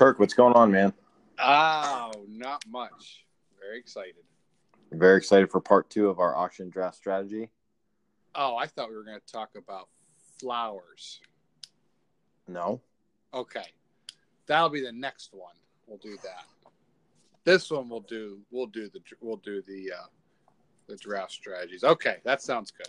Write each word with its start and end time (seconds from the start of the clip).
Kirk, 0.00 0.18
what's 0.18 0.32
going 0.32 0.54
on, 0.54 0.72
man? 0.72 0.94
Oh, 1.38 2.10
not 2.26 2.64
much. 2.66 3.26
Very 3.60 3.78
excited. 3.78 4.14
Very 4.92 5.18
excited 5.18 5.50
for 5.50 5.60
part 5.60 5.90
two 5.90 6.08
of 6.08 6.18
our 6.18 6.34
auction 6.34 6.70
draft 6.70 6.96
strategy. 6.96 7.50
Oh, 8.34 8.56
I 8.56 8.64
thought 8.64 8.88
we 8.88 8.96
were 8.96 9.04
going 9.04 9.20
to 9.20 9.30
talk 9.30 9.50
about 9.58 9.90
flowers. 10.38 11.20
No. 12.48 12.80
Okay, 13.34 13.66
that'll 14.46 14.70
be 14.70 14.80
the 14.80 14.90
next 14.90 15.34
one. 15.34 15.52
We'll 15.86 15.98
do 15.98 16.16
that. 16.22 16.46
This 17.44 17.70
one 17.70 17.90
we'll 17.90 18.00
do. 18.00 18.38
We'll 18.50 18.68
do 18.68 18.88
the. 18.88 19.00
We'll 19.20 19.36
do 19.36 19.60
the. 19.68 19.92
Uh, 19.92 20.06
the 20.88 20.96
draft 20.96 21.32
strategies. 21.32 21.84
Okay, 21.84 22.16
that 22.24 22.40
sounds 22.40 22.70
good. 22.70 22.88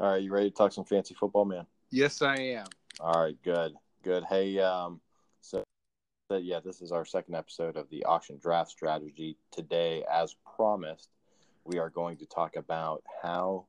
All 0.00 0.12
right, 0.12 0.22
you 0.22 0.32
ready 0.32 0.48
to 0.48 0.56
talk 0.56 0.72
some 0.72 0.86
fancy 0.86 1.12
football, 1.12 1.44
man? 1.44 1.66
Yes, 1.90 2.22
I 2.22 2.36
am. 2.36 2.66
All 3.00 3.22
right, 3.22 3.36
good, 3.44 3.74
good. 4.02 4.24
Hey, 4.24 4.58
um, 4.58 4.98
yeah, 6.40 6.60
this 6.60 6.80
is 6.80 6.92
our 6.92 7.04
second 7.04 7.34
episode 7.34 7.76
of 7.76 7.88
the 7.90 8.04
auction 8.04 8.38
draft 8.40 8.70
strategy. 8.70 9.36
Today, 9.50 10.04
as 10.10 10.36
promised, 10.56 11.10
we 11.64 11.78
are 11.78 11.90
going 11.90 12.16
to 12.18 12.26
talk 12.26 12.56
about 12.56 13.02
how 13.22 13.66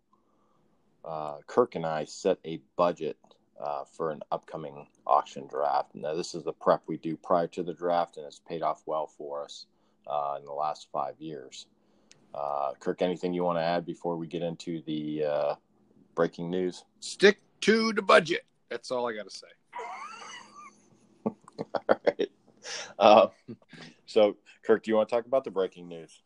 uh, 1.06 1.38
Kirk 1.48 1.76
and 1.76 1.86
I 1.86 2.06
set 2.06 2.40
a 2.46 2.62
budget 2.76 3.18
uh, 3.62 3.84
for 3.86 4.12
an 4.12 4.22
upcoming 4.32 4.88
auction 5.06 5.48
draft. 5.48 5.94
Now, 5.94 6.16
this 6.16 6.36
is 6.36 6.44
the 6.44 6.54
prep 6.54 6.84
we 6.88 6.98
do 6.98 7.18
prior 7.18 7.48
to 7.48 7.64
the 7.64 7.74
draft, 7.74 8.18
and 8.18 8.26
it's 8.26 8.40
paid 8.40 8.62
off 8.62 8.84
well 8.86 9.08
for 9.08 9.44
us 9.44 9.66
uh, 10.08 10.38
in 10.40 10.46
the 10.46 10.54
last 10.54 10.88
five 10.92 11.20
years. 11.20 11.68
Uh, 12.34 12.72
Kirk, 12.80 13.02
anything 13.02 13.34
you 13.34 13.44
want 13.44 13.58
to 13.58 13.64
add 13.64 13.86
before 13.86 14.18
we 14.18 14.28
get 14.28 14.42
into 14.42 14.82
the 14.86 15.24
uh, 15.24 15.56
breaking 16.16 16.50
news? 16.50 16.84
Stick 17.00 17.40
to 17.62 17.94
the 17.94 18.02
budget. 18.02 18.46
That's 18.70 18.92
all 18.92 19.08
I 19.08 19.14
got 19.14 19.30
to 19.30 19.36
say. 19.36 19.48
all 21.26 22.00
right. 22.08 22.30
Uh, 23.00 23.28
so, 24.06 24.38
Kirk, 24.66 24.84
do 24.84 24.92
you 24.92 24.96
want 24.96 25.10
to 25.10 25.16
talk 25.16 25.26
about 25.26 25.44
the 25.44 25.52
breaking 25.52 25.88
news? 25.88 26.22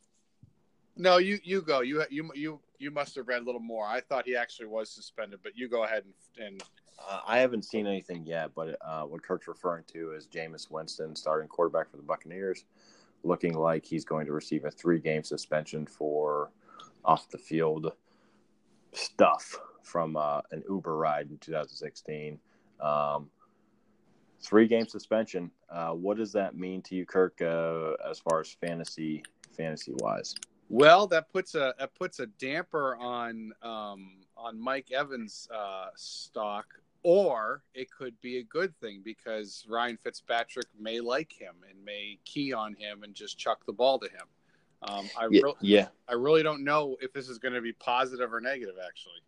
No, 0.95 1.17
you 1.17 1.39
you 1.43 1.61
go. 1.61 1.81
You 1.81 2.03
you 2.09 2.31
you 2.33 2.59
you 2.80 2.91
must 2.91 3.16
have 3.16 3.27
read 3.27 3.41
a 3.41 3.45
little 3.45 3.61
more. 3.61 3.85
I 3.85 4.02
thought 4.02 4.25
he 4.25 4.35
actually 4.35 4.67
was 4.67 4.89
suspended, 4.89 5.39
but 5.43 5.53
you 5.55 5.69
go 5.69 5.83
ahead 5.83 6.03
and. 6.03 6.45
and... 6.45 6.63
Uh, 7.08 7.19
I 7.27 7.38
haven't 7.38 7.63
seen 7.63 7.85
anything 7.85 8.25
yet, 8.25 8.52
but 8.55 8.75
uh, 8.81 9.03
what 9.03 9.21
Kirk's 9.21 9.47
referring 9.47 9.83
to 9.93 10.13
is 10.13 10.25
Jameis 10.25 10.71
Winston, 10.71 11.15
starting 11.15 11.47
quarterback 11.47 11.91
for 11.91 11.97
the 11.97 12.03
Buccaneers, 12.03 12.65
looking 13.23 13.53
like 13.53 13.85
he's 13.85 14.03
going 14.03 14.25
to 14.25 14.33
receive 14.33 14.65
a 14.65 14.71
three-game 14.71 15.23
suspension 15.23 15.85
for 15.85 16.49
off 17.05 17.30
the 17.30 17.38
field 17.38 17.93
stuff 18.93 19.59
from 19.83 20.17
uh, 20.17 20.41
an 20.52 20.63
Uber 20.67 20.97
ride 20.97 21.30
in 21.30 21.38
2016. 21.38 22.39
Um, 22.81 23.30
three 24.41 24.67
game 24.67 24.88
suspension. 24.88 25.52
Uh, 25.69 25.91
what 25.91 26.17
does 26.17 26.31
that 26.33 26.55
mean 26.55 26.81
to 26.83 26.95
you, 26.95 27.05
Kirk, 27.05 27.41
uh, 27.41 27.93
as 28.09 28.19
far 28.19 28.39
as 28.39 28.49
fantasy 28.49 29.23
fantasy 29.55 29.93
wise? 29.97 30.35
Well, 30.69 31.07
that 31.07 31.30
puts 31.30 31.55
a 31.55 31.73
that 31.80 31.95
puts 31.95 32.19
a 32.19 32.27
damper 32.27 32.95
on 32.97 33.53
um, 33.61 34.17
on 34.35 34.59
Mike 34.59 34.91
Evans' 34.91 35.47
uh, 35.53 35.88
stock, 35.95 36.65
or 37.03 37.63
it 37.73 37.89
could 37.91 38.19
be 38.21 38.38
a 38.39 38.43
good 38.43 38.77
thing 38.80 39.02
because 39.03 39.65
Ryan 39.69 39.97
Fitzpatrick 39.97 40.67
may 40.80 40.99
like 40.99 41.31
him 41.31 41.55
and 41.69 41.83
may 41.85 42.19
key 42.25 42.53
on 42.53 42.75
him 42.75 43.03
and 43.03 43.13
just 43.13 43.38
chuck 43.38 43.65
the 43.65 43.73
ball 43.73 43.97
to 43.99 44.08
him. 44.08 44.27
Um, 44.83 45.09
I 45.17 45.27
yeah, 45.31 45.41
re- 45.43 45.53
yeah, 45.61 45.88
I 46.08 46.13
really 46.13 46.43
don't 46.43 46.63
know 46.63 46.97
if 47.02 47.13
this 47.13 47.30
is 47.30 47.39
going 47.39 47.53
to 47.53 47.61
be 47.61 47.73
positive 47.73 48.33
or 48.33 48.41
negative. 48.41 48.75
Actually, 48.85 49.21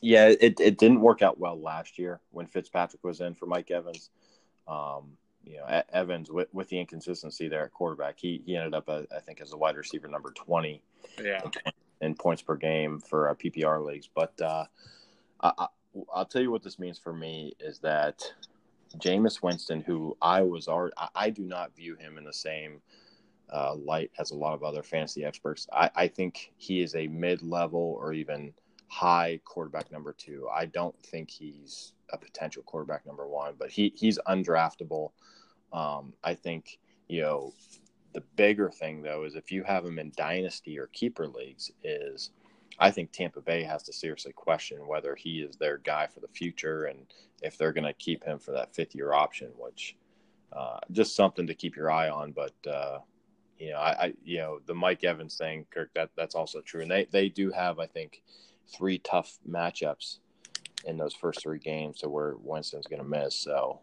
yeah, 0.00 0.28
it 0.28 0.60
it 0.60 0.78
didn't 0.78 1.00
work 1.00 1.22
out 1.22 1.38
well 1.38 1.60
last 1.60 1.98
year 1.98 2.20
when 2.30 2.46
Fitzpatrick 2.46 3.02
was 3.04 3.20
in 3.20 3.34
for 3.34 3.46
Mike 3.46 3.70
Evans. 3.70 4.10
Um, 4.66 5.16
you 5.44 5.58
know, 5.58 5.82
Evans 5.92 6.30
with, 6.30 6.48
with 6.54 6.68
the 6.68 6.80
inconsistency 6.80 7.48
there 7.48 7.64
at 7.64 7.72
quarterback, 7.72 8.18
he 8.18 8.42
he 8.46 8.56
ended 8.56 8.74
up, 8.74 8.88
uh, 8.88 9.02
I 9.14 9.20
think, 9.20 9.40
as 9.40 9.52
a 9.52 9.56
wide 9.56 9.76
receiver 9.76 10.08
number 10.08 10.30
twenty. 10.30 10.82
Yeah. 11.22 11.42
In, 11.44 11.52
in 12.00 12.14
points 12.14 12.42
per 12.42 12.56
game 12.56 13.00
for 13.00 13.30
uh, 13.30 13.34
PPR 13.34 13.84
leagues, 13.84 14.08
but 14.12 14.38
uh, 14.40 14.64
I, 15.40 15.68
will 15.94 16.24
tell 16.24 16.42
you 16.42 16.50
what 16.50 16.62
this 16.62 16.78
means 16.78 16.98
for 16.98 17.12
me 17.12 17.54
is 17.60 17.78
that 17.80 18.22
Jameis 18.98 19.42
Winston, 19.42 19.80
who 19.80 20.16
I 20.20 20.42
was 20.42 20.68
already, 20.68 20.94
I, 20.98 21.08
I 21.14 21.30
do 21.30 21.42
not 21.42 21.74
view 21.74 21.94
him 21.96 22.18
in 22.18 22.24
the 22.24 22.32
same 22.32 22.80
uh, 23.52 23.74
light 23.74 24.10
as 24.18 24.30
a 24.30 24.34
lot 24.34 24.54
of 24.54 24.62
other 24.62 24.82
fantasy 24.82 25.24
experts. 25.24 25.66
I, 25.72 25.90
I 25.94 26.08
think 26.08 26.52
he 26.56 26.80
is 26.82 26.94
a 26.94 27.06
mid-level 27.06 27.96
or 28.00 28.12
even 28.12 28.52
high 28.94 29.40
quarterback 29.44 29.90
number 29.90 30.12
two. 30.12 30.48
I 30.54 30.66
don't 30.66 30.96
think 31.02 31.28
he's 31.28 31.94
a 32.10 32.16
potential 32.16 32.62
quarterback 32.62 33.04
number 33.04 33.26
one, 33.26 33.54
but 33.58 33.70
he 33.70 33.92
he's 33.96 34.20
undraftable. 34.28 35.10
Um, 35.72 36.12
I 36.22 36.34
think 36.34 36.78
you 37.08 37.22
know 37.22 37.52
the 38.12 38.22
bigger 38.36 38.70
thing 38.70 39.02
though 39.02 39.24
is 39.24 39.34
if 39.34 39.50
you 39.50 39.64
have 39.64 39.84
him 39.84 39.98
in 39.98 40.12
dynasty 40.16 40.78
or 40.78 40.86
keeper 40.92 41.26
leagues 41.26 41.72
is 41.82 42.30
I 42.78 42.92
think 42.92 43.10
Tampa 43.10 43.40
Bay 43.40 43.64
has 43.64 43.82
to 43.84 43.92
seriously 43.92 44.32
question 44.32 44.86
whether 44.86 45.16
he 45.16 45.40
is 45.40 45.56
their 45.56 45.78
guy 45.78 46.06
for 46.06 46.20
the 46.20 46.28
future 46.28 46.84
and 46.84 47.00
if 47.42 47.58
they're 47.58 47.72
going 47.72 47.84
to 47.84 47.92
keep 47.94 48.22
him 48.22 48.38
for 48.38 48.52
that 48.52 48.74
fifth 48.74 48.94
year 48.94 49.12
option, 49.12 49.48
which 49.58 49.96
uh, 50.52 50.78
just 50.92 51.16
something 51.16 51.48
to 51.48 51.54
keep 51.54 51.74
your 51.74 51.90
eye 51.90 52.08
on. 52.10 52.30
But 52.30 52.54
uh, 52.72 52.98
you 53.58 53.70
know, 53.70 53.78
I, 53.78 54.04
I, 54.04 54.14
you 54.24 54.38
know 54.38 54.60
the 54.64 54.74
Mike 54.74 55.02
Evans 55.02 55.36
thing, 55.36 55.66
Kirk, 55.70 55.90
that 55.94 56.10
that's 56.16 56.36
also 56.36 56.60
true, 56.60 56.82
and 56.82 56.90
they 56.90 57.08
they 57.10 57.28
do 57.28 57.50
have 57.50 57.80
I 57.80 57.86
think 57.86 58.22
three 58.68 58.98
tough 58.98 59.38
matchups 59.48 60.18
in 60.86 60.96
those 60.96 61.14
first 61.14 61.42
three 61.42 61.58
games 61.58 61.98
to 62.00 62.08
where 62.08 62.34
Winston's 62.38 62.86
going 62.86 63.02
to 63.02 63.08
miss. 63.08 63.34
So 63.34 63.80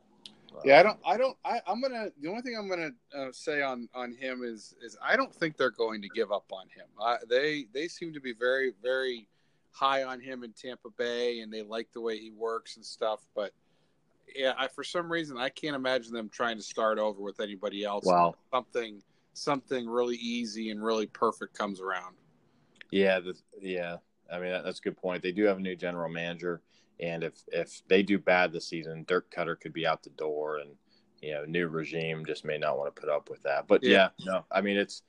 yeah, 0.64 0.80
I 0.80 0.84
don't. 0.84 1.00
I 1.06 1.18
don't. 1.18 1.38
I, 1.46 1.62
am 1.68 1.82
gonna. 1.82 2.10
The 2.22 2.30
only 2.30 2.42
thing 2.42 2.56
I'm 2.58 2.70
gonna 2.70 2.92
uh, 3.18 3.32
say 3.32 3.62
on 3.62 3.88
on 3.94 4.14
him 4.14 4.44
is 4.44 4.76
is 4.84 4.98
I 5.02 5.16
don't 5.16 5.34
think 5.34 5.58
they're 5.58 5.72
going 5.72 6.02
to 6.02 6.10
give 6.10 6.32
up 6.32 6.46
on 6.52 6.68
him. 6.76 6.86
Uh, 7.02 7.18
they 7.30 7.66
they 7.74 7.88
seem 7.88 8.14
to 8.14 8.20
be 8.20 8.34
very 8.34 8.74
very 8.82 9.28
high 9.72 10.04
on 10.04 10.20
him 10.20 10.44
in 10.44 10.54
Tampa 10.54 10.90
Bay, 10.98 11.40
and 11.40 11.52
they 11.52 11.64
like 11.64 11.92
the 11.94 12.02
way 12.02 12.18
he 12.18 12.32
works 12.32 12.76
and 12.76 12.86
stuff. 12.86 13.22
But 13.34 13.54
yeah, 14.36 14.54
I, 14.58 14.68
for 14.68 14.84
some 14.84 15.12
reason 15.12 15.38
I 15.38 15.50
can't 15.50 15.76
imagine 15.76 16.14
them 16.14 16.30
trying 16.30 16.58
to 16.58 16.64
start 16.64 17.00
over 17.00 17.22
with 17.22 17.40
anybody 17.40 17.84
else. 17.84 18.06
Wow, 18.06 18.36
something 18.54 19.02
something 19.34 19.88
really 19.88 20.18
easy 20.18 20.70
and 20.70 20.84
really 20.84 21.08
perfect 21.08 21.58
comes 21.58 21.80
around. 21.80 22.16
Yeah, 22.92 23.20
the, 23.22 23.36
yeah. 23.62 23.98
I 24.32 24.40
mean 24.40 24.52
that, 24.52 24.64
that's 24.64 24.80
a 24.80 24.84
good 24.84 24.98
point. 24.98 25.22
They 25.24 25.32
do 25.32 25.44
have 25.46 25.58
a 25.58 25.62
new 25.62 25.76
general 25.76 26.10
manager 26.10 26.62
and 27.02 27.24
if 27.24 27.34
if 27.52 27.82
they 27.88 28.04
do 28.04 28.20
bad 28.20 28.54
this 28.54 28.68
season, 28.68 29.04
Dirk 29.08 29.34
Koetter 29.34 29.60
could 29.60 29.74
be 29.74 29.88
out 29.88 30.04
the 30.04 30.12
door, 30.12 30.60
and 30.60 30.72
you 31.22 31.34
know, 31.34 31.46
new 31.46 31.68
regime 31.68 32.26
just 32.26 32.46
may 32.46 32.58
not 32.58 32.78
want 32.78 32.96
to 32.96 33.00
put 33.00 33.10
up 33.10 33.30
with 33.30 33.42
that. 33.44 33.68
But 33.68 33.84
yeah, 33.84 34.10
yeah 34.18 34.26
no, 34.26 34.46
I 34.52 34.62
mean 34.62 34.78
it's 34.78 35.02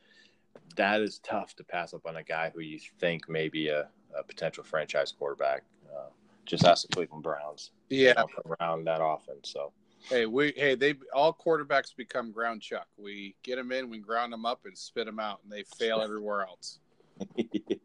that 0.76 1.02
is 1.02 1.18
tough 1.18 1.54
to 1.56 1.64
pass 1.64 1.92
up 1.92 2.06
on 2.06 2.16
a 2.16 2.22
guy 2.22 2.50
who 2.54 2.60
you 2.60 2.78
think 2.98 3.28
may 3.28 3.48
be 3.48 3.68
a, 3.68 3.88
a 4.18 4.22
potential 4.22 4.64
franchise 4.64 5.12
quarterback. 5.12 5.64
Uh, 5.94 6.08
just 6.46 6.64
ask 6.64 6.86
the 6.86 6.94
Cleveland 6.94 7.22
Browns. 7.22 7.72
Yeah, 7.90 8.22
around 8.60 8.84
that 8.86 9.02
often. 9.02 9.36
So 9.44 9.72
hey, 10.08 10.24
we 10.24 10.54
hey 10.56 10.74
they 10.74 10.94
all 11.12 11.34
quarterbacks 11.34 11.94
become 11.94 12.32
ground 12.32 12.62
chuck. 12.62 12.86
We 12.96 13.36
get 13.42 13.56
them 13.56 13.70
in, 13.70 13.90
we 13.90 13.98
ground 13.98 14.32
them 14.32 14.46
up, 14.46 14.60
and 14.64 14.76
spit 14.76 15.04
them 15.04 15.20
out, 15.20 15.40
and 15.42 15.52
they 15.52 15.64
fail 15.76 16.00
everywhere 16.00 16.42
else. 16.42 16.78
yeah, 17.36 17.76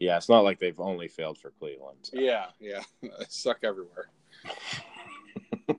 it's 0.00 0.28
not 0.28 0.44
like 0.44 0.58
they've 0.58 0.78
only 0.80 1.08
failed 1.08 1.38
for 1.38 1.50
Cleveland. 1.58 1.98
So. 2.02 2.18
Yeah, 2.18 2.46
yeah, 2.60 2.82
suck 3.28 3.58
everywhere. 3.62 4.10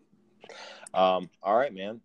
um, 0.94 1.30
all 1.42 1.58
right, 1.58 1.74
man. 1.74 2.02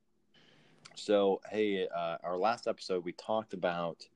So, 0.97 1.41
hey, 1.51 1.89
uh, 1.95 2.17
our 2.23 2.37
last 2.37 2.69
episode 2.69 3.05
we 3.05 3.13
talked 3.13 3.53
about 3.53 4.07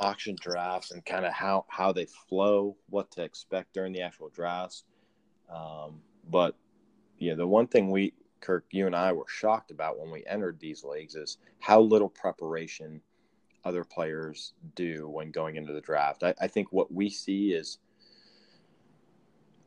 auction 0.00 0.36
drafts 0.40 0.90
and 0.90 1.04
kind 1.04 1.24
of 1.24 1.32
how 1.32 1.66
how 1.68 1.92
they 1.92 2.06
flow, 2.06 2.76
what 2.90 3.10
to 3.12 3.22
expect 3.22 3.74
during 3.74 3.92
the 3.92 4.00
actual 4.00 4.30
drafts. 4.30 4.84
Um, 5.54 6.00
but 6.30 6.56
yeah, 7.18 7.34
the 7.34 7.46
one 7.46 7.66
thing 7.66 7.90
we, 7.90 8.14
Kirk, 8.40 8.64
you 8.70 8.86
and 8.86 8.96
I 8.96 9.12
were 9.12 9.26
shocked 9.28 9.70
about 9.70 9.98
when 9.98 10.10
we 10.10 10.24
entered 10.26 10.58
these 10.58 10.84
leagues 10.84 11.14
is 11.14 11.38
how 11.60 11.80
little 11.80 12.08
preparation 12.08 13.00
other 13.64 13.84
players 13.84 14.52
do 14.74 15.08
when 15.08 15.30
going 15.30 15.56
into 15.56 15.72
the 15.72 15.80
draft. 15.80 16.22
I, 16.22 16.34
I 16.40 16.48
think 16.48 16.72
what 16.72 16.92
we 16.92 17.10
see 17.10 17.52
is 17.52 17.78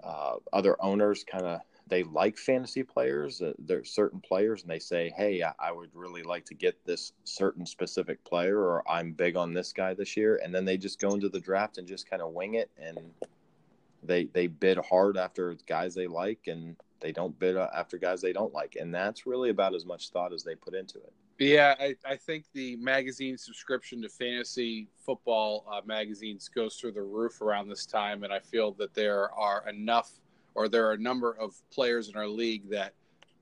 uh, 0.03 0.35
other 0.53 0.75
owners 0.79 1.23
kind 1.23 1.45
of 1.45 1.61
they 1.89 2.03
like 2.03 2.37
fantasy 2.37 2.83
players. 2.83 3.41
Uh, 3.41 3.53
there's 3.59 3.91
certain 3.91 4.19
players, 4.19 4.61
and 4.61 4.71
they 4.71 4.79
say, 4.79 5.13
"Hey, 5.15 5.41
I, 5.43 5.53
I, 5.59 5.71
would 5.71 5.89
really 5.93 6.23
like 6.23 6.45
to 6.45 6.53
get 6.53 6.83
this 6.85 7.13
certain 7.23 7.65
specific 7.65 8.23
player, 8.23 8.57
or 8.59 8.89
I'm 8.89 9.13
big 9.13 9.35
on 9.35 9.53
this 9.53 9.73
guy 9.73 9.93
this 9.93 10.17
year." 10.17 10.39
And 10.43 10.53
then 10.53 10.65
they 10.65 10.77
just 10.77 10.99
go 10.99 11.13
into 11.13 11.29
the 11.29 11.39
draft 11.39 11.77
and 11.77 11.87
just 11.87 12.09
kind 12.09 12.21
of 12.21 12.33
wing 12.33 12.55
it, 12.55 12.69
and 12.77 12.99
they 14.03 14.25
they 14.25 14.47
bid 14.47 14.77
hard 14.77 15.17
after 15.17 15.55
guys 15.67 15.95
they 15.95 16.07
like, 16.07 16.47
and 16.47 16.75
they 16.99 17.11
don't 17.11 17.37
bid 17.39 17.57
uh, 17.57 17.69
after 17.73 17.97
guys 17.97 18.21
they 18.21 18.33
don't 18.33 18.53
like, 18.53 18.75
and 18.79 18.93
that's 18.93 19.25
really 19.25 19.49
about 19.49 19.75
as 19.75 19.85
much 19.85 20.09
thought 20.09 20.33
as 20.33 20.43
they 20.43 20.55
put 20.55 20.75
into 20.75 20.97
it. 20.97 21.13
Yeah, 21.39 21.75
I, 21.79 21.95
I 22.03 22.15
think 22.15 22.45
the 22.53 22.77
magazine 22.77 23.37
subscription 23.37 24.01
to 24.01 24.09
fantasy 24.09 24.89
football 25.05 25.65
uh, 25.71 25.81
magazines 25.85 26.49
goes 26.49 26.77
through 26.77 26.93
the 26.93 27.03
roof 27.03 27.41
around 27.41 27.69
this 27.69 27.85
time, 27.85 28.23
and 28.23 28.33
I 28.33 28.39
feel 28.39 28.71
that 28.73 28.95
there 28.95 29.31
are 29.33 29.67
enough, 29.69 30.11
or 30.55 30.67
there 30.67 30.87
are 30.87 30.93
a 30.93 30.97
number 30.97 31.37
of 31.39 31.55
players 31.69 32.09
in 32.09 32.15
our 32.17 32.27
league 32.27 32.67
that 32.71 32.93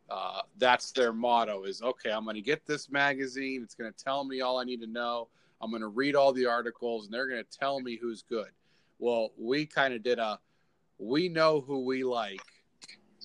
uh, 0.10 0.42
that's 0.58 0.92
their 0.92 1.12
motto 1.12 1.64
is 1.64 1.82
okay 1.82 2.12
i'm 2.12 2.26
going 2.26 2.36
to 2.36 2.42
get 2.42 2.64
this 2.68 2.92
magazine. 2.92 3.62
It's 3.64 3.74
going 3.74 3.92
to 3.92 4.04
tell 4.04 4.24
me 4.24 4.42
all 4.42 4.60
i 4.60 4.64
need 4.64 4.82
to 4.82 4.88
know. 4.88 5.30
I'm 5.62 5.72
going 5.72 5.82
to 5.82 5.88
read 5.88 6.16
all 6.16 6.32
the 6.32 6.46
articles 6.46 7.06
and 7.06 7.14
they're 7.14 7.28
going 7.28 7.44
to 7.44 7.58
tell 7.58 7.80
me 7.80 7.98
who's 8.00 8.22
good. 8.22 8.50
Well 9.00 9.32
we 9.36 9.66
kind 9.66 9.94
of 9.96 10.04
did 10.04 10.20
a 10.20 10.40
we 11.00 11.28
know 11.28 11.60
who 11.60 11.86
we 11.86 12.04
like 12.04 12.42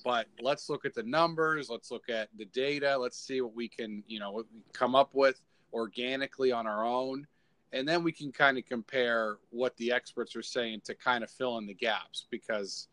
but 0.03 0.27
let's 0.41 0.69
look 0.69 0.85
at 0.85 0.93
the 0.93 1.03
numbers. 1.03 1.69
Let's 1.69 1.91
look 1.91 2.09
at 2.09 2.29
the 2.37 2.45
data. 2.45 2.97
Let's 2.97 3.17
see 3.17 3.41
what 3.41 3.55
we 3.55 3.67
can 3.67 4.03
you 4.07 4.19
know 4.19 4.43
come 4.73 4.95
up 4.95 5.13
with 5.13 5.41
organically 5.73 6.51
on 6.51 6.67
our 6.67 6.85
own. 6.85 7.27
And 7.73 7.87
then 7.87 8.03
we 8.03 8.11
can 8.11 8.31
kind 8.31 8.57
of 8.57 8.65
compare 8.65 9.37
what 9.49 9.77
the 9.77 9.91
experts 9.93 10.35
are 10.35 10.41
saying 10.41 10.81
to 10.85 10.93
kind 10.93 11.23
of 11.23 11.31
fill 11.31 11.57
in 11.57 11.65
the 11.65 11.73
gaps 11.73 12.27
because 12.29 12.89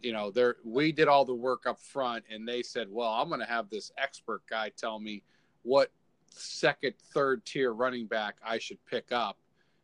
you 0.00 0.12
know 0.12 0.30
there 0.30 0.56
we 0.64 0.92
did 0.92 1.08
all 1.08 1.24
the 1.24 1.34
work 1.34 1.66
up 1.66 1.80
front 1.80 2.22
and 2.30 2.46
they 2.46 2.62
said 2.62 2.86
well 2.90 3.08
i'm 3.08 3.28
going 3.28 3.40
to 3.40 3.46
have 3.46 3.70
this 3.70 3.90
expert 3.96 4.42
guy 4.48 4.70
tell 4.76 5.00
me 5.00 5.22
what 5.62 5.90
second 6.28 6.92
third 7.14 7.44
tier 7.46 7.72
running 7.72 8.06
back 8.06 8.36
i 8.46 8.58
should 8.58 8.78
pick 8.86 9.10
up. 9.10 9.38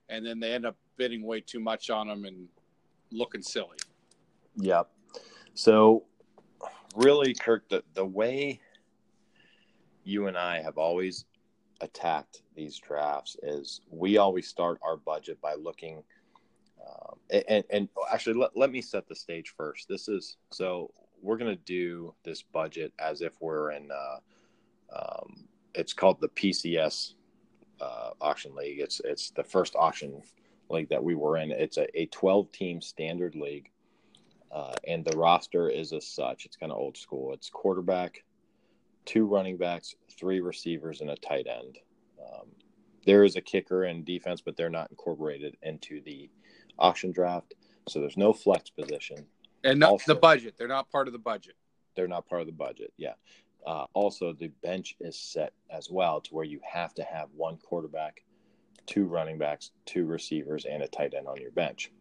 And 0.09 0.27
then 0.27 0.39
they 0.39 0.53
end 0.53 0.67
up 0.67 0.77
bidding 0.99 1.25
way 1.25 1.41
too 1.41 1.61
much 1.61 1.89
on 1.89 2.09
them 2.09 2.27
and 2.27 2.47
looking 3.11 3.41
silly. 3.41 3.79
Yep 4.57 4.91
so 5.55 6.05
really 6.95 7.35
kirk 7.35 7.69
the, 7.69 7.83
the 7.95 8.05
way 8.05 8.61
you 10.05 10.27
and 10.27 10.37
i 10.37 10.61
have 10.61 10.79
always 10.79 11.25
attacked 11.81 12.43
these 12.55 12.79
drafts 12.79 13.37
is 13.43 13.81
we 13.91 14.17
always 14.17 14.47
start 14.47 14.79
our 14.83 14.97
budget 14.97 15.41
by 15.41 15.55
looking 15.55 16.03
um, 16.87 17.19
and, 17.49 17.65
and 17.71 17.89
actually 18.13 18.35
let, 18.35 18.57
let 18.57 18.71
me 18.71 18.81
set 18.81 19.07
the 19.09 19.15
stage 19.15 19.55
first. 19.57 19.89
This 19.89 20.09
is 20.09 20.37
so 20.51 20.93
we're 21.21 21.37
going 21.37 21.55
to 21.57 21.63
do 21.65 22.15
this 22.25 22.43
budget 22.43 22.93
as 22.99 23.23
if 23.23 23.33
we're 23.41 23.73
in 23.73 23.89
uh, 23.91 24.19
um, 24.97 25.45
it's 25.75 25.93
called 25.93 26.21
the 26.21 26.29
pcs 26.29 27.15
uh, 27.81 28.11
auction 28.21 28.55
league. 28.55 28.81
It's 28.81 29.01
it's 29.05 29.31
the 29.31 29.45
first 29.45 29.75
auction 29.77 30.23
league 30.69 30.89
that 30.89 31.03
we 31.03 31.15
were 31.15 31.37
in. 31.37 31.51
It's 31.51 31.77
a, 31.77 31.87
a 31.99 32.07
12 32.07 32.51
team 32.53 32.81
standard 32.81 33.35
league 33.35 33.71
uh, 34.53 34.75
and 34.87 35.05
the 35.05 35.17
roster 35.17 35.69
is 35.69 35.93
as 35.93 36.07
such 36.07 36.45
it's 36.45 36.57
kind 36.57 36.73
of 36.73 36.79
old 36.79 36.97
school 36.97 37.33
it's 37.33 37.49
quarterback 37.51 38.23
two 39.05 39.27
running 39.27 39.57
backs, 39.57 39.95
three 40.19 40.41
receivers, 40.41 41.01
and 41.01 41.11
a 41.11 41.17
tight 41.17 41.47
end. 41.47 41.79
Um, 42.21 42.49
there 43.05 43.25
is 43.25 43.37
a 43.37 43.41
kicker 43.41 43.85
and 43.85 44.05
defense, 44.05 44.41
but 44.41 44.57
they're 44.57 44.71
not 44.71 44.91
incorporated 44.91 45.57
into 45.63 46.01
the 46.03 46.31
auction 46.79 47.13
draft. 47.13 47.55
So 47.89 48.01
there's 48.01 48.17
no 48.17 48.33
flex 48.33 48.71
position. 48.71 49.27
And 49.65 49.81
not 49.81 49.91
also, 49.91 50.15
the 50.15 50.21
budget. 50.21 50.55
They're 50.57 50.69
not 50.69 50.91
part 50.91 51.09
of 51.09 51.13
the 51.13 51.19
budget. 51.19 51.55
They're 51.95 52.09
not 52.09 52.29
part 52.29 52.41
of 52.41 52.47
the 52.47 52.53
budget. 52.53 52.93
Yeah. 52.97 53.15
Uh, 53.67 53.87
also, 53.93 54.33
the 54.33 54.49
bench 54.63 54.97
is 55.01 55.19
set 55.19 55.53
as 55.71 55.89
well 55.91 56.21
to 56.21 56.35
where 56.35 56.45
you 56.45 56.61
have 56.69 56.95
to 56.95 57.05
have 57.05 57.29
one 57.35 57.59
quarterback, 57.59 58.25
two 58.87 59.05
running 59.05 59.39
backs, 59.39 59.71
two 59.87 60.05
receivers, 60.05 60.65
and 60.65 60.83
a 60.83 60.89
tight 60.89 61.15
end 61.15 61.29
on 61.29 61.41
your 61.41 61.53
bench. 61.53 61.93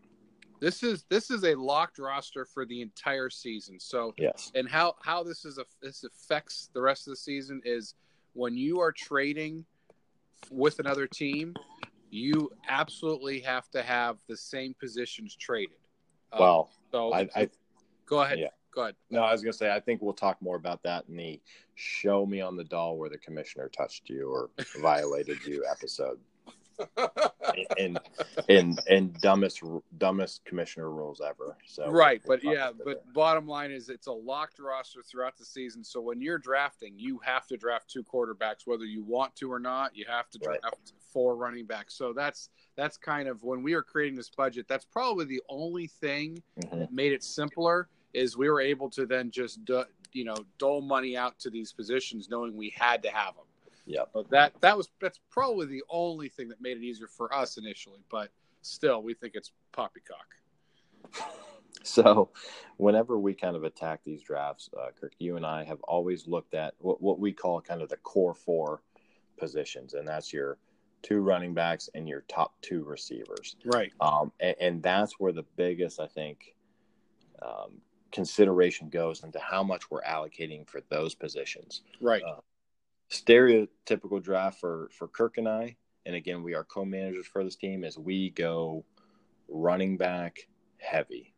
This 0.62 0.84
is 0.84 1.06
this 1.10 1.32
is 1.32 1.44
a 1.44 1.56
locked 1.56 1.98
roster 1.98 2.46
for 2.46 2.66
the 2.66 2.82
entire 2.82 3.32
season. 3.32 3.80
So 3.80 4.14
yes, 4.18 4.52
and 4.54 4.70
how 4.70 4.94
how 5.02 5.24
this 5.24 5.44
is 5.44 5.58
a, 5.58 5.66
this 5.82 6.04
affects 6.04 6.70
the 6.74 6.82
rest 6.82 7.08
of 7.08 7.14
the 7.14 7.18
season 7.18 7.62
is 7.66 7.96
when 8.34 8.56
you 8.56 8.80
are 8.80 8.92
trading 8.92 9.66
with 10.52 10.80
another 10.80 11.08
team, 11.08 11.56
you 12.12 12.52
absolutely 12.70 13.40
have 13.40 13.70
to 13.72 13.82
have 13.82 14.18
the 14.30 14.38
same 14.38 14.76
positions 14.80 15.36
traded. 15.36 15.78
Um, 16.32 16.40
well, 16.40 16.70
so 16.92 17.12
I, 17.12 17.28
I 17.36 17.50
go 18.06 18.22
ahead. 18.22 18.40
Yeah. 18.40 18.50
Go 18.72 18.84
ahead. 18.84 18.96
No, 19.10 19.24
I 19.24 19.32
was 19.32 19.42
gonna 19.42 19.54
say 19.54 19.74
I 19.74 19.80
think 19.80 20.04
we'll 20.04 20.14
talk 20.14 20.40
more 20.44 20.58
about 20.58 20.84
that 20.84 21.06
in 21.10 21.18
the 21.18 21.42
"Show 21.74 22.28
Me 22.28 22.40
on 22.40 22.56
the 22.56 22.64
Doll" 22.64 22.98
where 22.98 23.10
the 23.10 23.18
commissioner 23.18 23.68
touched 23.76 24.10
you 24.10 24.30
or 24.30 24.52
violated 24.80 25.44
you 25.44 25.66
episode 25.70 26.20
and 27.78 28.00
and 28.50 28.80
and 28.90 29.14
dumbest 29.22 29.62
dumbest 29.98 30.46
commissioner 30.46 30.90
rules 30.90 31.22
ever. 31.22 31.58
So 31.66 31.90
right, 31.90 32.22
but 32.26 32.44
yeah, 32.44 32.72
but 32.84 33.12
bottom 33.14 33.48
line 33.48 33.72
is 33.72 33.90
it's 33.90 34.08
a 34.08 34.12
locked 34.12 34.60
roster 34.60 35.02
throughout 35.02 35.38
the 35.38 35.46
season. 35.46 35.84
So 35.84 36.02
when 36.02 36.22
you're 36.22 36.38
drafting, 36.38 36.94
you 36.98 37.20
have 37.24 37.48
to 37.48 37.58
draft 37.58 37.90
two 37.90 38.04
quarterbacks, 38.04 38.66
whether 38.66 38.86
you 38.86 39.04
want 39.04 39.36
to 39.38 39.52
or 39.52 39.60
not. 39.60 39.96
You 39.96 40.06
have 40.08 40.30
to 40.32 40.40
draft 40.40 40.64
right. 40.64 40.92
four 41.14 41.36
running 41.36 41.66
backs. 41.66 41.96
So 41.96 42.14
that's 42.14 42.50
that's 42.76 42.98
kind 42.98 43.28
of 43.28 43.44
when 43.44 43.64
we 43.64 43.76
were 43.76 43.84
creating 43.84 44.16
this 44.16 44.30
budget. 44.30 44.68
That's 44.68 44.86
probably 44.86 45.26
the 45.26 45.42
only 45.50 45.88
thing 45.88 46.42
mm-hmm. 46.60 46.80
that 46.80 46.94
made 46.94 47.14
it 47.14 47.24
simpler. 47.24 47.88
Is 48.14 48.36
we 48.36 48.50
were 48.50 48.60
able 48.60 48.90
to 48.90 49.06
then 49.06 49.32
just 49.32 49.64
do, 49.64 49.86
you 50.12 50.26
know 50.26 50.36
dole 50.58 50.82
money 50.82 51.16
out 51.16 51.40
to 51.40 51.50
these 51.50 51.72
positions, 51.72 52.30
knowing 52.30 52.56
we 52.56 52.74
had 52.76 53.02
to 53.04 53.10
have 53.10 53.36
them. 53.36 53.46
Yeah. 53.86 54.04
But 54.14 54.30
that 54.30 54.54
that 54.62 54.78
was 54.78 54.90
that's 55.00 55.20
probably 55.30 55.66
the 55.66 55.84
only 55.90 56.30
thing 56.30 56.50
that 56.50 56.62
made 56.62 56.78
it 56.78 56.84
easier 56.84 57.08
for 57.08 57.34
us 57.34 57.58
initially, 57.58 58.00
but 58.10 58.30
still 58.62 59.02
we 59.02 59.14
think 59.14 59.34
it's 59.36 59.52
poppycock. 59.72 60.28
So, 61.84 62.30
whenever 62.78 63.18
we 63.18 63.34
kind 63.34 63.56
of 63.56 63.64
attack 63.64 64.02
these 64.04 64.22
drafts, 64.22 64.70
uh, 64.80 64.88
Kirk, 65.00 65.14
you 65.20 65.38
and 65.38 65.46
I 65.46 65.64
have 65.64 65.82
always 65.84 66.28
looked 66.28 66.54
at 66.54 66.76
what, 66.80 67.02
what 67.02 67.20
we 67.20 67.32
call 67.32 67.62
kind 67.62 67.82
of 67.82 67.90
the 67.90 67.98
core 67.98 68.36
four 68.36 68.82
positions, 69.38 69.94
and 69.94 70.08
that's 70.08 70.32
your 70.32 70.58
two 71.02 71.22
running 71.22 71.54
backs 71.54 71.90
and 71.96 72.08
your 72.08 72.22
top 72.28 72.54
two 72.62 72.84
receivers. 72.84 73.56
Right. 73.66 73.92
Um, 74.00 74.32
and, 74.40 74.56
and 74.60 74.84
that's 74.84 75.20
where 75.20 75.32
the 75.32 75.46
biggest, 75.56 76.00
I 76.00 76.08
think, 76.08 76.54
um, 77.42 77.82
consideration 78.12 78.90
goes 78.90 79.24
into 79.24 79.40
how 79.40 79.64
much 79.64 79.90
we're 79.90 80.04
allocating 80.04 80.68
for 80.68 80.82
those 80.90 81.16
positions. 81.16 81.82
Right. 82.00 82.22
Uh, 82.22 82.42
stereotypical 83.12 84.22
draft 84.22 84.60
for 84.60 84.90
for 84.92 85.08
Kirk 85.08 85.38
and 85.38 85.48
I, 85.48 85.76
and 86.06 86.16
again 86.16 86.44
we 86.44 86.56
are 86.56 86.64
co-managers 86.64 87.28
for 87.28 87.44
this 87.44 87.56
team, 87.56 87.84
is 87.84 87.98
we 87.98 88.32
go 88.32 88.84
running 89.48 89.98
back 89.98 90.48
heavy. 90.78 91.34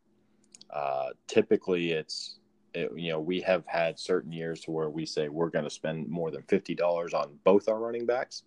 Uh, 0.70 1.10
typically, 1.26 1.92
it's 1.92 2.38
it, 2.72 2.90
you 2.96 3.10
know 3.10 3.20
we 3.20 3.40
have 3.40 3.64
had 3.66 3.98
certain 3.98 4.32
years 4.32 4.60
to 4.62 4.70
where 4.70 4.90
we 4.90 5.04
say 5.04 5.28
we're 5.28 5.50
going 5.50 5.64
to 5.64 5.70
spend 5.70 6.08
more 6.08 6.30
than 6.30 6.42
fifty 6.42 6.74
dollars 6.74 7.12
on 7.12 7.38
both 7.44 7.68
our 7.68 7.78
running 7.78 8.06
backs, 8.06 8.44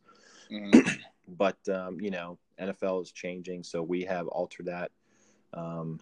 mm-hmm. 0.51 0.89
but 1.37 1.57
um, 1.69 1.99
you 1.99 2.11
know 2.11 2.37
NFL 2.59 3.03
is 3.03 3.11
changing, 3.11 3.63
so 3.63 3.83
we 3.83 4.03
have 4.03 4.27
altered 4.27 4.67
that. 4.67 4.91
Um, 5.53 5.99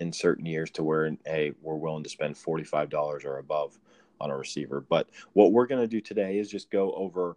in 0.00 0.12
certain 0.12 0.44
years 0.44 0.70
to 0.72 0.82
where 0.82 1.10
hey 1.26 1.52
we're 1.60 1.76
willing 1.76 2.02
to 2.02 2.10
spend 2.10 2.34
$45 2.34 3.24
or 3.24 3.38
above 3.38 3.78
on 4.22 4.30
a 4.30 4.36
receiver. 4.36 4.80
But 4.80 5.10
what 5.34 5.52
we're 5.52 5.66
going 5.66 5.82
to 5.82 5.88
do 5.88 6.00
today 6.00 6.38
is 6.38 6.50
just 6.50 6.70
go 6.70 6.94
over 6.94 7.36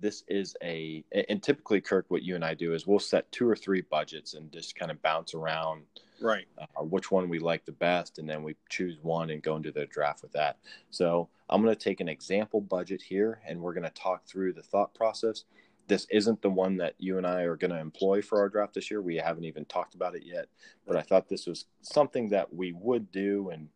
this 0.00 0.24
is 0.28 0.56
a 0.62 1.04
and 1.28 1.42
typically 1.42 1.80
Kirk 1.80 2.06
what 2.08 2.22
you 2.22 2.34
and 2.34 2.44
I 2.44 2.52
do 2.52 2.74
is 2.74 2.86
we'll 2.86 2.98
set 2.98 3.30
two 3.32 3.48
or 3.48 3.56
three 3.56 3.80
budgets 3.80 4.34
and 4.34 4.52
just 4.52 4.76
kind 4.76 4.90
of 4.90 5.00
bounce 5.02 5.34
around 5.34 5.84
right 6.20 6.46
uh, 6.58 6.82
which 6.82 7.10
one 7.10 7.28
we 7.28 7.38
like 7.38 7.64
the 7.64 7.72
best 7.72 8.18
and 8.18 8.28
then 8.28 8.42
we 8.42 8.56
choose 8.68 8.98
one 9.02 9.30
and 9.30 9.42
go 9.42 9.56
into 9.56 9.72
the 9.72 9.86
draft 9.86 10.22
with 10.22 10.32
that. 10.32 10.58
So 10.90 11.28
I'm 11.48 11.62
going 11.62 11.74
to 11.74 11.80
take 11.80 12.00
an 12.00 12.08
example 12.08 12.60
budget 12.60 13.00
here 13.00 13.40
and 13.46 13.60
we're 13.60 13.72
going 13.72 13.84
to 13.84 13.90
talk 13.90 14.26
through 14.26 14.52
the 14.52 14.62
thought 14.62 14.94
process. 14.94 15.44
This 15.86 16.06
isn't 16.10 16.40
the 16.40 16.50
one 16.50 16.76
that 16.78 16.94
you 16.98 17.18
and 17.18 17.26
I 17.26 17.42
are 17.42 17.56
going 17.56 17.70
to 17.70 17.78
employ 17.78 18.22
for 18.22 18.40
our 18.40 18.48
draft 18.48 18.74
this 18.74 18.90
year. 18.90 19.02
We 19.02 19.16
haven't 19.16 19.44
even 19.44 19.66
talked 19.66 19.94
about 19.94 20.14
it 20.14 20.22
yet, 20.24 20.48
but 20.86 20.96
I 20.96 21.02
thought 21.02 21.28
this 21.28 21.46
was 21.46 21.66
something 21.82 22.28
that 22.30 22.52
we 22.52 22.72
would 22.72 23.10
do 23.12 23.50
and 23.50 23.68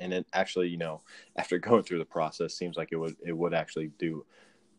and 0.00 0.12
it 0.12 0.26
actually, 0.32 0.68
you 0.68 0.76
know, 0.76 1.02
after 1.36 1.58
going 1.58 1.82
through 1.82 1.98
the 1.98 2.04
process, 2.04 2.54
seems 2.54 2.76
like 2.76 2.90
it 2.92 2.96
would 2.96 3.16
it 3.24 3.36
would 3.36 3.54
actually 3.54 3.90
do 3.98 4.24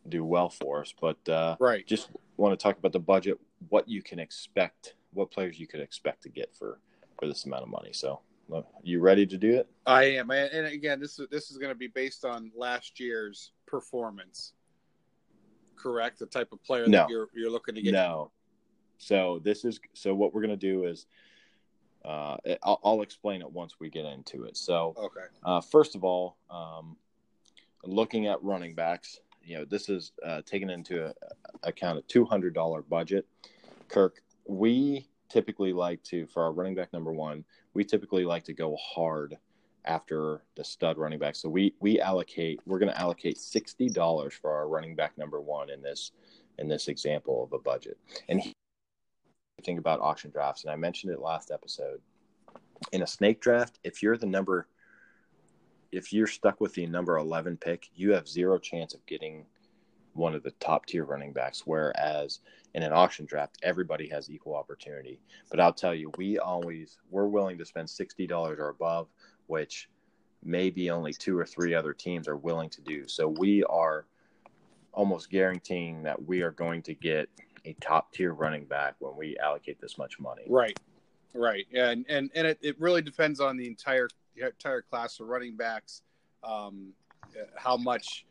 do 0.08 0.24
well 0.24 0.50
for 0.50 0.82
us. 0.82 0.94
But 1.00 1.30
uh, 1.30 1.56
right, 1.60 1.86
just 1.86 2.10
want 2.38 2.58
to 2.58 2.62
talk 2.62 2.78
about 2.78 2.94
the 2.94 3.00
budget, 3.00 3.40
what 3.70 3.88
you 3.88 4.02
can 4.02 4.20
expect, 4.20 4.96
what 5.14 5.32
players 5.32 5.60
you 5.60 5.68
could 5.68 5.82
expect 5.82 6.24
to 6.24 6.30
get 6.30 6.56
for 6.56 6.80
for 7.20 7.28
this 7.28 7.46
amount 7.46 7.64
of 7.64 7.70
money. 7.70 7.92
So, 7.94 8.22
uh, 8.54 8.62
you 8.84 9.00
ready 9.00 9.26
to 9.26 9.38
do 9.38 9.52
it? 9.56 9.68
I 9.86 10.04
am, 10.04 10.32
and 10.32 10.68
again, 10.68 11.00
this 11.00 11.20
is 11.20 11.28
this 11.30 11.52
is 11.52 11.58
going 11.58 11.72
to 11.72 11.78
be 11.78 11.88
based 11.88 12.26
on 12.26 12.52
last 12.56 13.00
year's 13.00 13.52
performance. 13.66 14.54
Correct, 15.76 16.20
the 16.20 16.26
type 16.26 16.52
of 16.52 16.62
player 16.64 16.88
no. 16.88 17.00
that 17.00 17.10
you're 17.10 17.28
you're 17.34 17.52
looking 17.52 17.76
to 17.76 17.82
get. 17.82 17.94
No. 17.94 18.32
So 18.98 19.40
this 19.44 19.64
is 19.64 19.80
so 19.94 20.14
what 20.14 20.34
we're 20.34 20.42
going 20.42 20.50
to 20.50 20.58
do 20.58 20.84
is 20.84 21.06
uh, 22.06 22.38
I'll, 22.63 22.79
I'll, 22.84 23.01
explain 23.01 23.41
it 23.41 23.51
once 23.51 23.75
we 23.79 23.89
get 23.89 24.06
into 24.06 24.46
it. 24.46 24.56
So, 24.56 24.94
okay. 24.98 25.27
Uh, 25.44 25.62
first 25.62 25.96
of 25.96 26.03
all, 26.03 26.38
um, 26.50 26.96
looking 27.84 28.27
at 28.27 28.41
running 28.41 28.74
backs, 28.74 29.20
you 29.44 29.58
know, 29.58 29.65
this 29.65 29.89
is 29.89 30.12
uh, 30.25 30.41
taken 30.46 30.70
into 30.70 31.08
a, 31.08 31.13
account 31.63 32.00
a 32.00 32.01
two 32.03 32.25
hundred 32.25 32.53
dollar 32.53 32.82
budget. 32.82 33.25
Kirk, 33.89 34.22
we 34.48 35.08
typically 35.29 35.74
like 35.74 36.01
to 36.03 36.25
for 36.27 36.44
our 36.44 36.51
running 36.51 36.75
back 36.75 36.94
number 36.94 37.12
one, 37.12 37.44
we 37.74 37.84
typically 37.84 38.25
like 38.25 38.44
to 38.46 38.53
go 38.53 38.77
hard 38.77 39.38
after 39.86 40.44
the 40.56 40.63
stud 40.63 40.98
running 40.98 41.20
back. 41.20 41.36
So 41.36 41.50
we 41.50 41.74
we 41.79 42.00
allocate 42.00 42.60
we're 42.65 42.79
going 42.79 42.91
to 42.91 43.00
allocate 43.00 43.38
sixty 43.38 43.89
dollars 43.89 44.34
for 44.34 44.51
our 44.51 44.68
running 44.68 44.96
back 44.96 45.18
number 45.18 45.41
one 45.41 45.70
in 45.70 45.82
this 45.82 46.12
in 46.58 46.68
this 46.68 46.88
example 46.88 47.44
of 47.44 47.53
a 47.53 47.60
budget. 47.60 47.98
And 48.27 48.39
he, 48.39 48.53
thing 49.60 49.78
about 49.78 50.01
auction 50.01 50.32
drafts, 50.32 50.63
and 50.63 50.72
I 50.72 50.75
mentioned 50.75 51.13
it 51.13 51.20
last 51.20 51.51
episode. 51.51 52.01
In 52.92 53.01
a 53.01 53.08
snake 53.08 53.42
draft, 53.42 53.80
if 53.84 54.01
you're 54.01 54.18
the 54.18 54.25
number 54.25 54.68
if 55.92 56.13
you're 56.13 56.28
stuck 56.28 56.62
with 56.62 56.74
the 56.74 56.86
number 56.86 57.18
11 57.18 57.58
pick, 57.58 57.89
you 57.96 58.13
have 58.13 58.28
zero 58.28 58.60
chance 58.60 58.94
of 58.94 59.06
getting 59.06 59.46
one 60.13 60.36
of 60.36 60.44
the 60.44 60.51
top 60.60 60.86
tier 60.86 61.04
running 61.04 61.34
backs. 61.34 61.63
Whereas 61.66 62.39
in 62.74 62.84
an 62.84 62.94
auction 62.94 63.25
draft, 63.25 63.58
everybody 63.63 64.08
has 64.10 64.30
equal 64.30 64.56
opportunity. 64.56 65.20
But 65.50 65.60
I'll 65.60 65.74
tell 65.74 65.96
you, 65.96 66.12
we 66.18 66.38
always 66.38 66.98
we're 67.10 67.28
willing 67.28 67.58
to 67.58 67.66
spend 67.66 67.89
sixty 67.89 68.28
dollars 68.28 68.60
or 68.60 68.70
above, 68.70 69.08
which 69.48 69.89
maybe 70.44 70.89
only 70.89 71.13
two 71.13 71.38
or 71.38 71.46
three 71.46 71.74
other 71.74 71.94
teams 71.94 72.28
are 72.28 72.38
willing 72.38 72.70
to 72.70 72.82
do. 72.82 73.08
So 73.08 73.28
we 73.28 73.63
are 73.63 74.06
almost 74.94 75.30
guaranteeing 75.30 76.04
that 76.04 76.28
we 76.28 76.42
are 76.42 76.51
going 76.51 76.82
to 76.84 76.94
get 76.94 77.30
a 77.70 77.74
top 77.82 78.12
tier 78.12 78.34
running 78.34 78.66
back 78.66 78.96
when 79.00 79.16
we 79.16 79.38
allocate 79.38 79.80
this 79.82 79.98
much 79.98 80.20
money. 80.20 80.44
Right. 80.48 80.78
Right. 81.34 81.68
And 81.74 82.06
and 82.10 82.30
and 82.34 82.48
it, 82.48 82.60
it 82.62 82.80
really 82.80 83.02
depends 83.02 83.40
on 83.40 83.58
the 83.58 83.68
entire 83.68 84.10
the 84.36 84.48
entire 84.48 84.82
class 84.82 85.20
of 85.20 85.28
running 85.28 85.56
backs. 85.56 86.02
Um, 86.44 86.94
how 87.56 87.78
much 87.78 88.26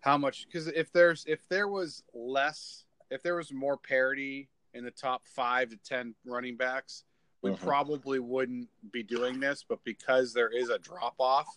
how 0.00 0.18
much 0.18 0.46
because 0.46 0.68
if 0.68 0.92
there's 0.92 1.24
if 1.26 1.48
there 1.48 1.68
was 1.68 2.02
less 2.14 2.84
if 3.10 3.22
there 3.22 3.36
was 3.36 3.52
more 3.52 3.76
parity 3.76 4.48
in 4.74 4.84
the 4.84 4.90
top 4.90 5.22
five 5.26 5.70
to 5.70 5.76
ten 5.78 6.14
running 6.24 6.56
backs, 6.56 7.04
we 7.42 7.50
mm-hmm. 7.50 7.66
probably 7.66 8.18
wouldn't 8.18 8.68
be 8.92 9.02
doing 9.02 9.40
this. 9.40 9.64
But 9.66 9.82
because 9.84 10.32
there 10.34 10.50
is 10.50 10.68
a 10.68 10.78
drop 10.78 11.14
off 11.18 11.48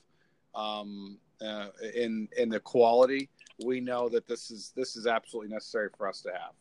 um, 0.56 1.18
uh, 1.42 1.68
in 1.96 2.30
in 2.38 2.50
the 2.50 2.60
quality, 2.60 3.30
we 3.66 3.82
know 3.82 4.08
that 4.10 4.28
this 4.28 4.52
is 4.52 4.72
this 4.76 4.96
is 4.96 5.08
absolutely 5.08 5.54
necessary 5.54 5.90
for 5.98 6.08
us 6.08 6.22
to 6.22 6.30
have. 6.30 6.54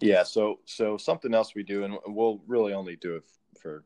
Yeah. 0.00 0.22
So 0.22 0.60
so 0.64 0.96
something 0.96 1.34
else 1.34 1.54
we 1.54 1.62
do, 1.62 1.84
and 1.84 1.98
we'll 2.06 2.40
really 2.46 2.72
only 2.72 2.96
do 2.96 3.16
it 3.16 3.24
for 3.60 3.84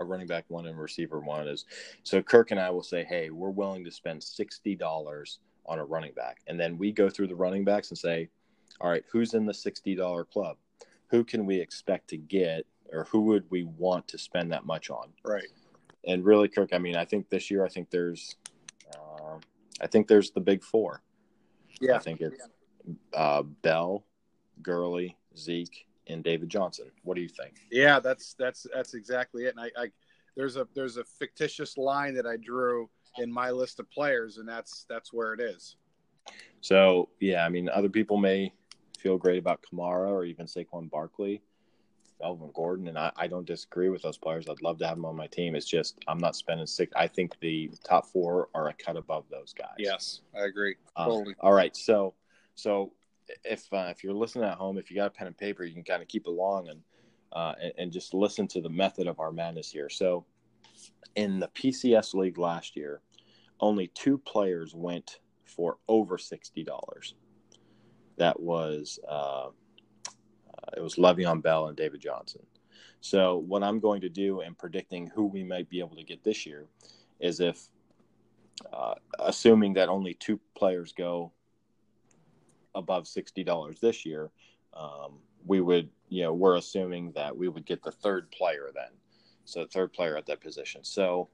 a 0.00 0.04
running 0.04 0.26
back 0.26 0.44
one 0.48 0.66
and 0.66 0.78
receiver 0.78 1.20
one 1.20 1.46
is 1.46 1.66
so 2.02 2.22
Kirk 2.22 2.50
and 2.50 2.60
I 2.60 2.70
will 2.70 2.82
say, 2.82 3.04
hey, 3.04 3.30
we're 3.30 3.50
willing 3.50 3.84
to 3.84 3.90
spend 3.90 4.22
sixty 4.22 4.74
dollars 4.74 5.40
on 5.66 5.78
a 5.78 5.84
running 5.84 6.12
back, 6.14 6.38
and 6.46 6.58
then 6.58 6.76
we 6.78 6.92
go 6.92 7.08
through 7.08 7.28
the 7.28 7.36
running 7.36 7.64
backs 7.64 7.90
and 7.90 7.98
say, 7.98 8.28
all 8.80 8.90
right, 8.90 9.04
who's 9.10 9.34
in 9.34 9.46
the 9.46 9.54
sixty 9.54 9.94
dollar 9.94 10.24
club? 10.24 10.56
Who 11.08 11.22
can 11.24 11.44
we 11.44 11.60
expect 11.60 12.08
to 12.08 12.16
get, 12.16 12.66
or 12.90 13.04
who 13.04 13.20
would 13.20 13.44
we 13.50 13.64
want 13.64 14.08
to 14.08 14.18
spend 14.18 14.50
that 14.52 14.64
much 14.64 14.90
on? 14.90 15.10
Right. 15.24 15.48
And 16.04 16.24
really, 16.24 16.48
Kirk, 16.48 16.70
I 16.72 16.78
mean, 16.78 16.96
I 16.96 17.04
think 17.04 17.28
this 17.28 17.50
year, 17.50 17.64
I 17.64 17.68
think 17.68 17.90
there's, 17.90 18.34
uh, 18.96 19.36
I 19.80 19.86
think 19.86 20.08
there's 20.08 20.30
the 20.30 20.40
big 20.40 20.64
four. 20.64 21.02
Yeah. 21.80 21.96
I 21.96 21.98
think 21.98 22.22
it's 22.22 22.48
uh, 23.14 23.42
Bell, 23.42 24.04
Gurley, 24.62 25.16
Zeke, 25.36 25.86
and 26.08 26.22
David 26.24 26.48
Johnson. 26.48 26.90
What 27.02 27.14
do 27.14 27.22
you 27.22 27.28
think? 27.28 27.54
Yeah, 27.70 28.00
that's 28.00 28.34
that's 28.34 28.66
that's 28.72 28.94
exactly 28.94 29.44
it. 29.44 29.54
And 29.56 29.60
I, 29.60 29.82
I 29.82 29.88
there's 30.36 30.56
a 30.56 30.66
there's 30.74 30.96
a 30.96 31.04
fictitious 31.04 31.76
line 31.76 32.14
that 32.14 32.26
I 32.26 32.36
drew 32.36 32.88
in 33.18 33.32
my 33.32 33.50
list 33.50 33.80
of 33.80 33.90
players, 33.90 34.38
and 34.38 34.48
that's 34.48 34.86
that's 34.88 35.12
where 35.12 35.34
it 35.34 35.40
is. 35.40 35.76
So 36.60 37.08
yeah, 37.20 37.44
I 37.44 37.48
mean, 37.48 37.68
other 37.68 37.88
people 37.88 38.16
may 38.16 38.52
feel 38.98 39.18
great 39.18 39.38
about 39.38 39.62
Kamara 39.62 40.08
or 40.08 40.24
even 40.24 40.46
Saquon 40.46 40.88
Barkley, 40.90 41.42
Melvin 42.20 42.50
Gordon, 42.54 42.88
and 42.88 42.96
I, 42.96 43.10
I 43.16 43.26
don't 43.26 43.46
disagree 43.46 43.88
with 43.88 44.02
those 44.02 44.16
players. 44.16 44.48
I'd 44.48 44.62
love 44.62 44.78
to 44.78 44.86
have 44.86 44.96
them 44.96 45.04
on 45.04 45.16
my 45.16 45.26
team. 45.26 45.54
It's 45.54 45.66
just 45.66 45.98
I'm 46.08 46.18
not 46.18 46.36
spending 46.36 46.66
six. 46.66 46.92
I 46.96 47.08
think 47.08 47.38
the 47.40 47.70
top 47.84 48.06
four 48.06 48.48
are 48.54 48.68
a 48.68 48.74
cut 48.74 48.96
above 48.96 49.24
those 49.30 49.52
guys. 49.52 49.74
Yes, 49.78 50.20
I 50.36 50.44
agree. 50.44 50.76
Um, 50.96 51.08
totally. 51.08 51.34
All 51.40 51.52
right, 51.52 51.76
so 51.76 52.14
so 52.54 52.92
if 53.44 53.72
uh, 53.72 53.88
if 53.90 54.02
you're 54.02 54.14
listening 54.14 54.44
at 54.44 54.56
home, 54.56 54.78
if 54.78 54.90
you 54.90 54.96
got 54.96 55.06
a 55.06 55.10
pen 55.10 55.26
and 55.26 55.36
paper, 55.36 55.64
you 55.64 55.74
can 55.74 55.84
kind 55.84 56.02
of 56.02 56.08
keep 56.08 56.26
along 56.26 56.68
and, 56.68 56.80
uh, 57.32 57.54
and 57.60 57.72
and 57.78 57.92
just 57.92 58.14
listen 58.14 58.46
to 58.48 58.60
the 58.60 58.68
method 58.68 59.06
of 59.06 59.20
our 59.20 59.32
madness 59.32 59.70
here. 59.70 59.88
So, 59.88 60.24
in 61.16 61.40
the 61.40 61.48
PCS 61.48 62.14
league 62.14 62.38
last 62.38 62.76
year, 62.76 63.00
only 63.60 63.88
two 63.88 64.18
players 64.18 64.74
went 64.74 65.20
for 65.44 65.78
over 65.88 66.18
sixty 66.18 66.62
dollars. 66.64 67.14
That 68.18 68.38
was 68.40 68.98
uh, 69.08 69.48
uh, 70.62 70.70
it 70.76 70.82
was 70.82 70.96
Le'Veon 70.96 71.42
Bell 71.42 71.68
and 71.68 71.76
David 71.76 72.00
Johnson. 72.00 72.42
So 73.00 73.38
what 73.38 73.64
I'm 73.64 73.80
going 73.80 74.00
to 74.02 74.08
do 74.08 74.42
in 74.42 74.54
predicting 74.54 75.08
who 75.08 75.26
we 75.26 75.42
might 75.42 75.68
be 75.68 75.80
able 75.80 75.96
to 75.96 76.04
get 76.04 76.22
this 76.22 76.46
year 76.46 76.66
is 77.18 77.40
if, 77.40 77.68
uh, 78.72 78.94
assuming 79.18 79.74
that 79.74 79.88
only 79.88 80.14
two 80.14 80.38
players 80.54 80.92
go 80.92 81.32
above 82.74 83.06
sixty 83.06 83.44
dollars 83.44 83.80
this 83.80 84.04
year, 84.06 84.30
um, 84.74 85.18
we 85.44 85.60
would, 85.60 85.88
you 86.08 86.22
know, 86.22 86.32
we're 86.32 86.56
assuming 86.56 87.12
that 87.12 87.36
we 87.36 87.48
would 87.48 87.66
get 87.66 87.82
the 87.82 87.92
third 87.92 88.30
player 88.30 88.70
then, 88.74 88.90
so 89.44 89.60
the 89.60 89.68
third 89.68 89.92
player 89.92 90.16
at 90.16 90.26
that 90.26 90.40
position. 90.40 90.84
So 90.84 91.28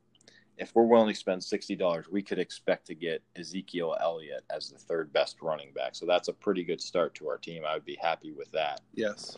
if 0.57 0.75
we're 0.75 0.85
willing 0.85 1.09
to 1.09 1.15
spend 1.15 1.45
sixty 1.45 1.77
dollars, 1.77 2.09
we 2.11 2.23
could 2.23 2.39
expect 2.39 2.87
to 2.87 2.95
get 2.95 3.23
Ezekiel 3.37 3.97
Elliott 4.01 4.45
as 4.51 4.71
the 4.71 4.79
third 4.79 5.13
best 5.13 5.37
running 5.41 5.73
back. 5.73 5.95
So 5.95 6.07
that's 6.07 6.29
a 6.29 6.33
pretty 6.33 6.65
good 6.65 6.81
start 6.81 7.15
to 7.17 7.29
our 7.29 7.39
team. 7.39 7.63
I 7.65 7.75
would 7.75 7.85
be 7.85 7.99
happy 8.01 8.33
with 8.33 8.51
that. 8.53 8.81
Yes. 8.95 9.37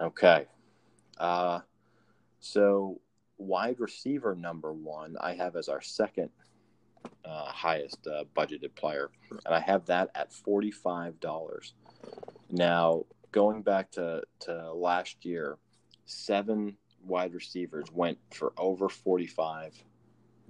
Okay. 0.00 0.46
Uh, 1.18 1.60
so 2.40 3.00
wide 3.38 3.80
receiver 3.80 4.34
number 4.34 4.72
one, 4.72 5.16
I 5.20 5.34
have 5.34 5.56
as 5.56 5.68
our 5.68 5.80
second 5.80 6.30
uh, 7.24 7.46
highest 7.46 8.06
uh, 8.06 8.24
budgeted 8.36 8.74
player, 8.74 9.10
and 9.30 9.54
I 9.54 9.60
have 9.60 9.86
that 9.86 10.10
at 10.14 10.32
forty 10.32 10.70
five 10.70 11.20
dollars. 11.20 11.74
Now, 12.50 13.04
going 13.30 13.62
back 13.62 13.90
to 13.92 14.22
to 14.40 14.72
last 14.72 15.24
year, 15.24 15.58
seven 16.04 16.76
wide 17.04 17.34
receivers 17.34 17.86
went 17.92 18.18
for 18.32 18.52
over 18.56 18.88
forty 18.88 19.26
five 19.26 19.74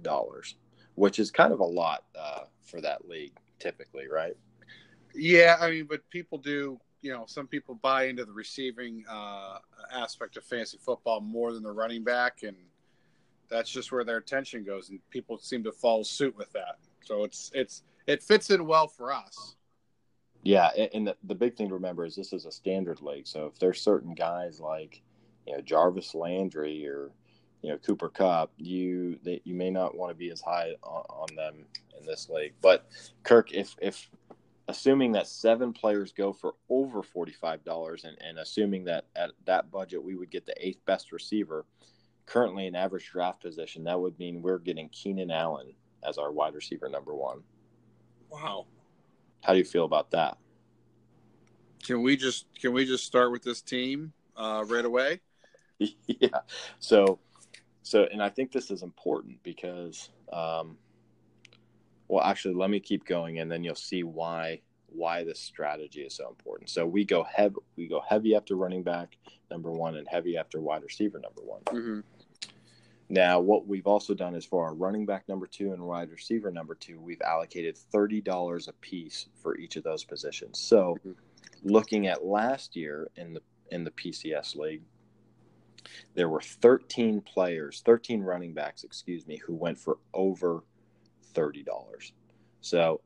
dollars, 0.01 0.55
which 0.95 1.19
is 1.19 1.31
kind 1.31 1.53
of 1.53 1.59
a 1.59 1.65
lot 1.65 2.03
uh, 2.19 2.43
for 2.65 2.81
that 2.81 3.07
league, 3.07 3.37
typically, 3.59 4.07
right? 4.07 4.35
Yeah, 5.15 5.57
I 5.59 5.69
mean, 5.69 5.85
but 5.89 6.07
people 6.09 6.37
do. 6.37 6.79
You 7.01 7.11
know, 7.11 7.25
some 7.27 7.47
people 7.47 7.75
buy 7.75 8.05
into 8.05 8.23
the 8.23 8.31
receiving 8.31 9.03
uh, 9.09 9.57
aspect 9.91 10.37
of 10.37 10.45
fantasy 10.45 10.77
football 10.77 11.19
more 11.19 11.51
than 11.51 11.61
the 11.61 11.71
running 11.71 12.03
back, 12.03 12.43
and 12.43 12.55
that's 13.53 13.69
just 13.69 13.91
where 13.91 14.03
their 14.03 14.17
attention 14.17 14.63
goes, 14.63 14.89
and 14.89 14.99
people 15.11 15.37
seem 15.37 15.63
to 15.63 15.71
follow 15.71 16.03
suit 16.03 16.35
with 16.35 16.51
that. 16.53 16.77
So 17.03 17.23
it's 17.23 17.51
it's 17.53 17.83
it 18.07 18.23
fits 18.23 18.49
in 18.49 18.65
well 18.65 18.87
for 18.87 19.13
us. 19.13 19.55
Yeah, 20.41 20.69
and 20.93 21.07
the, 21.07 21.15
the 21.23 21.35
big 21.35 21.55
thing 21.55 21.69
to 21.69 21.75
remember 21.75 22.03
is 22.03 22.15
this 22.15 22.33
is 22.33 22.45
a 22.45 22.51
standard 22.51 23.01
league. 23.01 23.27
So 23.27 23.45
if 23.45 23.57
there's 23.59 23.79
certain 23.79 24.13
guys 24.13 24.59
like 24.59 25.01
you 25.47 25.53
know 25.53 25.61
Jarvis 25.61 26.15
Landry 26.15 26.85
or 26.87 27.11
you 27.61 27.69
know 27.69 27.77
Cooper 27.77 28.09
Kupp, 28.09 28.51
you 28.57 29.19
that 29.23 29.45
you 29.45 29.53
may 29.53 29.69
not 29.69 29.95
want 29.95 30.09
to 30.09 30.15
be 30.15 30.31
as 30.31 30.41
high 30.41 30.73
on, 30.81 31.03
on 31.09 31.35
them 31.35 31.65
in 31.97 32.05
this 32.05 32.29
league. 32.29 32.53
But 32.61 32.87
Kirk, 33.23 33.53
if 33.53 33.75
if 33.81 34.09
assuming 34.67 35.11
that 35.11 35.27
seven 35.27 35.73
players 35.73 36.11
go 36.11 36.33
for 36.33 36.55
over 36.69 37.03
forty 37.03 37.33
five 37.33 37.63
dollars, 37.63 38.03
and, 38.03 38.17
and 38.21 38.39
assuming 38.39 38.85
that 38.85 39.05
at 39.15 39.31
that 39.45 39.71
budget 39.71 40.03
we 40.03 40.15
would 40.15 40.31
get 40.31 40.45
the 40.45 40.55
eighth 40.65 40.83
best 40.85 41.11
receiver, 41.11 41.65
currently 42.25 42.67
in 42.67 42.75
average 42.75 43.09
draft 43.11 43.41
position, 43.41 43.83
that 43.85 43.99
would 43.99 44.17
mean 44.19 44.41
we're 44.41 44.59
getting 44.59 44.89
Keenan 44.89 45.31
Allen 45.31 45.73
as 46.07 46.17
our 46.17 46.31
wide 46.31 46.53
receiver 46.53 46.89
number 46.89 47.13
one. 47.13 47.41
Wow. 48.29 48.65
How 49.41 49.53
do 49.53 49.59
you 49.59 49.65
feel 49.65 49.85
about 49.85 50.11
that? 50.11 50.37
Can 51.83 52.01
we 52.01 52.15
just 52.15 52.45
can 52.59 52.71
we 52.73 52.85
just 52.85 53.05
start 53.05 53.31
with 53.31 53.43
this 53.43 53.61
team 53.61 54.13
uh, 54.37 54.63
right 54.67 54.85
away? 54.85 55.19
yeah. 55.79 56.39
So, 56.79 57.19
so, 57.81 58.07
and 58.11 58.23
I 58.23 58.29
think 58.29 58.51
this 58.51 58.71
is 58.71 58.83
important 58.83 59.43
because, 59.43 60.09
um, 60.31 60.77
well, 62.07 62.23
actually, 62.23 62.55
let 62.55 62.69
me 62.69 62.79
keep 62.79 63.05
going, 63.05 63.39
and 63.39 63.51
then 63.51 63.63
you'll 63.63 63.75
see 63.75 64.03
why 64.03 64.61
why 64.87 65.23
this 65.23 65.39
strategy 65.39 66.01
is 66.01 66.15
so 66.15 66.29
important. 66.29 66.69
So 66.69 66.85
we 66.85 67.03
go 67.03 67.23
heavy, 67.23 67.55
we 67.75 67.87
go 67.87 68.01
heavy 68.07 68.35
after 68.35 68.55
running 68.55 68.83
back 68.83 69.17
number 69.51 69.71
one, 69.71 69.97
and 69.97 70.07
heavy 70.07 70.37
after 70.37 70.61
wide 70.61 70.83
receiver 70.83 71.19
number 71.19 71.41
one. 71.41 71.61
Mm-hmm. 71.63 71.99
Now, 73.09 73.39
what 73.39 73.67
we've 73.67 73.87
also 73.87 74.13
done 74.13 74.35
is 74.35 74.45
for 74.45 74.65
our 74.65 74.73
running 74.73 75.05
back 75.05 75.27
number 75.27 75.45
two 75.45 75.73
and 75.73 75.83
wide 75.83 76.09
receiver 76.09 76.51
number 76.51 76.75
two, 76.75 76.99
we've 76.99 77.21
allocated 77.21 77.77
thirty 77.77 78.21
dollars 78.21 78.67
a 78.67 78.73
piece 78.73 79.27
for 79.41 79.57
each 79.57 79.75
of 79.75 79.83
those 79.83 80.03
positions. 80.03 80.59
So, 80.59 80.97
mm-hmm. 80.99 81.11
looking 81.63 82.07
at 82.07 82.25
last 82.25 82.75
year 82.75 83.09
in 83.15 83.33
the 83.33 83.41
in 83.71 83.83
the 83.83 83.91
PCS 83.91 84.55
league, 84.55 84.83
there 86.15 86.29
were 86.29 86.41
thirteen 86.41 87.21
players, 87.21 87.81
thirteen 87.85 88.21
running 88.21 88.53
backs, 88.53 88.83
excuse 88.83 89.27
me, 89.27 89.37
who 89.45 89.53
went 89.53 89.77
for 89.77 89.97
over 90.13 90.63
thirty 91.33 91.63
dollars. 91.63 92.13
So 92.61 93.01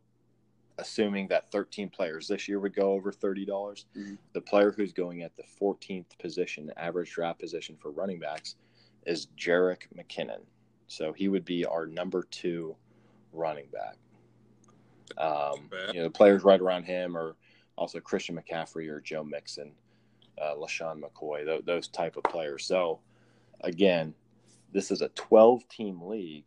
assuming 0.80 1.28
that 1.28 1.52
13 1.52 1.90
players 1.90 2.28
this 2.28 2.48
year 2.48 2.60
would 2.60 2.76
go 2.76 2.92
over 2.92 3.12
$30, 3.12 3.48
dollars 3.48 3.86
mm-hmm. 3.98 4.16
the 4.34 4.42
player 4.42 4.72
who's 4.72 4.94
going 4.94 5.24
at 5.24 5.36
the 5.36 5.44
14th 5.60 6.18
position, 6.20 6.72
average 6.78 7.12
draft 7.12 7.40
position 7.40 7.76
for 7.82 7.92
running 7.92 8.20
backs, 8.20 8.56
is 9.08 9.28
Jerick 9.38 9.88
McKinnon. 9.98 10.42
So 10.88 11.14
he 11.14 11.28
would 11.28 11.46
be 11.46 11.66
our 11.66 11.86
number 11.86 12.24
two 12.30 12.76
running 13.34 13.68
back. 13.74 13.96
Um, 15.18 15.70
you 15.94 16.00
know, 16.00 16.04
the 16.04 16.10
players 16.10 16.44
right 16.44 16.60
around 16.60 16.84
him 16.84 17.18
are 17.18 17.36
also 17.78 18.00
Christian 18.00 18.38
McCaffrey 18.38 18.90
or 18.90 19.02
Joe 19.02 19.24
Mixon, 19.24 19.72
uh, 20.42 20.54
LeSean 20.56 21.02
McCoy, 21.02 21.46
th- 21.46 21.66
those 21.66 21.88
type 21.88 22.18
of 22.18 22.24
players. 22.24 22.66
So, 22.66 23.00
again, 23.62 24.14
this 24.74 24.92
is 24.92 25.02
a 25.02 25.10
12 25.10 25.68
team 25.70 26.02
league 26.02 26.46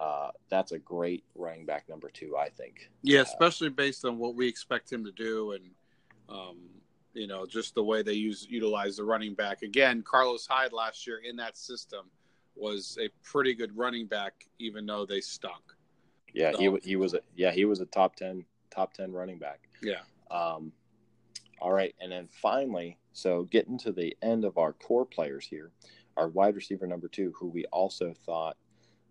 uh, 0.00 0.30
that's 0.48 0.72
a 0.72 0.78
great 0.78 1.24
running 1.34 1.64
back 1.64 1.88
number 1.88 2.10
two, 2.10 2.36
I 2.36 2.48
think. 2.48 2.90
Yeah, 3.02 3.20
Uh, 3.20 3.24
especially 3.24 3.68
based 3.68 4.04
on 4.04 4.18
what 4.18 4.34
we 4.34 4.48
expect 4.48 4.92
him 4.92 5.04
to 5.04 5.12
do, 5.12 5.52
and 5.52 5.70
um, 6.28 6.58
you 7.14 7.26
know, 7.26 7.46
just 7.46 7.74
the 7.74 7.82
way 7.82 8.02
they 8.02 8.12
use 8.12 8.46
utilize 8.50 8.96
the 8.96 9.04
running 9.04 9.34
back. 9.34 9.62
Again, 9.62 10.02
Carlos 10.02 10.46
Hyde 10.46 10.72
last 10.72 11.06
year 11.06 11.20
in 11.28 11.36
that 11.36 11.56
system 11.56 12.10
was 12.56 12.98
a 13.00 13.08
pretty 13.22 13.54
good 13.54 13.76
running 13.76 14.06
back, 14.06 14.34
even 14.58 14.84
though 14.86 15.06
they 15.06 15.20
stunk. 15.20 15.62
yeah, 16.34 16.50
he 16.58 16.66
so- 16.66 16.78
he 16.82 16.96
was 16.96 17.14
a 17.14 17.20
yeah 17.36 17.50
he 17.52 17.64
was 17.64 17.80
a 17.80 17.86
top 17.86 18.16
ten 18.16 18.44
top 18.70 18.92
ten 18.92 19.12
running 19.12 19.38
back. 19.38 19.60
Yeah. 19.82 20.00
Um, 20.30 20.72
all 21.60 21.72
right, 21.72 21.94
and 22.00 22.10
then 22.12 22.28
finally, 22.42 22.98
so 23.12 23.44
getting 23.44 23.78
to 23.78 23.92
the 23.92 24.16
end 24.22 24.44
of 24.44 24.58
our 24.58 24.72
core 24.72 25.06
players 25.06 25.46
here, 25.46 25.70
our 26.16 26.28
wide 26.28 26.56
receiver 26.56 26.86
number 26.86 27.08
two, 27.08 27.32
who 27.38 27.46
we 27.48 27.64
also 27.66 28.12
thought, 28.26 28.56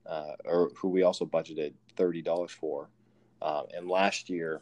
uh, 0.06 0.34
or 0.46 0.70
who 0.76 0.90
we 0.90 1.04
also 1.04 1.26
budgeted 1.26 1.74
thirty 1.96 2.22
dollars 2.22 2.52
for, 2.52 2.90
uh, 3.42 3.64
and 3.76 3.88
last 3.88 4.30
year, 4.30 4.62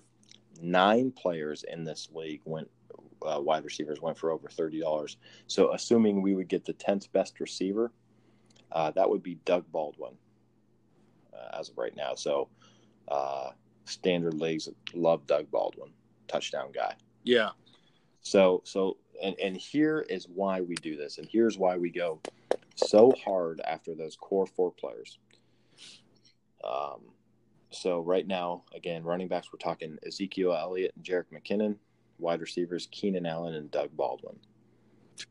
nine 0.62 1.12
players 1.12 1.63
in 1.63 1.83
this 1.83 2.10
league 2.13 2.41
went. 2.45 2.69
Uh, 3.25 3.39
wide 3.39 3.63
receivers 3.63 4.01
went 4.01 4.17
for 4.17 4.31
over 4.31 4.47
thirty 4.49 4.79
dollars. 4.79 5.17
So, 5.47 5.73
assuming 5.73 6.21
we 6.21 6.35
would 6.35 6.47
get 6.47 6.65
the 6.65 6.73
tenth 6.73 7.11
best 7.11 7.39
receiver, 7.39 7.91
uh, 8.71 8.91
that 8.91 9.09
would 9.09 9.23
be 9.23 9.35
Doug 9.45 9.65
Baldwin, 9.71 10.13
uh, 11.33 11.59
as 11.59 11.69
of 11.69 11.77
right 11.77 11.95
now. 11.95 12.15
So, 12.15 12.49
uh, 13.07 13.51
standard 13.85 14.35
leagues 14.35 14.69
love 14.93 15.25
Doug 15.27 15.49
Baldwin, 15.51 15.91
touchdown 16.27 16.71
guy. 16.71 16.95
Yeah, 17.23 17.51
So 18.21 18.61
so 18.65 18.97
and 19.21 19.35
and 19.39 19.57
here 19.57 20.05
is 20.09 20.27
why 20.27 20.61
we 20.61 20.75
do 20.75 20.95
this, 20.95 21.17
and 21.17 21.27
here's 21.29 21.57
why 21.57 21.77
we 21.77 21.89
go 21.89 22.19
so 22.75 23.13
hard 23.23 23.61
after 23.61 23.93
those 23.95 24.15
core 24.15 24.47
four 24.47 24.71
players. 24.71 25.19
Um, 26.63 27.01
so 27.71 27.99
right 27.99 28.27
now, 28.27 28.63
again, 28.75 29.03
running 29.03 29.27
backs 29.27 29.49
we're 29.51 29.59
talking 29.59 29.97
Ezekiel 30.05 30.53
Elliott 30.53 30.93
and 30.95 31.03
Jerick 31.05 31.25
McKinnon, 31.33 31.77
wide 32.21 32.41
receivers 32.41 32.87
Keenan 32.91 33.25
Allen 33.25 33.55
and 33.55 33.69
Doug 33.71 33.89
Baldwin. 33.97 34.37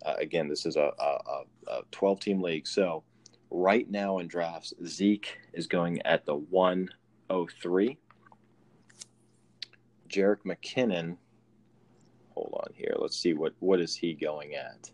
Uh, 0.05 0.15
again, 0.19 0.49
this 0.49 0.67
is 0.67 0.77
a, 0.77 0.91
a, 0.99 1.43
a 1.69 1.81
12 1.91 2.21
team 2.21 2.43
league. 2.43 2.67
So 2.67 3.03
right 3.51 3.89
now 3.91 4.19
in 4.19 4.29
drafts, 4.29 4.75
Zeke 4.87 5.39
is 5.55 5.67
going 5.67 6.03
at 6.03 6.27
the 6.27 6.35
103. 6.37 7.99
Jerick 10.09 10.39
McKinnon 10.45 11.17
hold 12.41 12.55
on 12.67 12.73
here. 12.75 12.95
Let's 12.99 13.17
see 13.17 13.35
what 13.35 13.55
what 13.61 13.81
is 13.81 13.95
he 13.95 14.15
going 14.15 14.55
at. 14.55 14.91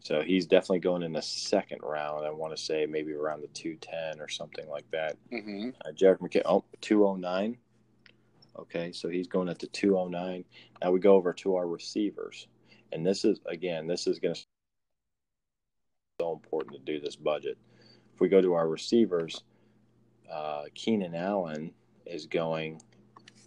So 0.00 0.20
he's 0.22 0.46
definitely 0.46 0.80
going 0.80 1.02
in 1.02 1.12
the 1.12 1.22
second 1.22 1.80
round. 1.82 2.26
I 2.26 2.30
want 2.30 2.54
to 2.54 2.62
say 2.62 2.84
maybe 2.84 3.12
around 3.12 3.40
the 3.40 3.48
210 3.48 4.20
or 4.20 4.28
something 4.28 4.68
like 4.68 4.84
that. 4.90 5.16
hmm 5.30 5.70
Uh, 5.84 5.92
Jerick 5.92 6.18
McKinnon, 6.18 6.42
oh, 6.44 6.64
209. 6.82 7.56
Okay, 8.58 8.92
so 8.92 9.08
he's 9.08 9.26
going 9.26 9.48
at 9.48 9.58
the 9.58 9.66
209. 9.66 10.44
Now 10.82 10.90
we 10.90 11.00
go 11.00 11.14
over 11.14 11.32
to 11.34 11.56
our 11.56 11.66
receivers. 11.66 12.46
And 12.92 13.04
this 13.04 13.24
is, 13.24 13.40
again, 13.46 13.86
this 13.86 14.06
is 14.06 14.18
going 14.18 14.34
to 14.34 14.40
so 16.20 16.32
important 16.32 16.74
to 16.74 16.92
do 16.92 17.00
this 17.00 17.16
budget. 17.16 17.58
If 18.14 18.20
we 18.20 18.28
go 18.28 18.40
to 18.40 18.54
our 18.54 18.68
receivers, 18.68 19.42
uh, 20.30 20.64
Keenan 20.74 21.14
Allen 21.14 21.72
is 22.06 22.26
going, 22.26 22.80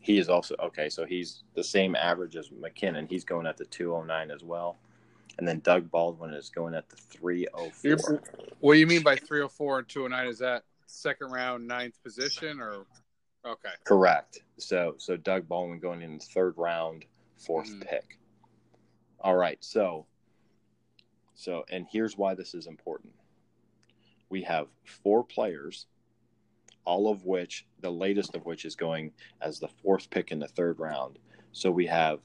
he 0.01 0.17
is 0.17 0.27
also, 0.27 0.55
okay, 0.59 0.89
so 0.89 1.05
he's 1.05 1.43
the 1.55 1.63
same 1.63 1.95
average 1.95 2.35
as 2.35 2.49
McKinnon. 2.49 3.09
He's 3.09 3.23
going 3.23 3.47
at 3.47 3.55
the 3.55 3.65
209 3.65 4.31
as 4.31 4.43
well. 4.43 4.77
And 5.37 5.47
then 5.47 5.59
Doug 5.59 5.89
Baldwin 5.89 6.33
is 6.33 6.49
going 6.49 6.73
at 6.73 6.89
the 6.89 6.95
304. 6.95 8.21
What 8.59 8.73
do 8.73 8.79
you 8.79 8.87
mean 8.87 9.03
by 9.03 9.15
304 9.15 9.79
and 9.79 9.87
209? 9.87 10.27
Is 10.27 10.39
that 10.39 10.63
second 10.87 11.31
round, 11.31 11.67
ninth 11.67 12.01
position, 12.03 12.59
or 12.59 12.85
okay? 13.48 13.74
Correct. 13.84 14.44
So 14.57 14.96
so 14.98 15.18
Doug 15.18 15.48
Baldwin 15.48 15.79
going 15.79 16.01
in 16.01 16.18
the 16.18 16.24
third 16.25 16.55
round, 16.57 17.05
4th 17.38 17.70
Mhm. 17.70 17.88
pick. 17.88 18.20
All 19.20 19.36
right. 19.36 19.64
So 19.64 20.05
so 21.36 21.66
and 21.70 21.86
here's 21.90 22.18
why 22.18 22.33
this 22.36 22.53
is 22.53 22.68
important. 22.68 23.14
We 24.29 24.42
have 24.44 24.68
four 24.83 25.24
players, 25.24 25.86
all 26.86 27.10
of 27.10 27.25
which 27.25 27.66
the 27.79 27.92
latest 27.92 28.36
of 28.36 28.46
which 28.46 28.66
is 28.66 28.75
going 28.75 29.14
as 29.42 29.60
the 29.60 29.68
fourth 29.68 30.10
pick 30.10 30.31
in 30.31 30.40
the 30.40 30.48
third 30.48 30.79
round. 30.79 31.20
So 31.51 31.72
we 31.72 31.86
have 31.88 32.20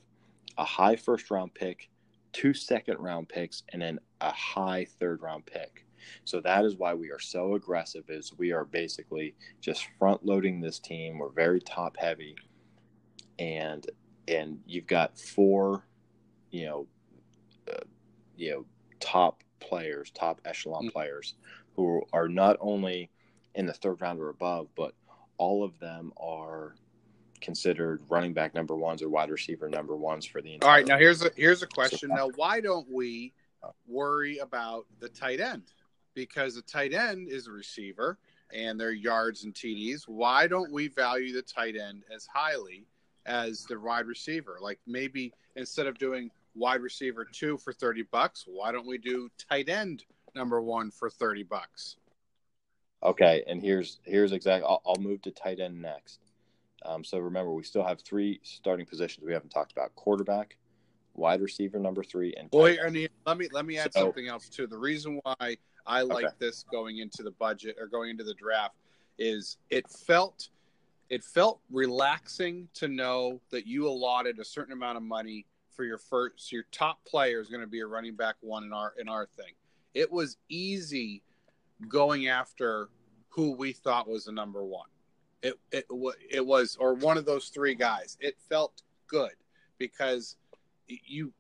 a 0.58 0.64
high 0.64 0.96
first 0.96 1.30
round 1.30 1.54
pick, 1.54 1.90
two 2.32 2.52
second 2.54 2.98
round 2.98 3.28
picks, 3.28 3.62
and 3.70 3.82
then 3.82 3.98
a 4.20 4.32
high 4.32 4.84
third 4.84 5.22
round 5.22 5.46
pick. 5.46 5.81
So 6.24 6.40
that 6.40 6.64
is 6.64 6.76
why 6.76 6.94
we 6.94 7.10
are 7.10 7.18
so 7.18 7.54
aggressive 7.54 8.04
is 8.08 8.32
we 8.38 8.52
are 8.52 8.64
basically 8.64 9.34
just 9.60 9.86
front 9.98 10.24
loading 10.24 10.60
this 10.60 10.78
team. 10.78 11.18
We're 11.18 11.30
very 11.30 11.60
top 11.60 11.96
heavy. 11.96 12.36
And 13.38 13.86
and 14.28 14.60
you've 14.66 14.86
got 14.86 15.18
four, 15.18 15.84
you 16.50 16.66
know, 16.66 16.86
uh, 17.72 17.80
you 18.36 18.50
know, 18.50 18.64
top 19.00 19.42
players, 19.60 20.10
top 20.10 20.40
echelon 20.44 20.86
Mm. 20.88 20.92
players 20.92 21.34
who 21.74 22.02
are 22.12 22.28
not 22.28 22.56
only 22.60 23.10
in 23.54 23.66
the 23.66 23.72
third 23.72 24.00
round 24.00 24.20
or 24.20 24.28
above, 24.30 24.68
but 24.76 24.94
all 25.38 25.64
of 25.64 25.78
them 25.78 26.12
are 26.16 26.74
considered 27.40 28.00
running 28.08 28.32
back 28.32 28.54
number 28.54 28.76
ones 28.76 29.02
or 29.02 29.08
wide 29.08 29.30
receiver 29.30 29.68
number 29.68 29.96
ones 29.96 30.24
for 30.24 30.40
the 30.40 30.54
entire 30.54 30.70
All 30.70 30.76
right, 30.76 30.86
now 30.86 30.96
here's 30.96 31.22
a 31.22 31.30
here's 31.36 31.62
a 31.62 31.66
question. 31.66 32.10
Now, 32.10 32.28
why 32.36 32.60
don't 32.60 32.88
we 32.90 33.34
worry 33.86 34.38
about 34.38 34.86
the 35.00 35.08
tight 35.08 35.40
end? 35.40 35.64
Because 36.14 36.54
the 36.54 36.62
tight 36.62 36.92
end 36.92 37.28
is 37.28 37.46
a 37.46 37.52
receiver 37.52 38.18
and 38.52 38.78
their 38.78 38.92
yards 38.92 39.44
and 39.44 39.54
TDs. 39.54 40.02
Why 40.06 40.46
don't 40.46 40.70
we 40.72 40.88
value 40.88 41.32
the 41.32 41.42
tight 41.42 41.76
end 41.76 42.04
as 42.14 42.26
highly 42.26 42.86
as 43.24 43.64
the 43.64 43.78
wide 43.80 44.06
receiver? 44.06 44.58
Like 44.60 44.78
maybe 44.86 45.32
instead 45.56 45.86
of 45.86 45.98
doing 45.98 46.30
wide 46.54 46.82
receiver 46.82 47.24
two 47.24 47.56
for 47.56 47.72
thirty 47.72 48.02
bucks, 48.02 48.44
why 48.46 48.72
don't 48.72 48.86
we 48.86 48.98
do 48.98 49.30
tight 49.50 49.68
end 49.68 50.04
number 50.34 50.60
one 50.60 50.90
for 50.90 51.08
thirty 51.08 51.42
bucks? 51.44 51.96
Okay, 53.02 53.42
and 53.46 53.62
here's 53.62 53.98
here's 54.04 54.32
exactly. 54.32 54.66
I'll, 54.68 54.82
I'll 54.86 55.00
move 55.00 55.22
to 55.22 55.30
tight 55.30 55.60
end 55.60 55.80
next. 55.80 56.20
Um, 56.84 57.04
so 57.04 57.18
remember, 57.18 57.52
we 57.52 57.62
still 57.62 57.84
have 57.84 58.00
three 58.02 58.38
starting 58.42 58.84
positions 58.86 59.24
we 59.24 59.32
haven't 59.32 59.50
talked 59.50 59.72
about: 59.72 59.94
quarterback, 59.94 60.56
wide 61.14 61.40
receiver 61.40 61.78
number 61.78 62.04
three, 62.04 62.34
and 62.34 62.48
Well, 62.52 62.66
tight 62.66 62.72
here, 62.76 62.86
end. 62.86 62.96
and 62.96 63.08
let 63.24 63.38
me 63.38 63.48
let 63.50 63.64
me 63.64 63.78
add 63.78 63.94
So- 63.94 64.00
something 64.00 64.28
else 64.28 64.50
too. 64.50 64.66
The 64.66 64.78
reason 64.78 65.18
why 65.22 65.56
I 65.86 66.02
like 66.02 66.24
Okay. 66.26 66.34
this 66.38 66.64
going 66.70 66.98
into 66.98 67.22
the 67.22 67.30
budget 67.32 67.76
or 67.80 67.86
going 67.86 68.10
into 68.10 68.24
the 68.24 68.34
draft 68.34 68.76
is 69.18 69.58
it 69.70 69.88
felt 69.90 70.48
it 71.10 71.22
felt 71.22 71.60
relaxing 71.70 72.68
to 72.74 72.88
know 72.88 73.40
that 73.50 73.66
you 73.66 73.86
allotted 73.86 74.38
a 74.38 74.44
certain 74.44 74.72
amount 74.72 74.96
of 74.96 75.02
money 75.02 75.46
for 75.74 75.84
your 75.84 75.98
first 75.98 76.52
your 76.52 76.64
top 76.70 77.04
player 77.04 77.40
is 77.40 77.48
going 77.48 77.60
to 77.60 77.66
be 77.66 77.80
a 77.80 77.86
running 77.86 78.14
back 78.14 78.36
one 78.40 78.64
in 78.64 78.72
our 78.72 78.94
in 78.98 79.08
our 79.08 79.26
thing. 79.26 79.52
It 79.94 80.10
was 80.10 80.36
easy 80.48 81.22
going 81.88 82.28
after 82.28 82.88
who 83.28 83.52
we 83.52 83.72
thought 83.72 84.08
was 84.08 84.24
the 84.26 84.32
number 84.32 84.64
one. 84.64 84.88
It 85.42 85.54
it 85.72 85.86
it 86.30 86.46
was 86.46 86.76
or 86.76 86.94
one 86.94 87.18
of 87.18 87.24
those 87.24 87.48
three 87.48 87.74
guys. 87.74 88.16
It 88.20 88.36
felt 88.48 88.82
good 89.08 89.32
because 89.78 90.36
you 90.86 91.32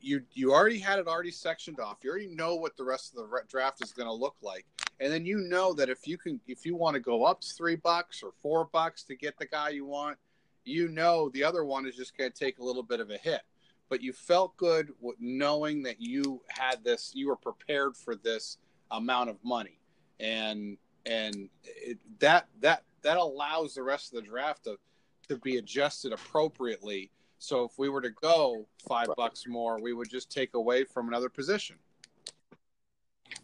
you 0.00 0.22
you 0.32 0.52
already 0.52 0.78
had 0.78 0.98
it 0.98 1.06
already 1.06 1.30
sectioned 1.30 1.80
off. 1.80 1.98
You 2.02 2.10
already 2.10 2.28
know 2.28 2.54
what 2.56 2.76
the 2.76 2.84
rest 2.84 3.14
of 3.14 3.16
the 3.16 3.42
draft 3.48 3.82
is 3.82 3.92
going 3.92 4.08
to 4.08 4.12
look 4.12 4.36
like, 4.42 4.66
and 4.98 5.12
then 5.12 5.24
you 5.24 5.38
know 5.38 5.72
that 5.74 5.88
if 5.88 6.06
you 6.06 6.18
can 6.18 6.40
if 6.46 6.64
you 6.64 6.76
want 6.76 6.94
to 6.94 7.00
go 7.00 7.24
up 7.24 7.42
three 7.44 7.76
bucks 7.76 8.22
or 8.22 8.32
four 8.42 8.66
bucks 8.72 9.02
to 9.04 9.14
get 9.14 9.38
the 9.38 9.46
guy 9.46 9.70
you 9.70 9.84
want, 9.84 10.18
you 10.64 10.88
know 10.88 11.28
the 11.30 11.44
other 11.44 11.64
one 11.64 11.86
is 11.86 11.96
just 11.96 12.16
going 12.16 12.30
to 12.30 12.38
take 12.38 12.58
a 12.58 12.64
little 12.64 12.82
bit 12.82 13.00
of 13.00 13.10
a 13.10 13.16
hit. 13.16 13.42
But 13.88 14.02
you 14.02 14.12
felt 14.12 14.56
good 14.56 14.92
knowing 15.18 15.82
that 15.82 16.00
you 16.00 16.42
had 16.48 16.84
this, 16.84 17.10
you 17.14 17.26
were 17.26 17.36
prepared 17.36 17.96
for 17.96 18.14
this 18.14 18.58
amount 18.90 19.30
of 19.30 19.36
money, 19.44 19.80
and 20.20 20.76
and 21.06 21.48
it, 21.64 21.98
that 22.20 22.46
that 22.60 22.84
that 23.02 23.16
allows 23.16 23.74
the 23.74 23.82
rest 23.82 24.12
of 24.12 24.22
the 24.22 24.28
draft 24.28 24.64
to 24.64 24.76
to 25.28 25.36
be 25.38 25.56
adjusted 25.56 26.12
appropriately. 26.12 27.10
So 27.40 27.64
if 27.64 27.78
we 27.78 27.88
were 27.88 28.02
to 28.02 28.10
go 28.10 28.66
five 28.86 29.08
Right. 29.08 29.16
bucks 29.16 29.46
more, 29.48 29.80
we 29.80 29.94
would 29.94 30.10
just 30.10 30.30
take 30.30 30.52
away 30.54 30.84
from 30.84 31.08
another 31.08 31.30
position. 31.30 31.76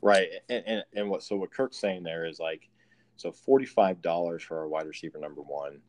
Right, 0.02 0.28
and, 0.50 0.62
and 0.66 0.84
and 0.94 1.08
what 1.08 1.22
so 1.22 1.36
what 1.36 1.50
Kirk's 1.50 1.78
saying 1.78 2.02
there 2.02 2.26
is 2.26 2.38
like, 2.38 2.68
so 3.16 3.32
forty 3.32 3.64
five 3.64 4.02
dollars 4.02 4.42
for 4.42 4.58
our 4.58 4.68
wide 4.68 4.86
receiver 4.86 5.18
number 5.18 5.40
one, 5.40 5.80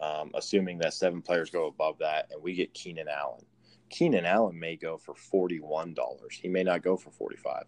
um, 0.00 0.30
assuming 0.34 0.78
that 0.78 0.94
seven 0.94 1.20
players 1.20 1.50
go 1.50 1.66
above 1.66 1.98
that, 1.98 2.28
and 2.30 2.40
we 2.40 2.54
get 2.54 2.72
Keenan 2.74 3.08
Allen. 3.08 3.44
Keenan 3.90 4.24
Allen 4.24 4.58
may 4.58 4.76
go 4.76 4.96
for 4.96 5.14
forty 5.14 5.58
one 5.58 5.94
dollars. 5.94 6.38
He 6.40 6.48
may 6.48 6.62
not 6.62 6.82
go 6.82 6.96
for 6.96 7.10
forty 7.10 7.36
five. 7.36 7.64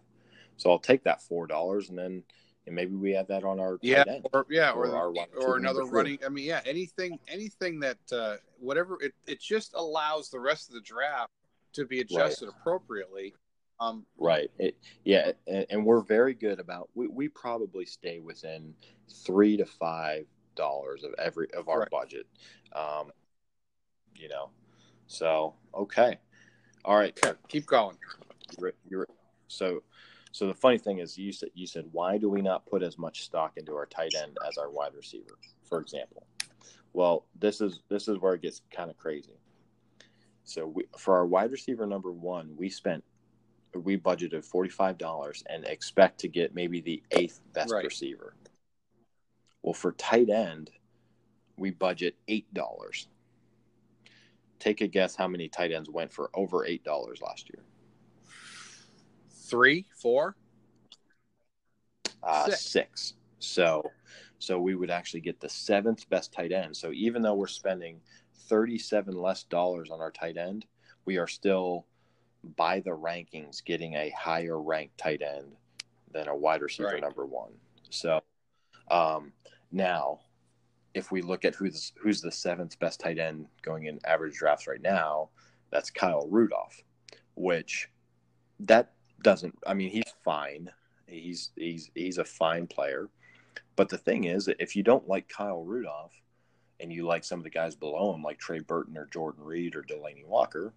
So 0.55 0.71
I'll 0.71 0.79
take 0.79 1.03
that 1.03 1.21
four 1.21 1.47
dollars, 1.47 1.89
and 1.89 1.97
then 1.97 2.23
and 2.65 2.75
maybe 2.75 2.95
we 2.95 3.11
have 3.11 3.27
that 3.27 3.43
on 3.43 3.59
our 3.59 3.77
Yeah, 3.81 4.03
end. 4.07 4.27
or 4.33 4.45
yeah, 4.49 4.71
or 4.71 4.87
Or 4.87 4.95
our 4.95 5.13
or 5.37 5.57
another 5.57 5.85
running. 5.85 6.19
I 6.25 6.29
mean, 6.29 6.45
yeah, 6.45 6.61
anything 6.65 7.19
anything 7.27 7.79
that 7.81 7.97
uh, 8.11 8.37
whatever 8.59 8.97
it 9.01 9.13
it 9.27 9.39
just 9.41 9.73
allows 9.73 10.29
the 10.29 10.39
rest 10.39 10.69
of 10.69 10.75
the 10.75 10.81
draft 10.81 11.31
to 11.73 11.85
be 11.85 12.01
adjusted 12.01 12.49
appropriately. 12.49 13.33
Um, 13.79 14.05
Right. 14.17 14.51
It, 14.59 14.77
yeah, 15.05 15.31
and, 15.47 15.65
and 15.71 15.85
we're 15.85 16.01
very 16.01 16.35
good 16.35 16.59
about 16.59 16.89
we, 16.93 17.07
we 17.07 17.27
probably 17.29 17.85
stay 17.85 18.19
within 18.19 18.75
three 19.25 19.57
to 19.57 19.65
five 19.65 20.27
dollars 20.55 21.03
of 21.03 21.13
every 21.17 21.47
of 21.53 21.67
our 21.67 21.79
Right. 21.79 21.89
budget. 21.89 22.27
Um, 22.73 23.11
you 24.15 24.29
know, 24.29 24.51
so 25.07 25.55
okay, 25.73 26.19
all 26.85 26.95
right. 26.95 27.17
okay, 27.25 27.37
keep 27.47 27.65
going. 27.65 27.97
You're, 28.59 28.73
you're, 28.87 29.07
so, 29.47 29.81
so 30.31 30.47
the 30.47 30.53
funny 30.53 30.77
thing 30.77 30.99
is, 30.99 31.17
you 31.17 31.31
said 31.31 31.49
you 31.53 31.67
said 31.67 31.85
why 31.91 32.17
do 32.17 32.29
we 32.29 32.41
not 32.41 32.65
put 32.65 32.83
as 32.83 32.97
much 32.97 33.23
stock 33.23 33.53
into 33.57 33.73
our 33.73 33.85
tight 33.85 34.13
end 34.15 34.37
as 34.47 34.57
our 34.57 34.69
wide 34.69 34.93
receiver, 34.95 35.37
for 35.67 35.79
example? 35.79 36.25
Well, 36.93 37.25
this 37.39 37.61
is 37.61 37.81
this 37.89 38.07
is 38.07 38.17
where 38.19 38.33
it 38.33 38.41
gets 38.41 38.61
kind 38.71 38.89
of 38.89 38.97
crazy. 38.97 39.37
So 40.43 40.67
we, 40.67 40.85
for 40.97 41.15
our 41.15 41.25
wide 41.25 41.51
receiver 41.51 41.85
number 41.85 42.11
one, 42.11 42.53
we 42.57 42.69
spent 42.69 43.03
we 43.73 43.97
budgeted 43.97 44.43
forty 44.43 44.69
five 44.69 44.97
dollars 44.97 45.43
and 45.49 45.65
expect 45.65 46.19
to 46.19 46.27
get 46.27 46.53
maybe 46.55 46.81
the 46.81 47.01
eighth 47.11 47.41
best 47.53 47.71
Right. 47.71 47.85
receiver. 47.85 48.33
Well, 49.61 49.73
for 49.73 49.91
tight 49.93 50.29
end, 50.29 50.71
we 51.57 51.71
budget 51.71 52.15
eight 52.27 52.51
dollars. 52.53 53.07
Take 54.59 54.81
a 54.81 54.87
guess 54.87 55.15
how 55.15 55.27
many 55.27 55.47
tight 55.47 55.71
ends 55.71 55.89
went 55.89 56.11
for 56.11 56.29
over 56.33 56.65
eight 56.65 56.83
dollars 56.83 57.21
last 57.21 57.49
year. 57.49 57.63
Three, 59.51 59.85
four. 60.01 60.35
uh, 62.23 62.45
Six. 62.45 62.61
six. 62.61 63.13
So, 63.39 63.83
so 64.39 64.59
we 64.59 64.75
would 64.75 64.89
actually 64.89 65.19
get 65.19 65.41
the 65.41 65.49
seventh 65.49 66.09
best 66.09 66.31
tight 66.31 66.53
end. 66.53 66.75
So 66.75 66.91
even 66.93 67.21
though 67.21 67.35
we're 67.35 67.47
spending 67.47 67.99
thirty-seven 68.47 69.13
less 69.13 69.43
dollars 69.43 69.91
on 69.91 69.99
our 69.99 70.09
tight 70.11 70.37
end, 70.37 70.65
we 71.05 71.17
are 71.17 71.27
still 71.27 71.85
by 72.55 72.79
the 72.79 72.91
rankings 72.91 73.63
getting 73.63 73.93
a 73.95 74.09
higher 74.17 74.59
ranked 74.59 74.97
tight 74.97 75.21
end 75.21 75.57
than 76.13 76.29
a 76.29 76.35
wide 76.35 76.61
receiver 76.61 76.93
Right. 76.93 77.01
number 77.01 77.25
one. 77.25 77.51
So, 77.89 78.21
um, 78.89 79.33
now 79.71 80.21
if 80.93 81.11
we 81.11 81.21
look 81.21 81.45
at 81.45 81.55
who's 81.55 81.93
who's 82.01 82.21
the 82.21 82.31
seventh 82.31 82.79
best 82.79 82.99
tight 82.99 83.17
end 83.19 83.47
going 83.61 83.85
in 83.85 83.99
average 84.05 84.35
drafts 84.35 84.67
right 84.67 84.81
now, 84.81 85.29
that's 85.71 85.89
Kyle 85.89 86.27
Rudolph, 86.29 86.81
which 87.35 87.89
that 88.61 88.93
doesn't. 89.23 89.57
I 89.65 89.73
mean, 89.73 89.89
he's 89.89 90.13
fine. 90.23 90.69
He's 91.07 91.51
he's 91.55 91.91
he's 91.93 92.17
a 92.17 92.25
fine 92.25 92.67
player, 92.67 93.09
but 93.75 93.89
the 93.89 93.97
thing 93.97 94.25
is, 94.25 94.49
if 94.59 94.75
you 94.75 94.83
don't 94.83 95.07
like 95.07 95.27
Kyle 95.27 95.63
Rudolph, 95.63 96.13
and 96.79 96.91
you 96.91 97.05
like 97.05 97.23
some 97.23 97.39
of 97.39 97.43
the 97.43 97.49
guys 97.49 97.75
below 97.75 98.13
him, 98.13 98.23
like 98.23 98.39
Trey 98.39 98.59
Burton 98.59 98.97
or 98.97 99.07
Jordan 99.07 99.43
Reed 99.43 99.75
or 99.75 99.83
Delanie 99.83 100.25
Walker, 100.25 100.73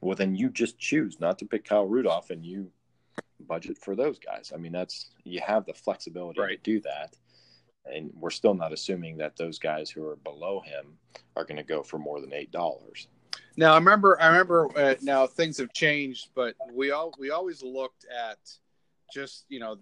well, 0.00 0.16
then 0.16 0.34
you 0.34 0.50
just 0.50 0.78
choose 0.78 1.20
not 1.20 1.38
to 1.38 1.46
pick 1.46 1.64
Kyle 1.64 1.86
Rudolph, 1.86 2.30
and 2.30 2.44
you 2.44 2.70
budget 3.46 3.78
for 3.78 3.96
those 3.96 4.18
guys. 4.18 4.52
I 4.54 4.58
mean, 4.58 4.72
that's 4.72 5.10
you 5.24 5.40
have 5.40 5.66
the 5.66 5.74
flexibility 5.74 6.40
to 6.40 6.56
do 6.62 6.80
that, 6.80 7.16
and 7.84 8.10
we're 8.14 8.30
still 8.30 8.54
not 8.54 8.72
assuming 8.72 9.16
that 9.18 9.36
those 9.36 9.58
guys 9.58 9.90
who 9.90 10.06
are 10.06 10.16
below 10.16 10.60
him 10.60 10.98
are 11.36 11.44
going 11.44 11.56
to 11.56 11.62
go 11.62 11.82
for 11.82 11.98
more 11.98 12.20
than 12.20 12.32
eight 12.32 12.50
dollars. 12.50 13.08
Now 13.60 13.74
I 13.74 13.74
remember. 13.74 14.18
I 14.18 14.28
remember. 14.28 14.70
Uh, 14.74 14.94
now 15.02 15.26
things 15.26 15.58
have 15.58 15.70
changed, 15.74 16.30
but 16.34 16.54
we 16.72 16.92
all 16.92 17.12
we 17.18 17.30
always 17.30 17.62
looked 17.62 18.06
at 18.06 18.38
just 19.12 19.44
you 19.50 19.60
know 19.60 19.76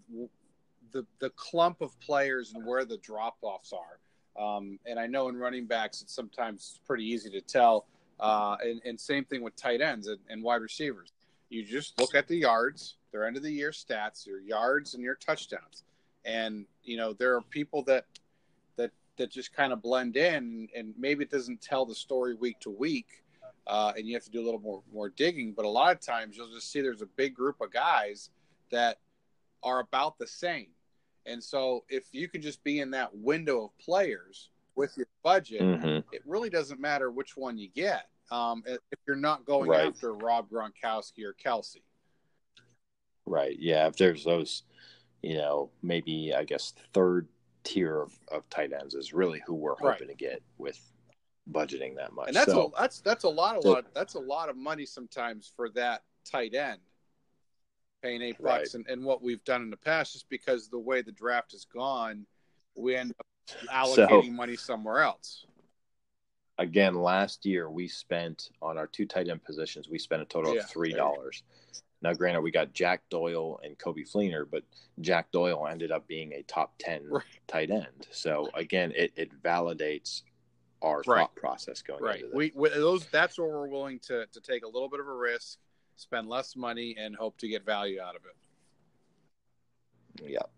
the 0.90 1.06
the 1.20 1.30
clump 1.30 1.80
of 1.80 1.98
players 2.00 2.54
and 2.54 2.66
where 2.66 2.84
the 2.84 2.96
drop 2.96 3.36
offs 3.40 3.72
are. 3.72 4.00
Um, 4.36 4.80
and 4.84 4.98
I 4.98 5.06
know 5.06 5.28
in 5.28 5.36
running 5.36 5.66
backs, 5.66 6.02
it's 6.02 6.12
sometimes 6.12 6.80
pretty 6.88 7.04
easy 7.04 7.30
to 7.30 7.40
tell. 7.40 7.86
Uh, 8.18 8.56
and, 8.64 8.82
and 8.84 8.98
same 8.98 9.24
thing 9.24 9.42
with 9.44 9.54
tight 9.54 9.80
ends 9.80 10.08
and, 10.08 10.18
and 10.28 10.42
wide 10.42 10.60
receivers. 10.60 11.12
You 11.48 11.64
just 11.64 12.00
look 12.00 12.16
at 12.16 12.26
the 12.26 12.36
yards, 12.36 12.96
their 13.12 13.28
end 13.28 13.36
of 13.36 13.44
the 13.44 13.52
year 13.52 13.70
stats, 13.70 14.26
your 14.26 14.40
yards 14.40 14.94
and 14.94 15.04
your 15.04 15.14
touchdowns. 15.14 15.84
And 16.24 16.66
you 16.82 16.96
know 16.96 17.12
there 17.12 17.36
are 17.36 17.42
people 17.42 17.84
that 17.84 18.06
that 18.74 18.90
that 19.18 19.30
just 19.30 19.54
kind 19.54 19.72
of 19.72 19.80
blend 19.82 20.16
in, 20.16 20.68
and 20.74 20.94
maybe 20.98 21.22
it 21.22 21.30
doesn't 21.30 21.62
tell 21.62 21.86
the 21.86 21.94
story 21.94 22.34
week 22.34 22.58
to 22.58 22.70
week 22.70 23.22
uh, 23.68 23.92
and 23.96 24.07
you 24.07 24.14
have 24.14 24.24
to 24.24 24.31
do 24.31 24.40
a 24.40 24.44
little 24.44 24.61
more 24.61 24.83
more 24.92 25.09
digging. 25.11 25.52
But 25.52 25.64
a 25.64 25.68
lot 25.68 25.92
of 25.94 26.00
times 26.00 26.37
you'll 26.37 26.52
just 26.52 26.72
see 26.72 26.81
there's 26.81 27.02
a 27.02 27.07
big 27.07 27.35
group 27.35 27.61
of 27.61 27.72
guys 27.72 28.31
that 28.70 28.98
are 29.62 29.81
about 29.81 30.18
the 30.18 30.26
same. 30.26 30.68
And 31.26 31.42
so 31.42 31.85
if 31.88 32.04
you 32.12 32.28
can 32.28 32.40
just 32.40 32.62
be 32.64 32.81
in 32.81 32.90
that 32.92 33.14
window 33.14 33.64
of 33.66 33.78
players 33.78 34.50
with 34.76 34.96
your 34.96 35.07
budget, 35.22 35.61
Mm-hmm. 35.62 36.14
it 36.14 36.22
really 36.24 36.48
doesn't 36.50 36.81
matter 36.81 37.11
which 37.11 37.37
one 37.37 37.59
you 37.59 37.68
get. 37.68 38.09
Um, 38.31 38.62
if 38.66 38.81
you're 39.07 39.16
not 39.16 39.44
going 39.44 39.68
Right. 39.70 39.87
after 39.88 40.12
Rob 40.14 40.48
Gronkowski 40.50 41.24
or 41.24 41.35
Kelce. 41.35 41.78
Right. 43.26 43.57
Yeah. 43.59 43.87
If 43.88 43.96
there's 43.96 44.24
those, 44.24 44.62
you 45.22 45.35
know, 45.35 45.70
maybe 45.83 46.33
I 46.35 46.44
guess 46.44 46.72
third 46.94 47.28
tier 47.64 48.00
of, 48.02 48.18
of 48.31 48.48
tight 48.48 48.72
ends 48.72 48.94
is 48.94 49.12
really 49.12 49.42
who 49.46 49.54
we're 49.54 49.74
Right. 49.74 49.92
hoping 49.94 50.09
to 50.09 50.14
get 50.14 50.42
with 50.57 50.81
budgeting 51.50 51.96
that 51.96 52.12
much. 52.12 52.28
And 52.28 52.37
that's 52.37 52.50
so, 52.52 52.72
a 52.76 52.80
that's 52.80 53.00
that's 53.00 53.24
a 53.24 53.28
lot 53.28 53.56
of 53.56 53.62
So- 53.62 53.70
lot 53.72 53.94
that's 53.94 54.14
a 54.14 54.20
lot 54.20 54.48
of 54.48 54.56
money 54.56 54.84
sometimes 54.87 55.50
for 55.56 55.68
that 55.70 56.02
tight 56.24 56.54
end. 56.54 56.80
Paying 58.02 58.22
eight 58.22 58.37
Right. 58.38 58.58
bucks 58.61 58.74
and, 58.74 58.87
and 58.87 59.04
what 59.04 59.22
we've 59.22 59.42
done 59.44 59.62
in 59.62 59.70
the 59.70 59.76
past 59.76 60.12
just 60.12 60.28
because 60.28 60.68
the 60.68 60.78
way 60.78 61.02
the 61.02 61.11
draft 61.12 61.50
has 61.52 61.64
gone, 61.64 62.26
we 62.76 62.94
end 62.94 63.12
up 63.18 63.26
allocating 63.72 64.32
money 64.32 64.54
somewhere 64.56 65.00
else. 65.00 65.44
again, 66.58 66.94
last 66.94 67.46
year 67.46 67.70
we 67.70 67.87
spent 67.88 68.50
on 68.62 68.76
our 68.78 68.87
two 68.87 69.06
tight 69.06 69.28
end 69.28 69.42
positions, 69.44 69.88
we 69.88 69.98
spent 69.98 70.22
a 70.22 70.24
total 70.24 70.54
Yeah, 70.54 70.61
of 70.62 70.70
three 70.70 70.90
there 70.92 70.98
you 70.98 71.04
go. 71.04 71.14
dollars. 71.14 71.42
Now, 72.02 72.12
granted, 72.14 72.42
we 72.42 72.50
got 72.52 72.72
Jack 72.72 73.02
Doyle 73.11 73.58
and 73.64 73.76
Coby 73.78 74.08
Fleener, 74.08 74.48
but 74.48 74.62
Jack 75.00 75.32
Doyle 75.32 75.66
ended 75.66 75.90
up 75.90 76.06
being 76.06 76.32
a 76.32 76.42
top 76.44 76.72
ten 76.78 77.08
Right. 77.08 77.24
tight 77.48 77.70
end. 77.72 78.06
So 78.12 78.48
again, 78.54 78.92
it, 78.94 79.12
it 79.16 79.42
validates 79.42 80.22
our 80.82 81.02
Right. 81.06 81.20
thought 81.20 81.34
process 81.34 81.82
going 81.82 82.02
Right. 82.02 82.16
into 82.16 82.28
this. 82.28 82.36
We, 82.36 82.52
we 82.54 82.68
those 82.70 83.06
that's 83.06 83.38
where 83.38 83.48
we're 83.48 83.68
willing 83.68 83.98
to 84.00 84.26
to 84.26 84.40
take 84.40 84.64
a 84.64 84.68
little 84.68 84.88
bit 84.88 85.00
of 85.00 85.08
a 85.08 85.14
risk, 85.14 85.58
spend 85.96 86.28
less 86.28 86.56
money, 86.56 86.96
and 86.98 87.14
hope 87.16 87.36
to 87.38 87.48
get 87.48 87.64
value 87.64 88.00
out 88.00 88.16
of 88.16 88.22
it. 88.24 90.30
Yep. 90.30 90.50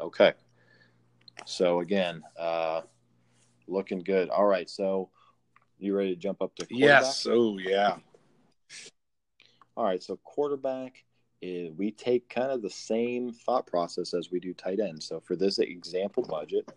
Okay. 0.00 0.32
So 1.46 1.80
again, 1.80 2.22
uh 2.38 2.82
looking 3.66 4.00
good. 4.00 4.28
All 4.28 4.46
right. 4.46 4.68
So 4.68 5.10
you 5.78 5.96
ready 5.96 6.14
to 6.14 6.20
jump 6.20 6.42
up 6.42 6.54
to 6.56 6.66
quarterback? 6.66 7.02
Yes. 7.02 7.26
Oh 7.28 7.58
yeah. 7.58 7.96
All 9.76 9.84
right. 9.84 10.02
So 10.02 10.16
quarterback 10.24 11.04
is 11.42 11.72
we 11.72 11.90
take 11.90 12.28
kind 12.28 12.50
of 12.50 12.62
the 12.62 12.70
same 12.70 13.32
thought 13.32 13.66
process 13.66 14.14
as 14.14 14.30
we 14.30 14.40
do 14.40 14.54
tight 14.54 14.80
end. 14.80 15.02
So 15.02 15.20
for 15.20 15.36
this 15.36 15.58
example 15.58 16.22
budget, 16.22 16.70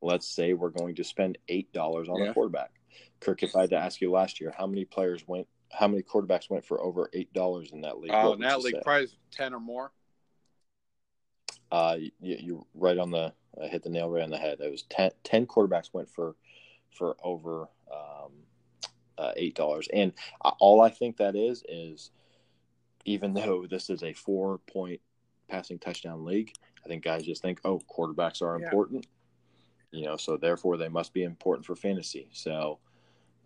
let's 0.00 0.26
say 0.26 0.52
we're 0.52 0.70
going 0.70 0.94
to 0.96 1.04
spend 1.04 1.38
eight 1.48 1.72
dollars 1.72 2.08
on 2.08 2.18
Yeah. 2.18 2.30
a 2.30 2.34
quarterback. 2.34 2.72
Kirk, 3.20 3.42
if 3.42 3.56
I 3.56 3.62
had 3.62 3.70
to 3.70 3.76
ask 3.78 4.00
you 4.00 4.10
last 4.10 4.40
year, 4.40 4.52
how 4.56 4.66
many 4.66 4.84
players 4.84 5.26
went 5.26 5.46
how 5.70 5.86
many 5.86 6.02
quarterbacks 6.02 6.48
went 6.48 6.64
for 6.64 6.80
over 6.80 7.10
eight 7.12 7.32
dollars 7.32 7.72
in 7.72 7.82
that 7.82 7.98
league? 8.00 8.12
Oh, 8.14 8.30
What 8.30 8.34
in 8.34 8.40
that 8.40 8.60
league, 8.60 8.76
say? 8.76 8.80
probably 8.84 9.08
ten 9.30 9.52
or 9.52 9.60
more. 9.60 9.92
Uh, 11.70 11.96
you, 11.98 12.10
you're 12.20 12.66
right 12.74 12.96
on 12.96 13.10
the 13.10 13.32
uh, 13.60 13.66
hit 13.68 13.82
the 13.82 13.90
nail 13.90 14.08
right 14.08 14.22
on 14.22 14.30
the 14.30 14.38
head. 14.38 14.58
It 14.60 14.70
was 14.70 14.84
10, 14.84 15.10
10 15.24 15.46
quarterbacks 15.46 15.90
went 15.92 16.08
for 16.08 16.36
for 16.96 17.16
over 17.22 17.68
um, 17.92 18.32
uh, 19.18 19.32
eight 19.36 19.54
dollars, 19.54 19.88
and 19.92 20.12
uh, 20.42 20.52
all 20.60 20.80
I 20.80 20.88
think 20.88 21.18
that 21.18 21.36
is 21.36 21.62
is 21.68 22.10
even 23.04 23.34
though 23.34 23.66
this 23.68 23.90
is 23.90 24.02
a 24.02 24.12
four 24.14 24.58
point 24.58 25.00
passing 25.48 25.78
touchdown 25.78 26.24
league, 26.24 26.52
I 26.84 26.88
think 26.88 27.02
guys 27.04 27.24
just 27.24 27.42
think, 27.42 27.60
oh, 27.64 27.80
quarterbacks 27.80 28.40
are 28.42 28.58
Yeah. 28.58 28.66
important, 28.66 29.06
you 29.90 30.04
know, 30.04 30.16
so 30.16 30.36
therefore 30.36 30.76
they 30.76 30.88
must 30.88 31.12
be 31.12 31.22
important 31.22 31.66
for 31.66 31.76
fantasy. 31.76 32.28
So 32.32 32.78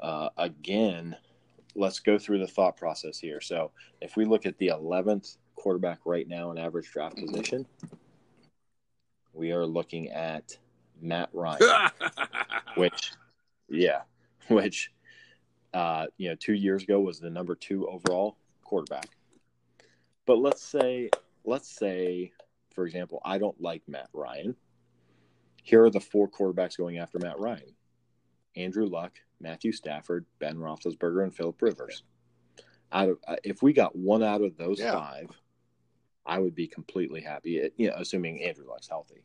uh, 0.00 0.30
again, 0.36 1.16
let's 1.74 2.00
go 2.00 2.18
through 2.18 2.38
the 2.38 2.46
thought 2.46 2.76
process 2.76 3.18
here. 3.18 3.40
So 3.40 3.70
if 4.00 4.16
we 4.16 4.24
look 4.24 4.46
at 4.46 4.58
the 4.58 4.68
eleventh 4.68 5.36
quarterback 5.54 6.00
right 6.04 6.28
now 6.28 6.50
in 6.50 6.58
average 6.58 6.90
draft 6.90 7.16
position 7.16 7.66
we 9.32 9.52
are 9.52 9.66
looking 9.66 10.10
at 10.10 10.56
Matt 11.00 11.30
Ryan, 11.32 11.90
which, 12.76 13.12
yeah, 13.68 14.02
which, 14.48 14.92
uh, 15.74 16.06
you 16.18 16.28
know, 16.28 16.36
two 16.38 16.54
years 16.54 16.82
ago 16.82 17.00
was 17.00 17.18
the 17.18 17.30
number 17.30 17.54
two 17.54 17.88
overall 17.88 18.36
quarterback. 18.62 19.08
But 20.26 20.38
let's 20.38 20.62
say, 20.62 21.10
let's 21.44 21.68
say, 21.68 22.32
for 22.74 22.86
example, 22.86 23.20
I 23.24 23.38
don't 23.38 23.60
like 23.60 23.82
Matt 23.88 24.08
Ryan. 24.12 24.54
Here 25.62 25.84
are 25.84 25.90
the 25.90 26.00
four 26.00 26.28
quarterbacks 26.28 26.76
going 26.76 26.98
after 26.98 27.18
Matt 27.18 27.38
Ryan: 27.38 27.74
Andrew 28.56 28.86
Luck, 28.86 29.12
Matthew 29.40 29.72
Stafford, 29.72 30.26
Ben 30.38 30.56
Roethlisberger, 30.56 31.22
and 31.22 31.34
Philip 31.34 31.60
Rivers. 31.62 32.02
Out 32.90 33.08
of 33.08 33.18
uh, 33.26 33.36
if 33.44 33.62
we 33.62 33.72
got 33.72 33.96
one 33.96 34.22
out 34.22 34.42
of 34.42 34.56
those 34.56 34.80
Yeah. 34.80 34.92
five, 34.92 35.30
I 36.26 36.38
would 36.38 36.54
be 36.54 36.66
completely 36.66 37.20
happy. 37.20 37.70
You 37.76 37.88
know, 37.88 37.94
assuming 37.96 38.42
Andrew 38.42 38.68
Luck's 38.68 38.88
healthy. 38.88 39.24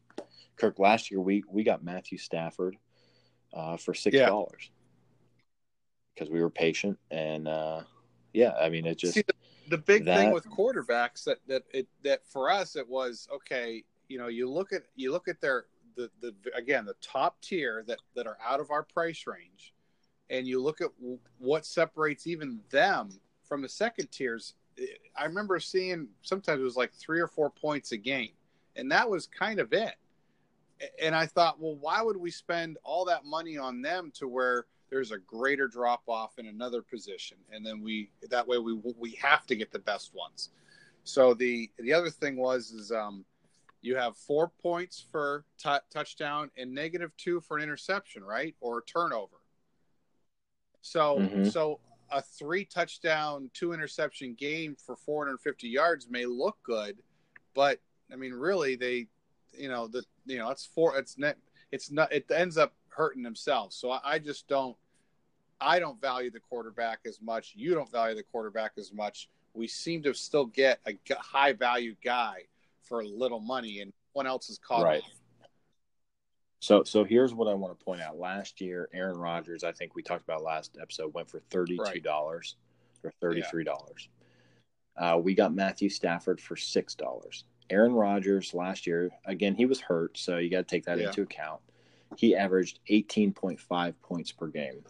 Kirk, 0.56 0.80
last 0.80 1.12
year 1.12 1.19
we 1.19 1.43
we 1.50 1.63
got 1.63 1.84
Matthew 1.84 2.17
Stafford 2.17 2.78
uh, 3.54 3.78
for 3.78 3.93
six 3.93 4.15
Yeah. 4.15 4.28
dollars 4.28 4.71
because 6.13 6.30
we 6.32 6.41
were 6.41 6.50
patient 6.50 6.97
and 7.12 7.47
uh, 7.47 7.82
yeah, 8.34 8.54
I 8.60 8.69
mean 8.69 8.86
it 8.86 8.97
just 8.97 9.15
See, 9.15 9.23
the 9.69 9.78
big 9.78 10.06
that, 10.06 10.17
thing 10.17 10.32
with 10.32 10.50
quarterbacks 10.50 11.23
that 11.26 11.39
that 11.47 11.63
it 11.73 11.88
that 12.04 12.26
for 12.28 12.50
us 12.50 12.76
it 12.76 12.88
was 12.88 13.28
okay. 13.34 13.84
You 14.08 14.17
know, 14.17 14.28
you 14.28 14.50
look 14.50 14.71
at 14.71 14.84
you 14.95 15.12
look 15.12 15.28
at 15.28 15.41
their 15.41 15.65
the 15.97 16.10
the 16.21 16.33
again 16.55 16.86
the 16.86 16.95
top 17.01 17.41
tier 17.41 17.83
that 17.88 17.99
that 18.15 18.27
are 18.27 18.38
out 18.45 18.62
of 18.62 18.71
our 18.71 18.83
price 18.83 19.25
range, 19.27 19.73
and 20.29 20.47
you 20.47 20.62
look 20.62 20.79
at 20.79 20.89
what 21.39 21.65
separates 21.65 22.27
even 22.27 22.60
them 22.69 23.10
from 23.43 23.62
the 23.62 23.69
second 23.69 24.12
tiers. 24.12 24.53
I 25.17 25.25
remember 25.25 25.60
seeing 25.60 26.07
sometimes 26.21 26.62
it 26.62 26.63
was 26.63 26.77
like 26.77 26.93
three 26.93 27.19
or 27.19 27.27
four 27.27 27.49
points 27.49 27.91
a 27.91 27.97
game, 27.97 28.31
and 28.75 28.91
that 28.91 29.10
was 29.10 29.27
kind 29.27 29.60
of 29.60 29.73
it. 29.73 29.95
And 31.01 31.15
I 31.15 31.25
thought, 31.25 31.60
well, 31.60 31.75
why 31.75 32.03
would 32.03 32.17
we 32.17 32.29
spend 32.29 32.77
all 32.83 33.03
that 33.05 33.25
money 33.25 33.57
on 33.57 33.81
them 33.81 34.12
to 34.15 34.27
where 34.27 34.67
there's 34.91 35.12
a 35.12 35.17
greater 35.17 35.67
drop 35.67 36.03
off 36.07 36.38
in 36.38 36.45
another 36.45 36.81
position, 36.81 37.38
and 37.51 37.65
then 37.65 37.81
we 37.81 38.12
that 38.29 38.47
way 38.47 38.57
we 38.57 38.79
we 38.97 39.12
have 39.21 39.45
to 39.47 39.55
get 39.55 39.71
the 39.71 39.79
best 39.79 40.13
ones. 40.13 40.49
So 41.03 41.33
the 41.33 41.69
the 41.79 41.93
other 41.93 42.10
thing 42.10 42.38
was 42.38 42.71
is 42.71 42.91
um, 42.91 43.25
you 43.82 43.96
have 43.96 44.18
four 44.18 44.52
points 44.62 45.06
for 45.12 45.46
t- 45.58 45.70
touchdown 45.92 46.50
and 46.58 46.74
negative 46.74 47.12
two 47.18 47.42
for 47.42 47.58
an 47.58 47.63
interception, 47.63 48.24
right, 48.24 48.56
or 48.60 48.82
turnover. 48.82 49.38
So 50.82 51.20
mm-hmm. 51.20 51.46
so 51.46 51.80
a 52.12 52.22
three 52.22 52.66
touchdown, 52.66 53.50
two 53.54 53.74
interception 53.74 54.34
game 54.34 54.76
for 54.76 54.96
450 54.96 55.68
yards 55.68 56.08
may 56.10 56.26
look 56.26 56.58
good, 56.63 56.98
but 57.54 57.80
I 58.12 58.16
mean, 58.16 58.34
really, 58.34 58.76
they, 58.76 59.08
you 59.54 59.70
know, 59.70 59.88
the 59.88 60.04
you 60.26 60.38
know, 60.38 60.50
it's 60.50 60.66
four, 60.66 60.98
it's 60.98 61.18
net, 61.18 61.38
it's 61.72 61.92
not, 61.92 62.12
it 62.12 62.26
ends 62.32 62.58
up 62.58 62.74
hurting 62.90 63.24
themselves. 63.24 63.76
So 63.76 63.92
I, 63.92 64.00
I 64.04 64.20
just 64.20 64.48
don't 64.48 64.78
I 65.60 65.80
don't 65.80 66.00
value 66.00 66.32
the 66.32 66.40
quarterback 66.40 67.00
as 67.06 67.22
much. 67.22 67.54
You 67.56 67.74
don't 67.74 67.92
value 67.92 68.16
the 68.16 68.24
quarterback 68.24 68.74
as 68.78 68.94
much. 68.94 69.30
We 69.54 69.68
seem 69.68 70.04
to 70.04 70.13
still 70.13 70.46
get 70.46 70.80
a 70.86 70.96
high 71.16 71.54
value 71.54 71.96
guy 72.04 72.44
for 72.88 73.02
a 73.02 73.08
little 73.08 73.39
money, 73.39 73.82
and 73.82 73.93
one 74.13 74.28
else 74.28 74.50
is 74.50 74.60
caught 74.60 74.84
right. 74.84 75.04
So, 76.60 76.84
so 76.84 77.04
here's 77.04 77.36
what 77.36 77.47
I 77.47 77.54
want 77.54 77.78
to 77.78 77.86
point 77.86 78.02
out. 78.02 78.17
Last 78.17 78.62
year, 78.62 78.89
Aaron 78.91 79.17
Rodgers, 79.17 79.63
I 79.63 79.71
think 79.71 79.95
we 79.95 80.02
talked 80.02 80.23
about 80.23 80.41
last 80.41 80.78
episode, 80.82 81.13
went 81.13 81.30
for 81.30 81.39
thirty-two 81.52 82.00
dollars 82.00 82.56
right. 83.04 83.10
or 83.10 83.13
thirty-three 83.21 83.63
dollars. 83.63 84.10
Yeah. 85.00 85.13
Uh, 85.13 85.17
we 85.17 85.36
got 85.36 85.54
Matthew 85.54 85.89
Stafford 85.89 86.41
for 86.41 86.56
six 86.56 86.95
dollars. 86.95 87.45
Aaron 87.69 87.93
Rodgers 87.93 88.54
last 88.54 88.88
year, 88.88 89.10
again, 89.26 89.54
he 89.54 89.65
was 89.65 89.82
hurt, 89.82 90.17
so 90.17 90.38
you 90.38 90.50
got 90.50 90.60
to 90.60 90.63
take 90.63 90.86
that 90.86 91.00
yeah. 91.00 91.08
into 91.08 91.21
account 91.21 91.60
he 92.15 92.36
averaged 92.36 92.80
18.5 92.89 93.93
points 94.02 94.32
per 94.32 94.47
game. 94.47 94.84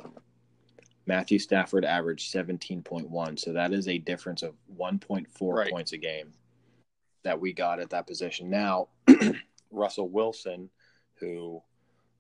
Matthew 1.06 1.40
Stafford 1.40 1.86
averaged 1.86 2.34
17.1. 2.34 3.40
So 3.40 3.54
that 3.54 3.74
is 3.74 3.88
a 3.88 3.98
difference 3.98 4.44
of 4.44 4.54
1.4 4.78 5.26
right. 5.54 5.72
points 5.72 5.94
a 5.94 5.98
game 5.98 6.34
that 7.24 7.40
we 7.40 7.54
got 7.54 7.80
at 7.80 7.90
that 7.92 8.08
position. 8.08 8.50
Now, 8.50 8.90
Russell 9.72 10.10
Wilson, 10.10 10.70
who 11.20 11.62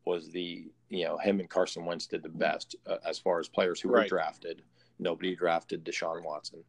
was 0.05 0.29
the, 0.31 0.65
you 0.89 1.05
know, 1.05 1.17
him 1.17 1.39
and 1.39 1.49
Carson 1.49 1.85
Wentz 1.85 2.07
did 2.07 2.23
the 2.23 2.29
best 2.29 2.75
uh, 2.87 2.97
as 3.05 3.19
far 3.19 3.39
as 3.39 3.47
players 3.47 3.79
who 3.79 3.89
right. 3.89 4.03
were 4.03 4.07
drafted. 4.07 4.61
Nobody 4.99 5.35
drafted 5.35 5.85
Deshaun 5.85 6.23
Watson. 6.23 6.63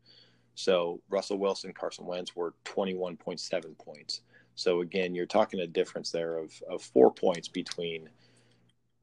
So 0.55 1.01
Russell 1.09 1.38
Wilson, 1.38 1.73
Carson 1.73 2.05
Wentz 2.05 2.35
were 2.35 2.55
21.7 2.64 3.79
points. 3.79 4.23
So 4.57 4.81
again, 4.81 5.14
you're 5.14 5.27
talking 5.27 5.61
a 5.61 5.67
difference 5.67 6.11
there 6.11 6.37
of, 6.37 6.53
of 6.69 6.83
four 6.83 7.12
points 7.12 7.47
between 7.47 8.09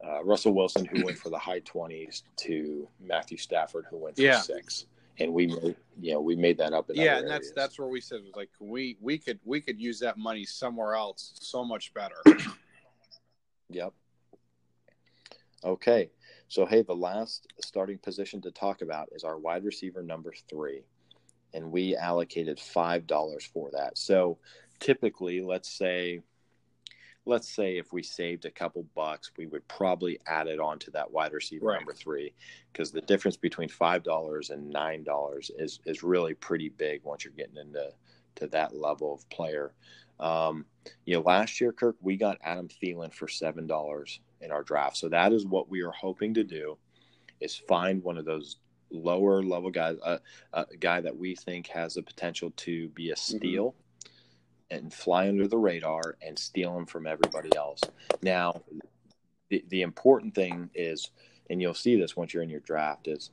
uh, 0.05 0.23
Russell 0.23 0.53
Wilson, 0.53 0.83
who 0.85 1.05
went 1.05 1.17
for 1.17 1.29
the 1.29 1.37
high 1.37 1.61
20s, 1.61 2.23
to 2.37 2.87
Matthew 2.99 3.37
Stafford, 3.37 3.85
who 3.89 3.97
went 3.97 4.17
for 4.17 4.21
yeah. 4.21 4.41
six. 4.41 4.85
And 5.19 5.33
we, 5.33 5.47
made, 5.47 5.75
you 6.01 6.13
know, 6.13 6.21
we 6.21 6.35
made 6.35 6.57
that 6.57 6.73
up. 6.73 6.89
yeah, 6.93 7.19
and 7.19 7.29
that's 7.29 7.51
that's 7.51 7.79
where 7.79 7.87
we 7.87 8.01
said 8.01 8.21
like 8.35 8.49
we 8.59 8.97
we 8.99 9.17
could 9.17 9.39
we 9.45 9.61
could 9.61 9.79
use 9.79 9.99
that 9.99 10.17
money 10.17 10.45
somewhere 10.45 10.95
else 10.95 11.33
so 11.39 11.63
much 11.63 11.93
better. 11.93 12.21
yep. 13.69 13.93
Okay, 15.63 16.09
so 16.47 16.65
hey, 16.65 16.81
the 16.81 16.95
last 16.95 17.47
starting 17.61 17.97
position 17.97 18.41
to 18.41 18.51
talk 18.51 18.81
about 18.81 19.09
is 19.13 19.23
our 19.23 19.37
wide 19.37 19.63
receiver 19.63 20.03
number 20.03 20.33
three, 20.49 20.83
and 21.53 21.71
we 21.71 21.95
allocated 21.95 22.59
five 22.59 23.07
dollars 23.07 23.45
for 23.45 23.69
that. 23.71 23.97
So 23.97 24.37
typically, 24.79 25.41
let's 25.41 25.69
say, 25.69 26.21
let's 27.25 27.49
say 27.49 27.77
if 27.77 27.91
we 27.91 28.03
saved 28.03 28.45
a 28.45 28.51
couple 28.51 28.85
bucks, 28.95 29.31
we 29.37 29.47
would 29.47 29.67
probably 29.67 30.19
add 30.27 30.47
it 30.47 30.59
on 30.59 30.77
to 30.79 30.91
that 30.91 31.11
wide 31.11 31.33
receiver 31.33 31.67
right. 31.67 31.79
number 31.79 31.93
three, 31.93 32.33
because 32.71 32.91
the 32.91 33.01
difference 33.01 33.37
between 33.37 33.69
five 33.69 34.03
dollars 34.03 34.51
and 34.51 34.69
nine 34.69 35.03
dollars 35.03 35.51
is 35.57 35.79
is 35.85 36.03
really 36.03 36.33
pretty 36.33 36.69
big 36.69 37.01
once 37.03 37.23
you're 37.23 37.33
getting 37.33 37.57
into 37.57 37.89
to 38.35 38.47
that 38.47 38.75
level 38.75 39.13
of 39.13 39.27
player. 39.29 39.73
Um, 40.19 40.65
you 41.05 41.15
know, 41.15 41.21
last 41.21 41.59
year, 41.59 41.73
Kirk, 41.73 41.95
we 42.01 42.15
got 42.15 42.37
Adam 42.43 42.69
Thielen 42.69 43.13
for 43.13 43.27
seven 43.27 43.65
dollars 43.67 44.19
in 44.41 44.51
our 44.51 44.63
draft, 44.63 44.97
so 44.97 45.09
that 45.09 45.33
is 45.33 45.45
what 45.45 45.69
we 45.69 45.81
are 45.81 45.91
hoping 45.91 46.33
to 46.35 46.43
do, 46.43 46.77
is 47.39 47.55
find 47.55 48.03
one 48.03 48.17
of 48.17 48.25
those 48.25 48.57
lower 48.91 49.41
level 49.43 49.71
guys, 49.71 49.97
uh, 50.03 50.19
a 50.53 50.65
guy 50.79 51.01
that 51.01 51.17
we 51.17 51.35
think 51.35 51.67
has 51.67 51.95
the 51.95 52.03
potential 52.03 52.51
to 52.55 52.87
be 52.89 53.09
a 53.09 53.15
mm-hmm. 53.15 53.37
steal. 53.37 53.69
Mm-hmm 53.71 53.79
and 54.71 54.93
fly 54.93 55.27
under 55.27 55.47
the 55.47 55.57
radar 55.57 56.17
and 56.21 56.37
steal 56.37 56.73
them 56.73 56.85
from 56.85 57.07
everybody 57.07 57.55
else. 57.55 57.81
Now, 58.21 58.61
the, 59.49 59.63
the 59.69 59.81
important 59.81 60.33
thing 60.33 60.69
is, 60.73 61.11
and 61.49 61.61
you'll 61.61 61.73
see 61.73 61.95
this 61.95 62.15
once 62.15 62.33
you're 62.33 62.43
in 62.43 62.49
your 62.49 62.61
draft, 62.61 63.07
is 63.07 63.29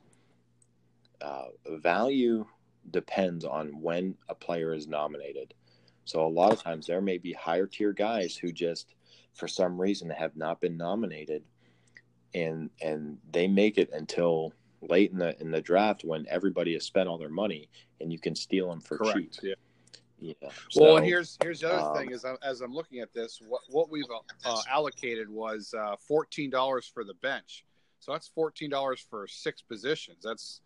uh, 1.21 1.45
value 1.77 2.45
depends 2.91 3.45
on 3.45 3.81
when 3.81 4.15
a 4.29 4.35
player 4.35 4.73
is 4.73 4.87
nominated. 4.87 5.53
So 6.05 6.25
a 6.25 6.27
lot 6.27 6.51
of 6.51 6.61
times 6.61 6.85
there 6.85 7.01
may 7.01 7.17
be 7.17 7.33
higher 7.33 7.65
tier 7.65 7.93
guys 7.93 8.35
who 8.35 8.51
just, 8.51 8.93
for 9.33 9.47
some 9.47 9.79
reason, 9.79 10.09
have 10.09 10.35
not 10.35 10.59
been 10.59 10.77
nominated, 10.77 11.43
and 12.35 12.69
and 12.81 13.17
they 13.31 13.47
make 13.47 13.77
it 13.77 13.89
until 13.93 14.53
late 14.81 15.11
in 15.11 15.17
the 15.17 15.39
in 15.39 15.49
the 15.49 15.61
draft 15.61 16.03
when 16.03 16.25
everybody 16.29 16.73
has 16.73 16.83
spent 16.83 17.07
all 17.07 17.17
their 17.17 17.29
money, 17.29 17.69
and 18.01 18.11
you 18.11 18.19
can 18.19 18.35
steal 18.35 18.69
them 18.69 18.81
for 18.81 18.97
Correct. 18.97 19.17
cheap. 19.17 19.33
Yeah. 19.41 19.53
Yeah. 20.23 20.49
So, 20.69 20.81
well, 20.81 20.97
and 20.97 21.05
here's 21.05 21.37
here's 21.43 21.59
the 21.59 21.73
other 21.73 21.89
um, 21.89 21.97
thing 21.97 22.11
is 22.11 22.25
as 22.41 22.61
I'm 22.61 22.73
looking 22.73 22.99
at 22.99 23.13
this, 23.13 23.41
what 23.45 23.61
what 23.69 23.89
we've 23.89 24.05
uh, 24.45 24.61
allocated 24.71 25.29
was 25.29 25.73
uh, 25.77 25.95
fourteen 25.97 26.49
dollars 26.49 26.89
for 26.91 27.03
the 27.03 27.15
bench. 27.15 27.65
So 27.99 28.13
that's 28.13 28.29
fourteen 28.29 28.69
dollars 28.69 29.05
for 29.09 29.27
six 29.27 29.61
positions. 29.61 30.19
That's 30.23 30.61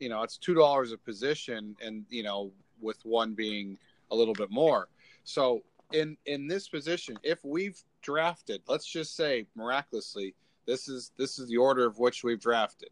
you 0.00 0.08
know 0.08 0.22
it's 0.22 0.38
two 0.38 0.54
dollars 0.54 0.92
a 0.92 0.98
position, 0.98 1.76
and 1.82 2.06
you 2.08 2.22
know 2.22 2.52
with 2.80 3.04
one 3.04 3.34
being 3.34 3.76
a 4.10 4.16
little 4.16 4.34
bit 4.34 4.50
more. 4.50 4.88
So 5.24 5.62
in 5.92 6.16
in 6.24 6.48
this 6.48 6.68
position, 6.68 7.18
if 7.22 7.44
we've 7.44 7.78
drafted, 8.00 8.62
let's 8.66 8.86
just 8.86 9.14
say 9.14 9.46
miraculously, 9.54 10.34
this 10.66 10.88
is 10.88 11.12
this 11.18 11.38
is 11.38 11.48
the 11.48 11.58
order 11.58 11.84
of 11.84 11.98
which 11.98 12.24
we've 12.24 12.40
drafted, 12.40 12.90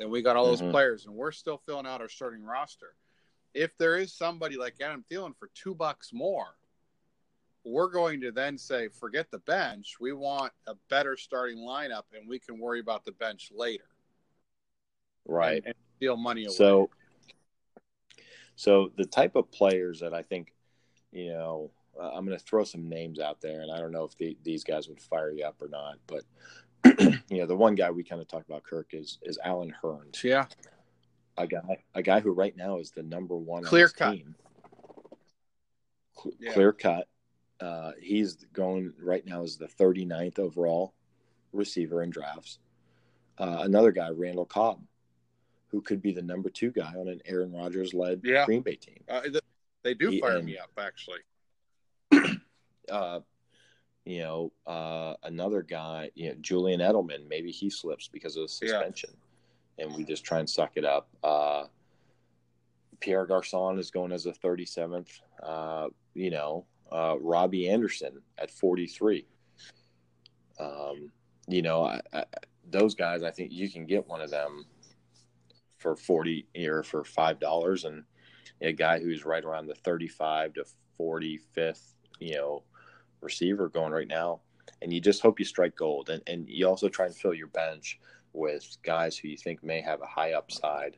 and 0.00 0.10
we 0.10 0.22
got 0.22 0.34
all 0.34 0.46
those 0.46 0.60
mm-hmm. 0.60 0.72
players, 0.72 1.06
and 1.06 1.14
we're 1.14 1.30
still 1.30 1.56
filling 1.56 1.86
out 1.86 2.00
our 2.00 2.08
starting 2.08 2.42
roster 2.42 2.94
if 3.54 3.76
there 3.78 3.96
is 3.96 4.12
somebody 4.12 4.56
like 4.56 4.74
Adam 4.80 5.04
Thielen 5.10 5.36
for 5.36 5.50
two 5.54 5.74
bucks 5.74 6.12
more, 6.12 6.56
we're 7.64 7.90
going 7.90 8.20
to 8.22 8.32
then 8.32 8.56
say, 8.56 8.88
forget 8.88 9.30
the 9.30 9.38
bench. 9.40 9.96
We 10.00 10.12
want 10.12 10.52
a 10.66 10.74
better 10.88 11.16
starting 11.16 11.58
lineup, 11.58 12.04
and 12.16 12.28
we 12.28 12.38
can 12.38 12.58
worry 12.58 12.80
about 12.80 13.04
the 13.04 13.12
bench 13.12 13.50
later. 13.54 13.84
Right. 15.26 15.58
And, 15.58 15.66
and 15.66 15.74
steal 15.96 16.16
money 16.16 16.44
away. 16.44 16.54
So, 16.54 16.90
so 18.56 18.92
the 18.96 19.04
type 19.04 19.36
of 19.36 19.50
players 19.50 20.00
that 20.00 20.14
I 20.14 20.22
think, 20.22 20.54
you 21.12 21.30
know, 21.32 21.70
uh, 22.00 22.10
I'm 22.14 22.24
going 22.24 22.38
to 22.38 22.44
throw 22.44 22.64
some 22.64 22.88
names 22.88 23.20
out 23.20 23.40
there, 23.40 23.60
and 23.60 23.70
I 23.70 23.78
don't 23.78 23.92
know 23.92 24.04
if 24.04 24.16
the, 24.16 24.36
these 24.42 24.64
guys 24.64 24.88
would 24.88 25.00
fire 25.00 25.30
you 25.30 25.44
up 25.44 25.60
or 25.60 25.68
not, 25.68 25.98
but 26.06 26.22
you 27.28 27.38
know, 27.38 27.46
the 27.46 27.56
one 27.56 27.74
guy 27.74 27.90
we 27.90 28.04
kind 28.04 28.22
of 28.22 28.28
talked 28.28 28.48
about, 28.48 28.62
Kirk, 28.62 28.94
is 28.94 29.18
is 29.22 29.38
Allen 29.44 29.74
Hurns. 29.82 30.22
Yeah 30.24 30.46
a 31.42 31.46
guy 31.46 31.76
a 31.94 32.02
guy 32.02 32.20
who 32.20 32.32
right 32.32 32.56
now 32.56 32.78
is 32.78 32.90
the 32.90 33.02
number 33.02 33.36
one 33.36 33.62
clear 33.62 33.88
cut 33.88 34.12
team. 34.12 34.34
Cl- 36.16 36.34
yeah. 36.38 36.52
Clear 36.52 36.72
cut. 36.72 37.08
Uh, 37.60 37.92
he's 38.00 38.36
going 38.52 38.92
right 39.02 39.24
now 39.26 39.42
is 39.42 39.58
the 39.58 39.66
39th 39.66 40.38
overall 40.38 40.94
receiver 41.52 42.02
in 42.02 42.10
drafts. 42.10 42.58
Uh, 43.38 43.58
another 43.60 43.92
guy, 43.92 44.08
Randall 44.10 44.46
Cobb, 44.46 44.80
who 45.68 45.82
could 45.82 46.00
be 46.00 46.12
the 46.12 46.22
number 46.22 46.48
two 46.48 46.70
guy 46.70 46.94
on 46.96 47.08
an 47.08 47.20
Aaron 47.26 47.52
Rodgers 47.52 47.92
led 47.92 48.22
yeah. 48.24 48.46
Green 48.46 48.62
Bay 48.62 48.76
team. 48.76 49.02
Uh, 49.08 49.22
they 49.82 49.94
do 49.94 50.18
fire 50.20 50.38
and, 50.38 50.46
me 50.46 50.58
up, 50.58 50.70
actually. 50.78 51.20
uh, 52.90 53.20
you 54.06 54.20
know, 54.20 54.52
uh, 54.66 55.14
another 55.22 55.62
guy, 55.62 56.10
you 56.14 56.30
know, 56.30 56.34
Julian 56.40 56.80
Edelman, 56.80 57.28
maybe 57.28 57.50
he 57.50 57.68
slips 57.68 58.08
because 58.08 58.36
of 58.36 58.42
the 58.42 58.48
suspension. 58.48 59.10
Yeah 59.12 59.29
and 59.80 59.94
we 59.94 60.04
just 60.04 60.24
try 60.24 60.38
and 60.38 60.48
suck 60.48 60.72
it 60.76 60.84
up. 60.84 61.08
Uh, 61.24 61.64
Pierre 63.00 63.26
Garcon 63.26 63.78
is 63.78 63.90
going 63.90 64.12
as 64.12 64.26
a 64.26 64.32
37th. 64.32 65.20
Uh, 65.42 65.88
you 66.14 66.30
know, 66.30 66.66
uh, 66.92 67.16
Robbie 67.20 67.68
Anderson 67.68 68.20
at 68.38 68.50
43. 68.50 69.26
Um, 70.58 71.10
you 71.48 71.62
know, 71.62 71.84
I, 71.84 72.00
I, 72.12 72.24
those 72.68 72.94
guys, 72.94 73.22
I 73.22 73.30
think 73.30 73.52
you 73.52 73.70
can 73.70 73.86
get 73.86 74.06
one 74.06 74.20
of 74.20 74.30
them 74.30 74.66
for 75.78 75.96
40 75.96 76.46
or 76.66 76.82
for 76.82 77.02
$5 77.02 77.84
and 77.84 78.04
a 78.60 78.72
guy 78.72 79.00
who's 79.00 79.24
right 79.24 79.44
around 79.44 79.66
the 79.66 79.74
35 79.74 80.54
to 80.54 80.64
45th, 81.00 81.94
you 82.18 82.34
know, 82.34 82.62
receiver 83.22 83.68
going 83.68 83.92
right 83.92 84.08
now. 84.08 84.40
And 84.82 84.92
you 84.92 85.00
just 85.00 85.22
hope 85.22 85.38
you 85.38 85.44
strike 85.44 85.74
gold. 85.74 86.10
And, 86.10 86.22
and 86.26 86.48
you 86.48 86.68
also 86.68 86.88
try 86.88 87.06
and 87.06 87.14
fill 87.14 87.34
your 87.34 87.48
bench 87.48 87.98
with 88.32 88.76
guys 88.82 89.16
who 89.16 89.28
you 89.28 89.36
think 89.36 89.62
may 89.62 89.80
have 89.80 90.02
a 90.02 90.06
high 90.06 90.32
upside, 90.32 90.96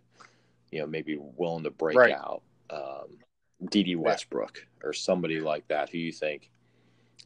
you 0.71 0.81
know, 0.81 0.87
maybe 0.87 1.19
willing 1.19 1.65
to 1.65 1.71
break 1.71 1.97
right. 1.97 2.13
out. 2.13 2.43
Um, 2.71 3.19
Dede 3.71 3.97
Westbrook 3.97 4.67
or 4.83 4.93
somebody 4.93 5.41
like 5.41 5.69
that 5.69 5.89
who 5.89 5.99
you 5.99 6.13
think 6.13 6.51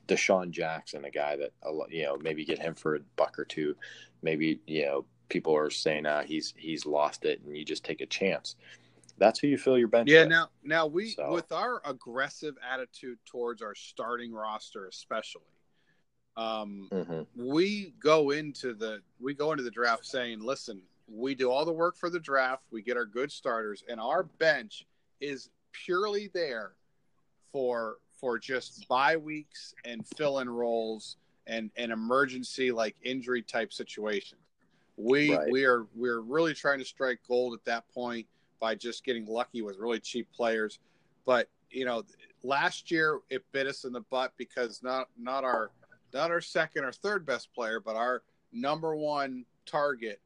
DeSean 0.08 0.50
Jackson, 0.50 1.04
a 1.04 1.10
guy 1.10 1.36
that 1.36 1.52
you 1.90 2.04
know 2.04 2.16
maybe 2.16 2.44
get 2.44 2.58
him 2.58 2.74
for 2.74 2.96
a 2.96 3.00
buck 3.16 3.38
or 3.38 3.44
two, 3.44 3.74
maybe 4.22 4.60
you 4.66 4.84
know 4.84 5.04
people 5.28 5.56
are 5.56 5.70
saying 5.70 6.06
ah 6.06 6.22
he's 6.22 6.54
he's 6.56 6.86
lost 6.86 7.24
it 7.24 7.40
and 7.44 7.56
you 7.56 7.64
just 7.64 7.84
take 7.84 8.00
a 8.00 8.06
chance. 8.06 8.56
That's 9.18 9.38
who 9.38 9.48
you 9.48 9.56
fill 9.56 9.78
your 9.78 9.88
bench. 9.88 10.10
Yeah, 10.10 10.20
with. 10.20 10.28
now 10.28 10.48
now 10.62 10.86
we 10.86 11.10
so. 11.10 11.32
with 11.32 11.50
our 11.52 11.80
aggressive 11.84 12.54
attitude 12.70 13.18
towards 13.24 13.62
our 13.62 13.74
starting 13.74 14.32
roster, 14.32 14.86
especially, 14.86 15.42
um, 16.36 16.88
mm-hmm. 16.92 17.22
we 17.34 17.94
go 18.02 18.30
into 18.30 18.74
the 18.74 19.00
we 19.20 19.34
go 19.34 19.52
into 19.52 19.64
the 19.64 19.70
draft 19.70 20.04
saying, 20.04 20.40
listen, 20.40 20.82
we 21.08 21.34
do 21.34 21.50
all 21.50 21.64
the 21.64 21.72
work 21.72 21.96
for 21.96 22.10
the 22.10 22.20
draft, 22.20 22.64
we 22.70 22.82
get 22.82 22.96
our 22.96 23.06
good 23.06 23.32
starters, 23.32 23.84
and 23.88 24.00
our 24.00 24.24
bench 24.24 24.86
is 25.20 25.50
purely 25.72 26.28
there 26.34 26.72
for 27.52 27.98
for 28.20 28.38
just 28.38 28.86
bye 28.88 29.16
weeks 29.16 29.74
and 29.84 30.06
fill 30.16 30.40
in 30.40 30.48
roles 30.48 31.16
and 31.46 31.70
an 31.76 31.90
emergency 31.90 32.70
like 32.70 32.96
injury 33.02 33.42
type 33.42 33.72
situation. 33.72 34.38
We 34.96 35.34
right. 35.34 35.50
we 35.50 35.64
are 35.64 35.86
we're 35.94 36.20
really 36.20 36.54
trying 36.54 36.78
to 36.80 36.84
strike 36.84 37.20
gold 37.26 37.54
at 37.54 37.64
that 37.64 37.84
point 37.94 38.26
by 38.60 38.74
just 38.74 39.04
getting 39.04 39.26
lucky 39.26 39.62
with 39.62 39.78
really 39.78 40.00
cheap 40.00 40.28
players. 40.32 40.80
But 41.24 41.48
you 41.70 41.84
know, 41.84 42.04
last 42.42 42.90
year 42.90 43.20
it 43.30 43.44
bit 43.52 43.66
us 43.66 43.84
in 43.84 43.92
the 43.92 44.00
butt 44.00 44.32
because 44.36 44.82
not 44.82 45.08
not 45.18 45.44
our 45.44 45.70
not 46.16 46.30
our 46.30 46.40
second 46.40 46.84
or 46.84 46.92
third 46.92 47.26
best 47.26 47.52
player, 47.54 47.78
but 47.78 47.94
our 47.94 48.22
number 48.52 48.96
one 48.96 49.44
target 49.66 50.20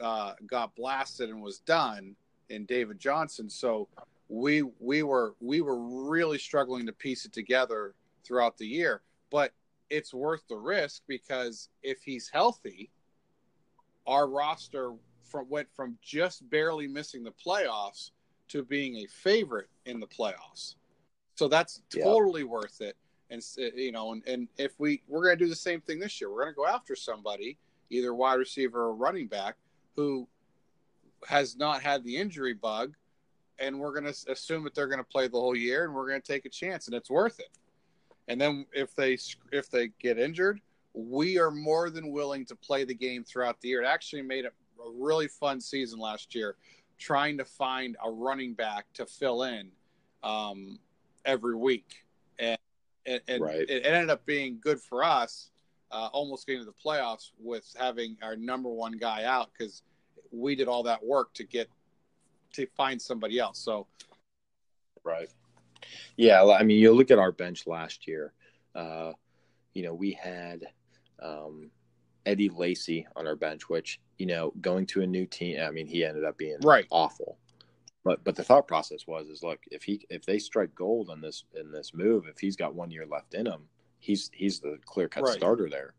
uh, 0.00 0.32
got 0.46 0.74
blasted 0.74 1.28
and 1.28 1.42
was 1.42 1.58
done 1.60 2.16
in 2.48 2.64
David 2.64 2.98
Johnson. 2.98 3.48
So 3.48 3.88
we 4.28 4.62
we 4.80 5.02
were 5.02 5.34
we 5.40 5.60
were 5.60 5.78
really 5.78 6.38
struggling 6.38 6.86
to 6.86 6.92
piece 6.92 7.24
it 7.24 7.32
together 7.32 7.94
throughout 8.24 8.56
the 8.56 8.66
year. 8.66 9.02
But 9.30 9.52
it's 9.90 10.14
worth 10.14 10.42
the 10.48 10.56
risk 10.56 11.02
because 11.06 11.68
if 11.82 12.02
he's 12.02 12.30
healthy, 12.32 12.90
our 14.06 14.26
roster 14.26 14.92
from 15.22 15.48
went 15.48 15.68
from 15.74 15.98
just 16.02 16.48
barely 16.48 16.86
missing 16.86 17.22
the 17.22 17.32
playoffs 17.32 18.10
to 18.48 18.62
being 18.62 18.96
a 18.96 19.06
favorite 19.06 19.68
in 19.84 20.00
the 20.00 20.06
playoffs. 20.06 20.76
So 21.34 21.48
that's 21.48 21.82
totally 21.90 22.42
yeah. 22.42 22.48
worth 22.48 22.80
it. 22.80 22.96
And 23.30 23.42
you 23.56 23.92
know, 23.92 24.12
and, 24.12 24.22
and 24.26 24.48
if 24.58 24.78
we 24.78 25.02
we're 25.08 25.24
going 25.24 25.38
to 25.38 25.44
do 25.44 25.48
the 25.48 25.56
same 25.56 25.80
thing 25.80 25.98
this 25.98 26.20
year, 26.20 26.30
we're 26.30 26.42
going 26.42 26.54
to 26.54 26.56
go 26.56 26.66
after 26.66 26.94
somebody, 26.94 27.58
either 27.90 28.14
wide 28.14 28.34
receiver 28.34 28.84
or 28.84 28.94
running 28.94 29.26
back, 29.26 29.56
who 29.96 30.28
has 31.26 31.56
not 31.56 31.82
had 31.82 32.04
the 32.04 32.16
injury 32.16 32.52
bug 32.52 32.94
and 33.58 33.78
we're 33.78 33.92
going 33.98 34.12
to 34.12 34.32
assume 34.32 34.64
that 34.64 34.74
they're 34.74 34.88
going 34.88 34.98
to 34.98 35.04
play 35.04 35.28
the 35.28 35.38
whole 35.38 35.56
year, 35.56 35.84
and 35.84 35.94
we're 35.94 36.08
going 36.08 36.20
to 36.20 36.26
take 36.26 36.44
a 36.44 36.48
chance, 36.48 36.86
and 36.86 36.96
it's 36.96 37.10
worth 37.10 37.38
it. 37.38 37.50
And 38.28 38.40
then 38.40 38.66
if 38.72 38.94
they 38.94 39.18
if 39.52 39.70
they 39.70 39.88
get 40.00 40.18
injured, 40.18 40.60
we 40.94 41.38
are 41.38 41.50
more 41.50 41.90
than 41.90 42.10
willing 42.10 42.46
to 42.46 42.56
play 42.56 42.84
the 42.84 42.94
game 42.94 43.22
throughout 43.22 43.60
the 43.60 43.68
year. 43.68 43.82
It 43.82 43.86
actually 43.86 44.22
made 44.22 44.44
it 44.44 44.54
a 44.84 44.90
really 44.90 45.28
fun 45.28 45.60
season 45.60 45.98
last 45.98 46.34
year, 46.34 46.56
trying 46.98 47.36
to 47.38 47.44
find 47.44 47.96
a 48.04 48.10
running 48.10 48.54
back 48.54 48.86
to 48.94 49.06
fill 49.06 49.42
in 49.44 49.70
um, 50.22 50.78
every 51.24 51.54
week, 51.54 52.04
and, 52.38 52.58
and, 53.06 53.20
and 53.28 53.42
right. 53.42 53.68
it 53.68 53.84
ended 53.84 54.10
up 54.10 54.24
being 54.26 54.58
good 54.60 54.80
for 54.80 55.04
us. 55.04 55.50
Uh, 55.90 56.08
almost 56.12 56.46
getting 56.46 56.60
to 56.60 56.66
the 56.66 56.72
playoffs 56.72 57.30
with 57.38 57.72
having 57.78 58.16
our 58.22 58.34
number 58.34 58.68
one 58.68 58.92
guy 58.92 59.24
out 59.24 59.50
because 59.56 59.82
we 60.32 60.56
did 60.56 60.66
all 60.66 60.82
that 60.82 61.04
work 61.04 61.32
to 61.34 61.44
get 61.44 61.68
to 62.52 62.66
find 62.76 63.00
somebody 63.00 63.38
else. 63.38 63.58
So, 63.58 63.86
right. 65.04 65.28
Yeah, 66.16 66.44
I 66.44 66.62
mean, 66.64 66.78
you 66.78 66.92
look 66.92 67.10
at 67.10 67.18
our 67.18 67.30
bench 67.30 67.66
last 67.66 68.08
year. 68.08 68.32
Uh, 68.74 69.12
you 69.74 69.82
know, 69.82 69.94
we 69.94 70.12
had 70.12 70.64
um, 71.22 71.70
Eddie 72.26 72.48
Lacy 72.48 73.06
on 73.14 73.26
our 73.26 73.36
bench, 73.36 73.68
which 73.68 74.00
you 74.18 74.26
know, 74.26 74.52
going 74.60 74.86
to 74.86 75.02
a 75.02 75.06
new 75.06 75.26
team. 75.26 75.60
I 75.60 75.70
mean, 75.70 75.86
he 75.86 76.04
ended 76.04 76.24
up 76.24 76.38
being 76.38 76.58
right 76.62 76.86
awful. 76.90 77.38
But 78.04 78.22
but 78.22 78.36
the 78.36 78.44
thought 78.44 78.68
process 78.68 79.06
was 79.06 79.28
is 79.28 79.42
look 79.42 79.60
if 79.70 79.82
he 79.82 80.06
if 80.10 80.24
they 80.26 80.38
strike 80.38 80.74
gold 80.74 81.10
on 81.10 81.20
this 81.20 81.44
in 81.58 81.72
this 81.72 81.94
move, 81.94 82.26
if 82.28 82.38
he's 82.38 82.56
got 82.56 82.74
one 82.74 82.90
year 82.90 83.06
left 83.06 83.34
in 83.34 83.46
him, 83.46 83.62
he's 83.98 84.30
he's 84.32 84.60
the 84.60 84.78
clear 84.84 85.08
cut 85.08 85.24
right. 85.24 85.32
starter 85.32 85.68
there. 85.70 85.94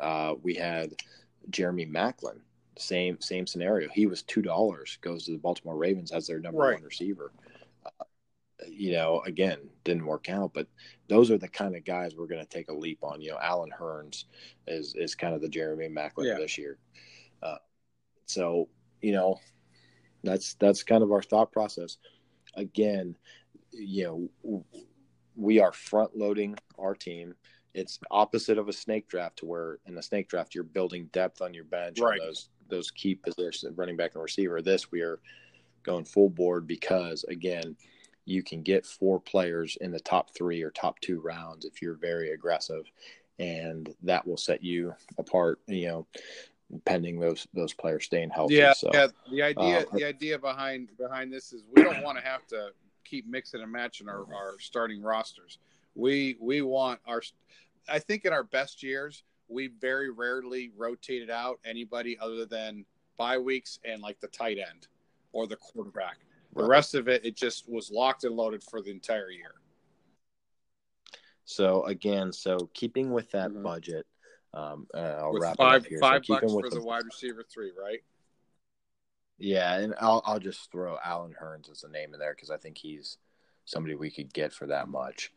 Uh, 0.00 0.34
we 0.42 0.54
had 0.54 0.94
Jeremy 1.50 1.86
Maclin 1.86 2.40
same 2.78 3.20
same 3.20 3.46
scenario. 3.46 3.88
He 3.88 4.06
was 4.06 4.22
two 4.22 4.42
dollars, 4.42 4.98
goes 5.00 5.24
to 5.24 5.32
the 5.32 5.38
Baltimore 5.38 5.76
Ravens 5.76 6.12
as 6.12 6.26
their 6.26 6.40
number 6.40 6.60
right. 6.60 6.74
one 6.74 6.82
receiver. 6.82 7.32
Uh, 7.84 8.04
you 8.68 8.92
know, 8.92 9.20
again, 9.26 9.58
didn't 9.84 10.06
work 10.06 10.28
out, 10.28 10.52
but 10.54 10.66
those 11.08 11.30
are 11.30 11.38
the 11.38 11.48
kind 11.48 11.76
of 11.76 11.84
guys 11.84 12.14
we're 12.16 12.26
going 12.26 12.44
to 12.44 12.48
take 12.48 12.68
a 12.68 12.74
leap 12.74 12.98
on. 13.02 13.20
You 13.20 13.32
know, 13.32 13.38
Allen 13.40 13.70
Hurns 13.78 14.24
is 14.66 14.94
is 14.94 15.14
kind 15.14 15.34
of 15.34 15.40
the 15.40 15.48
Jeremy 15.48 15.88
Maclin 15.88 16.26
yeah. 16.26 16.38
this 16.38 16.58
year. 16.58 16.78
Uh, 17.42 17.56
so 18.26 18.68
you 19.00 19.12
know, 19.12 19.38
that's 20.22 20.54
that's 20.54 20.82
kind 20.82 21.02
of 21.02 21.12
our 21.12 21.22
thought 21.22 21.52
process. 21.52 21.98
Again, 22.54 23.16
you 23.72 24.30
know, 24.42 24.64
we 25.36 25.60
are 25.60 25.72
front 25.72 26.16
loading 26.16 26.56
our 26.78 26.94
team 26.94 27.34
it's 27.74 27.98
opposite 28.10 28.58
of 28.58 28.68
a 28.68 28.72
snake 28.72 29.08
draft 29.08 29.38
to 29.38 29.46
where 29.46 29.78
in 29.86 29.96
a 29.98 30.02
snake 30.02 30.28
draft 30.28 30.54
you're 30.54 30.64
building 30.64 31.08
depth 31.12 31.40
on 31.40 31.54
your 31.54 31.64
bench 31.64 32.00
right. 32.00 32.20
on 32.20 32.26
those 32.26 32.48
those 32.68 32.90
key 32.90 33.14
positions, 33.14 33.78
running 33.78 33.96
back 33.96 34.14
and 34.14 34.22
receiver. 34.22 34.60
This 34.60 34.90
we 34.90 35.00
are 35.00 35.20
going 35.84 36.04
full 36.04 36.28
board 36.28 36.66
because 36.66 37.24
again, 37.24 37.76
you 38.24 38.42
can 38.42 38.62
get 38.62 38.84
four 38.84 39.20
players 39.20 39.78
in 39.80 39.90
the 39.90 40.00
top 40.00 40.34
three 40.36 40.62
or 40.62 40.70
top 40.70 41.00
two 41.00 41.20
rounds 41.20 41.64
if 41.64 41.80
you're 41.80 41.94
very 41.94 42.32
aggressive, 42.32 42.84
and 43.38 43.94
that 44.02 44.26
will 44.26 44.36
set 44.36 44.62
you 44.62 44.92
apart. 45.16 45.60
You 45.66 45.86
know, 45.86 46.06
pending 46.84 47.18
those 47.18 47.46
those 47.54 47.72
players 47.72 48.04
staying 48.04 48.30
healthy. 48.30 48.54
Yeah, 48.54 48.72
so, 48.72 48.90
yeah. 48.92 49.08
The 49.30 49.42
idea 49.42 49.80
uh, 49.80 49.84
the 49.92 50.04
idea 50.04 50.38
behind 50.38 50.90
behind 50.98 51.32
this 51.32 51.52
is 51.52 51.64
we 51.74 51.82
don't 51.82 52.02
want 52.02 52.18
to 52.18 52.24
have 52.24 52.46
to 52.48 52.70
keep 53.04 53.26
mixing 53.26 53.62
and 53.62 53.72
matching 53.72 54.08
our, 54.08 54.20
our 54.34 54.58
starting 54.60 55.02
rosters. 55.02 55.58
We 55.94 56.36
we 56.40 56.62
want 56.62 57.00
our. 57.06 57.22
I 57.88 57.98
think 57.98 58.24
in 58.26 58.32
our 58.32 58.44
best 58.44 58.82
years, 58.82 59.24
we 59.48 59.68
very 59.80 60.10
rarely 60.10 60.70
rotated 60.76 61.30
out 61.30 61.58
anybody 61.64 62.18
other 62.20 62.44
than 62.44 62.84
bye 63.16 63.38
weeks 63.38 63.78
and 63.84 64.02
like 64.02 64.20
the 64.20 64.28
tight 64.28 64.58
end 64.58 64.88
or 65.32 65.46
the 65.46 65.56
quarterback. 65.56 66.18
The 66.54 66.62
right. 66.62 66.68
rest 66.70 66.94
of 66.94 67.08
it, 67.08 67.24
it 67.24 67.36
just 67.36 67.68
was 67.68 67.90
locked 67.90 68.24
and 68.24 68.34
loaded 68.34 68.62
for 68.62 68.80
the 68.80 68.90
entire 68.90 69.30
year. 69.30 69.54
So 71.44 71.84
again, 71.84 72.32
so 72.32 72.68
keeping 72.74 73.10
with 73.10 73.30
that 73.30 73.50
mm-hmm. 73.50 73.62
budget, 73.62 74.06
um, 74.54 74.86
uh, 74.94 74.98
I'll 74.98 75.32
with 75.32 75.42
wrap 75.42 75.56
five, 75.56 75.82
it 75.82 75.86
up 75.86 75.86
here. 75.88 75.98
Five 76.00 76.24
so 76.24 76.34
bucks 76.34 76.52
for 76.52 76.70
the, 76.70 76.76
the 76.76 76.82
wide 76.82 77.04
receiver 77.04 77.44
three, 77.52 77.72
right? 77.80 78.00
Yeah, 79.38 79.78
and 79.78 79.94
I'll 80.00 80.22
I'll 80.24 80.40
just 80.40 80.70
throw 80.72 80.98
Allen 81.04 81.34
Hurns 81.40 81.70
as 81.70 81.84
a 81.84 81.88
name 81.88 82.14
in 82.14 82.20
there 82.20 82.34
because 82.34 82.50
I 82.50 82.56
think 82.56 82.78
he's 82.78 83.18
somebody 83.64 83.94
we 83.94 84.10
could 84.10 84.32
get 84.32 84.52
for 84.52 84.66
that 84.66 84.88
much. 84.88 85.32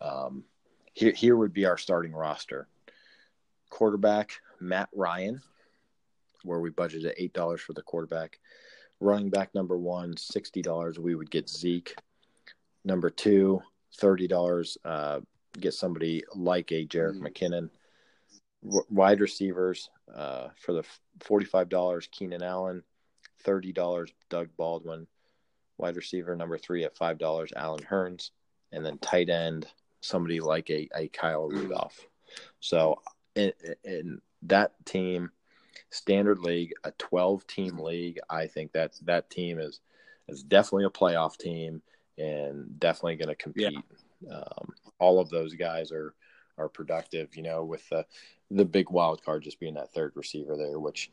Um, 0.00 0.44
here 0.92 1.12
here 1.12 1.36
would 1.36 1.52
be 1.52 1.66
our 1.66 1.78
starting 1.78 2.12
roster 2.12 2.68
quarterback 3.70 4.32
Matt 4.60 4.88
Ryan, 4.94 5.40
where 6.42 6.60
we 6.60 6.70
budgeted 6.70 7.12
eight 7.16 7.32
dollars 7.32 7.60
for 7.60 7.74
the 7.74 7.82
quarterback. 7.82 8.38
Running 9.00 9.30
back 9.30 9.54
number 9.54 9.76
one, 9.76 10.16
sixty 10.16 10.62
dollars. 10.62 10.98
We 10.98 11.14
would 11.14 11.30
get 11.30 11.48
Zeke. 11.48 11.94
Number 12.84 13.10
two, 13.10 13.60
thirty 13.98 14.26
dollars. 14.26 14.78
Uh, 14.84 15.20
get 15.60 15.74
somebody 15.74 16.24
like 16.34 16.72
a 16.72 16.86
Jerick 16.86 17.20
mm. 17.20 17.28
McKinnon. 17.28 17.70
Wide 18.64 19.20
receivers 19.20 19.90
uh, 20.14 20.48
for 20.56 20.72
the 20.72 20.84
forty-five 21.20 21.68
dollars, 21.68 22.08
Keenan 22.10 22.42
Allen. 22.42 22.82
Thirty 23.40 23.72
dollars, 23.72 24.10
Doug 24.30 24.48
Baldwin. 24.56 25.06
Wide 25.76 25.96
receiver 25.96 26.34
number 26.34 26.56
three 26.56 26.84
at 26.84 26.96
five 26.96 27.18
dollars, 27.18 27.52
Allen 27.54 27.82
Hurns, 27.82 28.30
and 28.72 28.84
then 28.84 28.98
tight 28.98 29.28
end 29.28 29.66
somebody 30.04 30.40
like 30.40 30.70
a, 30.70 30.88
a 30.94 31.08
Kyle 31.08 31.48
Rudolph. 31.48 32.06
So 32.60 33.00
in, 33.34 33.52
in 33.84 34.20
that 34.42 34.72
team, 34.84 35.30
standard 35.90 36.40
league, 36.40 36.74
a 36.84 36.90
12 36.92 37.46
team 37.46 37.78
league, 37.78 38.18
I 38.28 38.46
think 38.46 38.72
that 38.72 38.92
that 39.04 39.30
team 39.30 39.58
is 39.58 39.80
is 40.28 40.42
definitely 40.42 40.84
a 40.84 40.90
playoff 40.90 41.36
team 41.36 41.82
and 42.16 42.78
definitely 42.78 43.16
going 43.16 43.28
to 43.28 43.34
compete. 43.34 43.76
Yeah. 44.20 44.36
Um, 44.36 44.68
all 44.98 45.20
of 45.20 45.28
those 45.28 45.54
guys 45.54 45.92
are 45.92 46.14
are 46.58 46.68
productive, 46.68 47.36
you 47.36 47.42
know, 47.42 47.64
with 47.64 47.88
the 47.88 48.06
the 48.50 48.64
big 48.64 48.90
wild 48.90 49.24
card 49.24 49.42
just 49.42 49.60
being 49.60 49.74
that 49.74 49.92
third 49.92 50.12
receiver 50.14 50.56
there. 50.56 50.78
Which, 50.78 51.10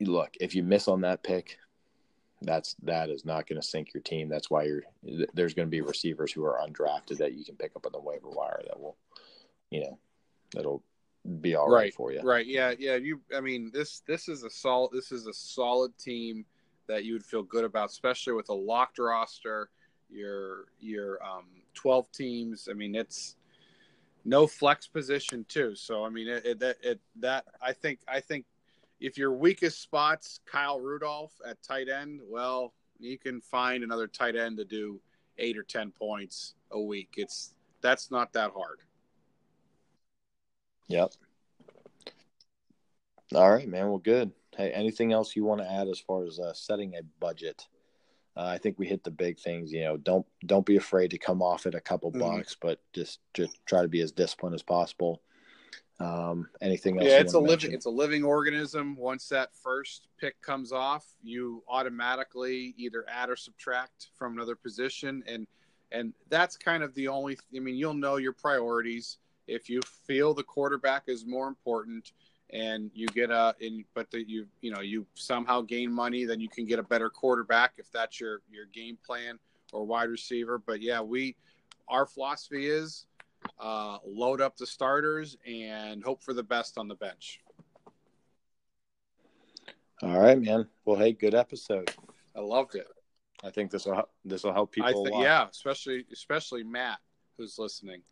look, 0.00 0.36
if 0.40 0.54
you 0.54 0.62
miss 0.62 0.88
on 0.88 1.02
that 1.02 1.22
pick, 1.22 1.58
that's 2.42 2.76
that 2.82 3.10
is 3.10 3.24
not 3.24 3.46
going 3.46 3.60
to 3.60 3.66
sink 3.66 3.92
your 3.94 4.02
team. 4.02 4.28
That's 4.28 4.50
why 4.50 4.64
you're 4.64 4.82
there's 5.34 5.54
going 5.54 5.66
to 5.66 5.70
be 5.70 5.80
receivers 5.80 6.32
who 6.32 6.44
are 6.44 6.60
undrafted 6.66 7.18
that 7.18 7.34
you 7.34 7.44
can 7.44 7.56
pick 7.56 7.72
up 7.76 7.86
on 7.86 7.92
the 7.92 8.00
waiver 8.00 8.30
wire 8.30 8.62
that 8.66 8.78
will, 8.78 8.96
you 9.70 9.80
know, 9.80 9.98
that'll 10.54 10.82
be 11.40 11.54
all 11.54 11.68
right, 11.68 11.82
right 11.82 11.94
for 11.94 12.12
you. 12.12 12.20
Right. 12.22 12.46
Yeah. 12.46 12.72
Yeah. 12.78 12.96
You. 12.96 13.20
I 13.36 13.40
mean 13.40 13.70
this. 13.72 14.02
This 14.06 14.28
is 14.28 14.44
a 14.44 14.50
solid. 14.50 14.92
This 14.92 15.12
is 15.12 15.26
a 15.26 15.32
solid 15.32 15.96
team 15.98 16.44
that 16.86 17.04
you 17.04 17.12
would 17.12 17.24
feel 17.24 17.42
good 17.42 17.64
about, 17.64 17.90
especially 17.90 18.32
with 18.32 18.48
a 18.48 18.54
locked 18.54 18.98
roster. 18.98 19.70
Your 20.10 20.66
your 20.80 21.22
um, 21.22 21.46
twelve 21.74 22.10
teams. 22.12 22.68
I 22.70 22.74
mean, 22.74 22.94
it's 22.94 23.36
no 24.28 24.46
flex 24.46 24.86
position 24.86 25.44
too. 25.48 25.74
So 25.74 26.04
I 26.04 26.10
mean, 26.10 26.28
it, 26.28 26.44
it, 26.44 26.58
that 26.60 26.76
it, 26.82 27.00
that 27.16 27.44
I 27.62 27.72
think 27.72 28.00
I 28.06 28.20
think 28.20 28.44
if 29.00 29.16
your 29.16 29.32
weakest 29.32 29.80
spots 29.80 30.40
Kyle 30.44 30.80
Rudolph 30.80 31.32
at 31.46 31.62
tight 31.62 31.88
end, 31.88 32.20
well, 32.28 32.74
you 32.98 33.18
can 33.18 33.40
find 33.40 33.82
another 33.82 34.06
tight 34.06 34.36
end 34.36 34.58
to 34.58 34.64
do 34.64 35.00
eight 35.38 35.56
or 35.56 35.62
ten 35.62 35.90
points 35.90 36.54
a 36.72 36.80
week. 36.80 37.14
It's 37.16 37.54
that's 37.80 38.10
not 38.10 38.32
that 38.34 38.50
hard. 38.50 38.80
Yep. 40.88 41.12
All 43.34 43.50
right, 43.50 43.68
man. 43.68 43.88
Well, 43.88 43.98
good. 43.98 44.32
Hey, 44.56 44.70
anything 44.72 45.12
else 45.12 45.36
you 45.36 45.44
want 45.44 45.60
to 45.60 45.70
add 45.70 45.86
as 45.86 46.00
far 46.00 46.24
as 46.24 46.38
uh, 46.40 46.52
setting 46.52 46.96
a 46.96 47.02
budget? 47.20 47.66
Uh, 48.38 48.44
I 48.44 48.58
think 48.58 48.78
we 48.78 48.86
hit 48.86 49.02
the 49.02 49.10
big 49.10 49.40
things. 49.40 49.72
You 49.72 49.80
know, 49.80 49.96
don't 49.96 50.24
don't 50.46 50.64
be 50.64 50.76
afraid 50.76 51.10
to 51.10 51.18
come 51.18 51.42
off 51.42 51.66
at 51.66 51.74
a 51.74 51.80
couple 51.80 52.12
mm-hmm. 52.12 52.20
bucks, 52.20 52.56
but 52.60 52.80
just 52.92 53.18
just 53.34 53.58
try 53.66 53.82
to 53.82 53.88
be 53.88 54.00
as 54.00 54.12
disciplined 54.12 54.54
as 54.54 54.62
possible. 54.62 55.22
Um, 55.98 56.48
anything 56.62 56.98
else? 56.98 57.08
Yeah, 57.08 57.18
it's 57.18 57.34
a 57.34 57.40
living 57.40 57.50
mention? 57.50 57.74
it's 57.74 57.86
a 57.86 57.90
living 57.90 58.22
organism. 58.22 58.94
Once 58.94 59.28
that 59.30 59.50
first 59.56 60.06
pick 60.20 60.40
comes 60.40 60.70
off, 60.70 61.04
you 61.20 61.64
automatically 61.68 62.74
either 62.78 63.04
add 63.08 63.28
or 63.28 63.34
subtract 63.34 64.10
from 64.16 64.34
another 64.34 64.54
position, 64.54 65.24
and 65.26 65.48
and 65.90 66.12
that's 66.28 66.56
kind 66.56 66.84
of 66.84 66.94
the 66.94 67.08
only. 67.08 67.36
I 67.56 67.58
mean, 67.58 67.74
you'll 67.74 67.94
know 67.94 68.16
your 68.16 68.34
priorities 68.34 69.18
if 69.48 69.68
you 69.68 69.80
feel 70.06 70.32
the 70.32 70.44
quarterback 70.44 71.04
is 71.08 71.26
more 71.26 71.48
important 71.48 72.12
and 72.50 72.90
you 72.94 73.06
get 73.08 73.30
a 73.30 73.54
in 73.60 73.84
but 73.94 74.10
that 74.10 74.28
you 74.28 74.46
you 74.60 74.70
know 74.70 74.80
you 74.80 75.06
somehow 75.14 75.60
gain 75.60 75.92
money 75.92 76.24
then 76.24 76.40
you 76.40 76.48
can 76.48 76.64
get 76.64 76.78
a 76.78 76.82
better 76.82 77.10
quarterback 77.10 77.74
if 77.76 77.90
that's 77.92 78.20
your 78.20 78.40
your 78.50 78.66
game 78.66 78.96
plan 79.04 79.38
or 79.72 79.84
wide 79.84 80.08
receiver. 80.08 80.58
But 80.58 80.80
yeah 80.80 81.00
we 81.00 81.36
our 81.88 82.06
philosophy 82.06 82.66
is 82.66 83.06
uh, 83.58 83.98
load 84.04 84.40
up 84.40 84.56
the 84.56 84.66
starters 84.66 85.36
and 85.46 86.02
hope 86.02 86.22
for 86.22 86.34
the 86.34 86.42
best 86.42 86.76
on 86.78 86.88
the 86.88 86.94
bench. 86.96 87.40
All 90.02 90.18
right 90.18 90.40
man. 90.40 90.66
Well 90.84 90.96
hey 90.96 91.12
good 91.12 91.34
episode. 91.34 91.92
I 92.34 92.40
loved 92.40 92.74
it. 92.74 92.86
I 93.44 93.50
think 93.50 93.70
this 93.70 93.84
will 93.86 94.08
this 94.24 94.42
will 94.42 94.52
help 94.52 94.72
people 94.72 95.04
th- 95.04 95.16
yeah 95.18 95.46
especially 95.48 96.04
especially 96.12 96.64
matt 96.64 96.98
who's 97.36 97.58
listening 97.58 98.02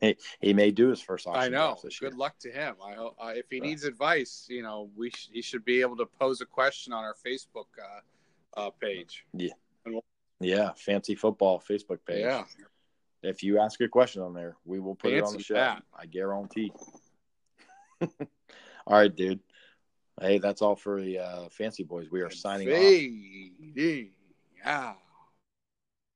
he, 0.00 0.16
he 0.40 0.52
may 0.52 0.70
do 0.70 0.88
his 0.88 1.00
first 1.00 1.26
auction. 1.26 1.42
I 1.42 1.48
know. 1.48 1.78
Good 2.00 2.14
luck 2.16 2.38
to 2.40 2.50
him. 2.50 2.76
I 2.84 2.94
hope 2.94 3.16
uh, 3.18 3.32
if 3.34 3.46
he 3.50 3.60
needs 3.60 3.84
advice, 3.84 4.46
you 4.48 4.62
know, 4.62 4.90
we 4.96 5.10
sh- 5.10 5.30
he 5.32 5.42
should 5.42 5.64
be 5.64 5.80
able 5.80 5.96
to 5.96 6.06
pose 6.06 6.40
a 6.40 6.46
question 6.46 6.92
on 6.92 7.02
our 7.04 7.14
Facebook 7.26 7.66
uh, 7.82 8.60
uh, 8.60 8.70
page. 8.70 9.24
Yeah. 9.32 9.50
We'll- 9.86 10.04
yeah, 10.40 10.72
fancy 10.76 11.14
football 11.14 11.62
Facebook 11.66 11.98
page. 12.06 12.20
Yeah. 12.20 12.44
If 13.22 13.42
you 13.42 13.58
ask 13.58 13.80
a 13.80 13.88
question 13.88 14.20
on 14.22 14.34
there, 14.34 14.56
we 14.66 14.80
will 14.80 14.94
put 14.94 15.12
fancy 15.12 15.18
it 15.18 15.24
on 15.24 15.32
the 15.32 15.42
show. 15.42 15.54
That. 15.54 15.82
I 15.98 16.06
guarantee. 16.06 16.72
all 18.02 18.08
right, 18.86 19.14
dude. 19.14 19.40
Hey, 20.20 20.38
that's 20.38 20.62
all 20.62 20.76
for 20.76 21.00
the 21.00 21.18
uh, 21.18 21.48
fancy 21.50 21.82
boys. 21.84 22.10
We 22.10 22.20
are 22.22 22.30
signing 22.30 22.68
off. 22.70 22.78
Yeah. 24.64 24.94